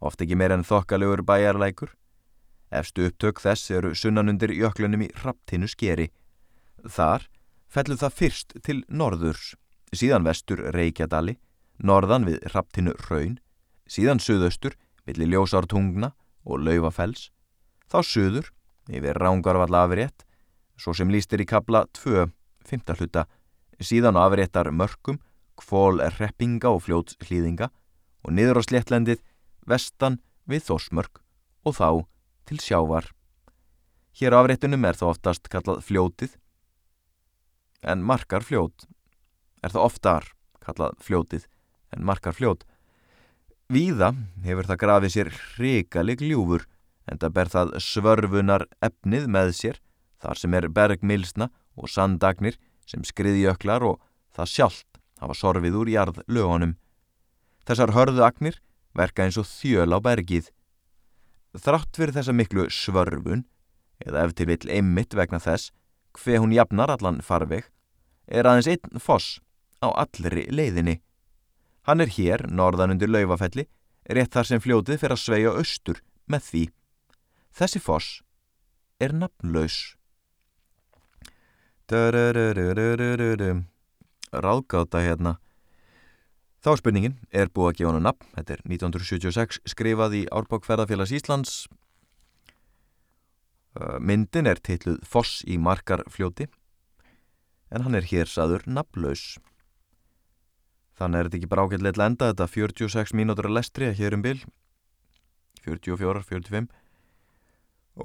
oft 0.00 0.20
ekki 0.22 0.36
meir 0.36 0.54
en 0.54 0.66
þokkalegur 0.66 1.22
bæjarlækur. 1.26 1.94
Efstu 2.70 3.06
upptök 3.08 3.40
þess 3.40 3.70
eru 3.70 3.94
sunnanundir 3.94 4.52
jöklunum 4.52 5.06
í 5.06 5.10
raptinu 5.22 5.68
skeri. 5.70 6.10
Þar 6.82 7.28
fellur 7.68 8.00
það 8.00 8.16
fyrst 8.20 8.56
til 8.66 8.82
norðurs, 8.88 9.54
síðan 9.94 10.26
vestur 10.26 10.62
Reykjadali 10.74 11.36
norðan 11.78 12.26
við 12.26 12.40
Hraptinu 12.50 12.94
Raun, 13.08 13.38
síðan 13.88 14.20
suðaustur 14.22 14.76
millir 15.06 15.30
Ljósártungna 15.34 16.12
og 16.46 16.62
Lauvafells, 16.64 17.30
þá 17.90 17.98
suður 18.02 18.50
yfir 18.88 19.18
Rángarvall 19.20 19.76
afrétt, 19.76 20.24
svo 20.76 20.94
sem 20.96 21.10
lístir 21.10 21.42
í 21.42 21.48
kabla 21.48 21.86
2, 21.96 22.28
5. 22.66 22.94
hluta, 22.98 23.26
síðan 23.80 24.18
afréttar 24.20 24.70
mörgum, 24.72 25.20
kvól 25.56 26.02
reppinga 26.18 26.72
og 26.72 26.84
fljóts 26.84 27.16
hlýðinga 27.24 27.70
og 28.26 28.34
niður 28.36 28.60
á 28.60 28.62
sléttlendið 28.66 29.22
vestan 29.66 30.20
við 30.46 30.68
Þósmörg 30.70 31.20
og 31.66 31.76
þá 31.76 31.90
til 32.46 32.58
sjávar. 32.62 33.10
Hér 34.16 34.32
á 34.32 34.40
afréttunum 34.40 34.86
er 34.88 34.96
það 34.96 35.12
oftast 35.12 35.50
kallað 35.52 35.82
fljótið, 35.84 36.36
en 37.82 38.02
markar 38.06 38.46
fljót 38.46 38.86
er 39.62 39.74
það 39.74 39.86
oftar 39.88 40.30
kallað 40.64 40.96
fljótið 41.02 41.46
en 41.94 42.06
markar 42.06 42.34
fljót. 42.36 42.64
Víða 43.70 44.12
hefur 44.46 44.68
það 44.68 44.80
grafið 44.82 45.14
sér 45.14 45.30
hrikalig 45.56 46.22
ljúfur 46.22 46.66
en 47.10 47.20
það 47.22 47.34
ber 47.38 47.50
það 47.52 47.72
svörfunar 47.82 48.66
efnið 48.84 49.28
með 49.30 49.52
sér 49.58 49.80
þar 50.22 50.40
sem 50.40 50.54
er 50.58 50.68
bergmilsna 50.74 51.50
og 51.76 51.90
sandagnir 51.90 52.58
sem 52.86 53.02
skriðjöklar 53.06 53.84
og 53.86 53.98
það 54.34 54.52
sjálft 54.52 55.00
hafa 55.20 55.34
sorfið 55.34 55.78
úr 55.80 55.90
jarð 55.90 56.22
lögunum. 56.30 56.76
Þessar 57.66 57.94
hörðu 57.96 58.22
agnir 58.26 58.60
verka 58.96 59.26
eins 59.26 59.38
og 59.40 59.46
þjöl 59.48 59.96
á 59.96 59.98
bergið. 60.02 60.50
Þrátt 61.56 61.96
fyrir 61.96 62.14
þessa 62.16 62.34
miklu 62.36 62.66
svörfun, 62.72 63.46
eða 64.04 64.26
ef 64.26 64.36
til 64.36 64.48
vill 64.50 64.72
einmitt 64.72 65.16
vegna 65.16 65.40
þess, 65.40 65.72
hver 66.16 66.42
hún 66.42 66.54
jafnar 66.56 66.92
allan 66.92 67.22
farveg, 67.24 67.68
er 68.26 68.48
aðeins 68.48 68.68
einn 68.72 69.00
foss 69.00 69.38
á 69.84 69.88
allri 69.92 70.46
leiðinni. 70.50 71.00
Hann 71.86 72.02
er 72.02 72.10
hér, 72.10 72.48
norðan 72.50 72.96
undir 72.96 73.12
laufafelli, 73.12 73.66
rétt 74.10 74.34
þar 74.34 74.48
sem 74.48 74.62
fljótið 74.62 75.00
fyrir 75.02 75.16
að 75.16 75.22
sveia 75.22 75.52
austur 75.54 76.02
með 76.26 76.48
því. 76.50 76.64
Þessi 77.56 77.80
foss 77.82 78.08
er 79.00 79.14
nafnlaus. 79.14 79.94
Ráðgáta 84.36 85.00
hérna. 85.06 85.36
Þá 86.66 86.72
spurningin 86.80 87.12
er 87.30 87.46
búið 87.54 87.68
að 87.68 87.76
gefa 87.78 87.90
hann 87.94 88.02
nafn. 88.02 88.30
Þetta 88.34 88.54
er 88.56 88.60
1976 88.66 89.58
skrifað 89.70 90.14
í 90.18 90.22
Árbókferðarfélags 90.34 91.12
Íslands. 91.14 91.50
Myndin 94.02 94.48
er 94.50 94.58
teitluð 94.58 94.96
Foss 95.06 95.44
í 95.46 95.60
markarfljóti 95.62 96.48
en 97.70 97.84
hann 97.84 97.94
er 97.94 98.08
hér 98.10 98.26
saður 98.26 98.64
nafnlaus. 98.66 99.36
Þannig 100.98 101.20
er 101.20 101.28
þetta 101.28 101.38
ekki 101.38 101.50
bara 101.52 101.66
ágætlega 101.68 102.08
enda 102.10 102.30
þetta 102.32 102.48
46 102.50 103.14
mínútur 103.14 103.46
að 103.46 103.54
lestri 103.60 103.86
að 103.86 104.00
hér 104.00 104.16
um 104.16 104.24
bil 104.24 104.40
44, 105.68 106.22
45 106.26 106.66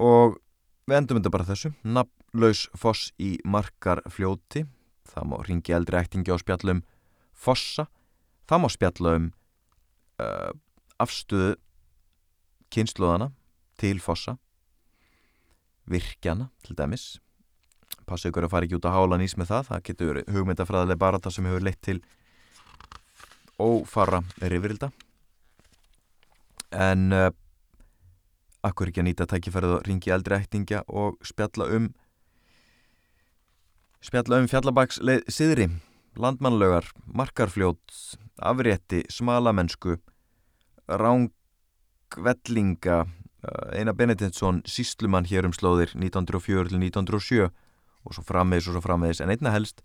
og 0.06 0.36
við 0.86 1.00
endum 1.00 1.18
þetta 1.18 1.32
bara 1.34 1.48
þessu 1.48 1.72
nafnlaus 1.82 2.68
foss 2.78 3.10
í 3.18 3.32
markar 3.42 4.04
fljóti 4.06 4.68
það 5.10 5.28
má 5.32 5.36
ringi 5.48 5.74
eldri 5.74 5.98
ektingi 5.98 6.30
á 6.30 6.38
spjallum 6.38 6.84
fossa 7.32 7.88
það 8.52 8.60
má 8.60 8.68
spjallum 8.72 9.28
uh, 10.20 10.52
afstöðu 11.00 11.54
kynsluðana 12.72 13.30
til 13.80 13.98
fossa 14.00 14.36
virkjana 15.88 16.50
til 16.62 16.76
dæmis. 16.78 17.16
Passa 18.08 18.28
ykkur 18.30 18.46
að 18.46 18.52
fara 18.52 18.68
ekki 18.68 18.78
út 18.78 18.88
á 18.88 18.94
hálan 18.94 19.24
ís 19.24 19.34
með 19.40 19.52
það 19.52 19.70
það 19.70 19.84
getur 19.88 20.20
hugmyndafræðileg 20.28 21.00
bara 21.00 21.20
það 21.22 21.36
sem 21.36 21.48
hefur 21.48 21.64
leitt 21.66 21.80
til 21.84 21.98
ófara 23.62 24.22
rifrilda. 24.40 24.92
En 26.72 27.12
uh, 27.12 27.30
akkur 28.64 28.92
ekki 28.92 29.02
að 29.02 29.08
nýta 29.10 29.28
tækifærið 29.28 29.76
og 29.78 29.86
ringi 29.88 30.12
eldri 30.14 30.38
ættingja 30.38 30.84
og 30.88 31.18
spjalla 31.26 31.68
um 31.76 31.90
spjalla 34.02 34.40
um 34.42 34.48
fjallabaks 34.50 34.98
siðri, 35.30 35.68
landmannlaugar, 36.18 36.88
markarfljót, 37.06 38.16
afrétti, 38.38 39.04
smalamennsku, 39.10 39.96
rángvellinga, 40.88 43.04
eh, 43.04 43.78
Einar 43.78 43.94
Benediktsson, 43.94 44.62
síslumann 44.64 45.26
hér 45.26 45.44
um 45.44 45.52
slóðir 45.52 45.94
1904-1907 45.94 47.50
og 48.04 48.14
svo 48.14 48.24
frammeðis 48.26 48.68
og 48.68 48.76
svo 48.76 48.82
frammeðis 48.82 49.22
en 49.22 49.30
einna 49.30 49.52
helst 49.54 49.82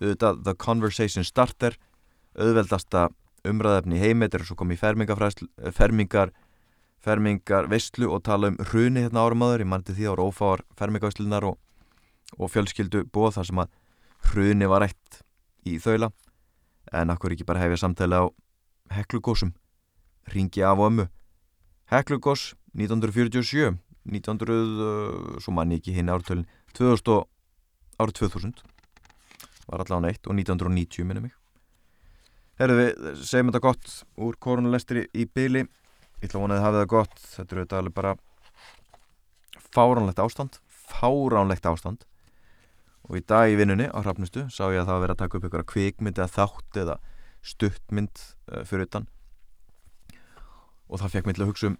auðvitað 0.00 0.42
The 0.44 0.54
Conversation 0.54 1.24
Starter 1.24 1.78
auðveldasta 2.38 3.08
umræðefni 3.48 4.02
heimeit 4.02 4.34
er 4.34 4.44
svo 4.44 4.58
komið 4.58 4.84
fermingar 5.74 6.34
fermingar 6.98 7.68
veistlu 7.70 8.10
og 8.10 8.24
tala 8.26 8.50
um 8.50 8.58
hruni 8.70 9.06
hérna 9.06 9.22
árum 9.22 9.44
aður, 9.46 9.62
ég 9.62 9.70
mandi 9.70 9.94
því 9.94 10.10
ára 10.10 10.26
ófáar 10.26 10.64
fermingaveistlunar 10.78 11.46
og, 11.46 11.58
og 12.36 12.50
fjölskyldu 12.50 13.04
bóð 13.14 13.38
þar 13.38 13.48
sem 13.48 13.60
að 13.62 13.76
hruni 14.30 14.70
var 14.70 14.88
eitt 14.88 15.20
í 15.64 15.78
þaula 15.82 16.10
en 16.92 17.10
akkur 17.12 17.34
ekki 17.34 17.46
bara 17.48 17.62
hefja 17.62 17.82
samtæli 17.84 18.18
á 18.18 18.24
heklugósum 18.94 19.52
ringi 20.32 20.62
af 20.62 20.78
og 20.78 20.90
ömmu. 20.90 21.08
Heklugós 21.90 22.54
1947 22.74 23.78
1900, 24.08 25.40
svo 25.40 25.52
manni 25.52 25.78
ekki 25.78 25.92
hinn 25.92 26.08
ártölin 26.08 26.46
2000 26.74 27.24
árið 27.98 28.14
2000 28.22 28.62
var 29.68 29.82
allavega 29.84 30.06
neitt 30.06 30.26
og 30.26 30.36
1990 30.36 31.04
minnum 31.04 31.28
mig. 31.28 31.34
Herðu 32.58 32.78
við, 32.78 33.10
segjum 33.20 33.50
þetta 33.50 33.64
gott 33.64 33.90
úr 34.16 34.38
koronalestri 34.40 35.04
í 35.12 35.26
byli 35.26 35.64
ég 35.64 36.28
ætla 36.28 36.40
að 36.40 36.44
vona 36.44 36.56
að 36.56 36.58
þið 36.58 36.66
hafið 36.66 36.80
það 36.80 36.92
gott. 36.94 37.20
Þetta 37.34 37.54
eru 37.54 37.64
þetta 37.64 37.82
alveg 37.82 37.98
bara 37.98 38.14
fáránlegt 39.74 40.24
ástand 40.24 40.60
fáránlegt 40.88 41.68
ástand 41.68 42.07
og 43.06 43.18
í 43.18 43.22
dag 43.24 43.52
í 43.52 43.56
vinnunni 43.58 43.86
á 43.88 43.98
hrafnustu 44.02 44.46
sá 44.52 44.66
ég 44.72 44.82
að 44.82 44.88
það 44.88 44.94
var 44.94 45.04
verið 45.04 45.14
að 45.14 45.22
taka 45.22 45.38
upp 45.38 45.46
einhverja 45.46 45.70
kvikmynd 45.72 46.18
eða 46.18 46.34
þátt 46.34 46.80
eða 46.82 46.96
stuttmynd 47.46 48.22
uh, 48.52 48.64
fyrir 48.68 48.88
utan. 48.88 49.06
Og 50.88 51.00
það 51.02 51.14
fekk 51.14 51.28
mig 51.28 51.36
til 51.36 51.44
að 51.44 51.50
hugsa 51.52 51.70
um 51.70 51.78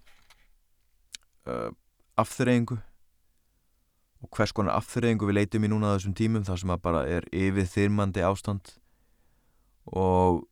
uh, 1.49 1.71
afþreyingu. 2.21 2.79
Og 4.25 4.31
hvers 4.35 4.55
konar 4.57 4.79
afþreyingu 4.79 5.29
við 5.29 5.41
leitum 5.41 5.67
í 5.67 5.73
núna 5.73 5.95
þessum 5.97 6.17
tímum 6.19 6.47
þar 6.47 6.63
sem 6.63 6.75
að 6.75 6.85
bara 6.85 7.05
er 7.07 7.29
yfir 7.35 7.69
þyrmandi 7.71 8.25
ástand. 8.27 8.75
Og 9.89 10.45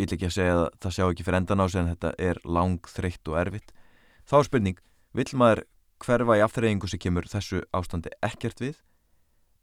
ég 0.00 0.08
vil 0.08 0.16
ekki 0.16 0.30
að 0.30 0.36
segja 0.38 0.56
að 0.58 0.66
það 0.82 0.96
sjá 0.96 1.04
ekki 1.08 1.26
fyrir 1.26 1.40
endan 1.42 1.62
á 1.62 1.66
sig 1.68 1.82
en 1.82 1.92
þetta 1.92 2.14
er 2.30 2.40
lang, 2.46 2.80
þreytt 2.90 3.30
og 3.30 3.38
erfitt. 3.42 3.74
Þá 4.24 4.38
er 4.38 4.48
spurning, 4.48 4.80
vil 5.14 5.30
maður 5.38 5.66
hverfa 6.04 6.38
í 6.38 6.42
afþreyingu 6.44 6.90
sem 6.90 7.00
kemur 7.00 7.28
þessu 7.30 7.62
ástandi 7.76 8.12
ekkert 8.24 8.62
við 8.62 8.80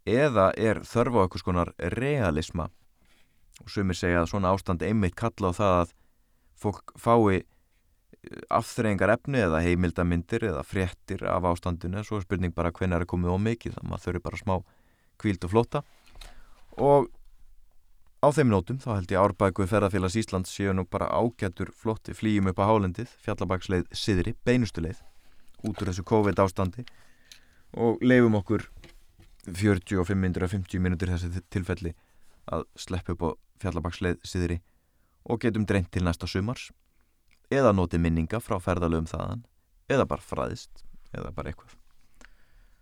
eða 0.08 0.52
er 0.58 0.82
þörfa 0.88 1.22
á 1.22 1.24
eitthvað 1.26 1.44
skonar 1.44 1.74
realisma? 1.96 2.70
Og 3.62 3.70
sumir 3.70 3.98
segja 3.98 4.24
að 4.24 4.32
svona 4.32 4.54
ástand 4.56 4.84
einmitt 4.86 5.16
kalla 5.20 5.54
á 5.54 5.58
það 5.58 5.78
að 5.82 5.96
fólk 6.62 6.94
fái 6.98 7.44
afþreyingar 8.54 9.16
efni 9.16 9.42
eða 9.42 9.64
heimildamindir 9.66 10.46
eða 10.52 10.62
fréttir 10.66 11.24
af 11.26 11.48
ástandinu. 11.50 12.04
Svo 12.06 12.20
er 12.20 12.26
spurning 12.26 12.54
bara 12.54 12.74
hvernig 12.74 13.00
er 13.00 13.06
það 13.06 13.14
komið 13.16 13.34
ómikið 13.38 13.78
þannig 13.78 13.88
að 13.88 13.94
maður 13.94 14.06
þurfi 14.06 14.24
bara 14.28 14.42
smá 14.42 14.56
kvíld 15.22 15.48
og 15.48 15.54
flóta 15.54 15.84
og 16.78 17.10
Á 18.22 18.30
þeim 18.30 18.52
nótum 18.54 18.78
þá 18.78 18.92
held 19.00 19.12
ég 19.16 19.18
árbæku 19.18 19.66
ferðarfélags 19.66 20.16
Íslands 20.22 20.52
séu 20.54 20.76
nú 20.78 20.84
bara 20.86 21.08
ágættur 21.10 21.72
flotti 21.74 22.14
flýjum 22.14 22.52
upp 22.52 22.60
á 22.62 22.70
hálendið, 22.70 23.10
fjallabagsleið 23.26 23.88
siðri, 23.98 24.36
beinustu 24.46 24.84
leið, 24.86 25.00
út 25.66 25.82
úr 25.82 25.90
þessu 25.90 26.06
COVID 26.06 26.42
ástandi 26.44 26.86
og 27.74 27.98
leifum 28.06 28.38
okkur 28.38 28.68
45-50 29.48 30.84
minútur 30.84 31.14
þessi 31.14 31.44
tilfelli 31.54 31.96
að 32.52 32.66
sleppu 32.80 33.16
upp 33.16 33.26
á 33.26 33.30
fjallabagsleið 33.64 34.22
siðri 34.26 34.60
og 35.30 35.42
getum 35.44 35.66
dreynt 35.70 35.92
til 35.94 36.04
næsta 36.06 36.30
sumars 36.30 36.70
eða 37.52 37.74
noti 37.76 38.00
minninga 38.02 38.42
frá 38.42 38.58
ferðalöfum 38.64 39.10
þaðan 39.12 39.46
eða 39.92 40.08
bara 40.08 40.26
fræðist 40.26 40.86
eða 41.12 41.34
bara 41.36 41.52
eitthvað. 41.52 41.76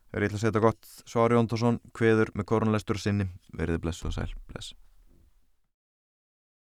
Það 0.10 0.18
er 0.18 0.26
eitthvað 0.26 0.40
að 0.40 0.46
setja 0.46 0.62
gott 0.64 0.92
Svári 1.10 1.38
Jóntásson, 1.38 1.80
hveður 1.94 2.32
með 2.34 2.48
koronalestur 2.50 3.00
sinni, 3.02 3.28
verið 3.54 3.82
blessu 3.84 4.10
og 4.10 4.16
sæl, 4.16 4.32
bless. 4.50 4.74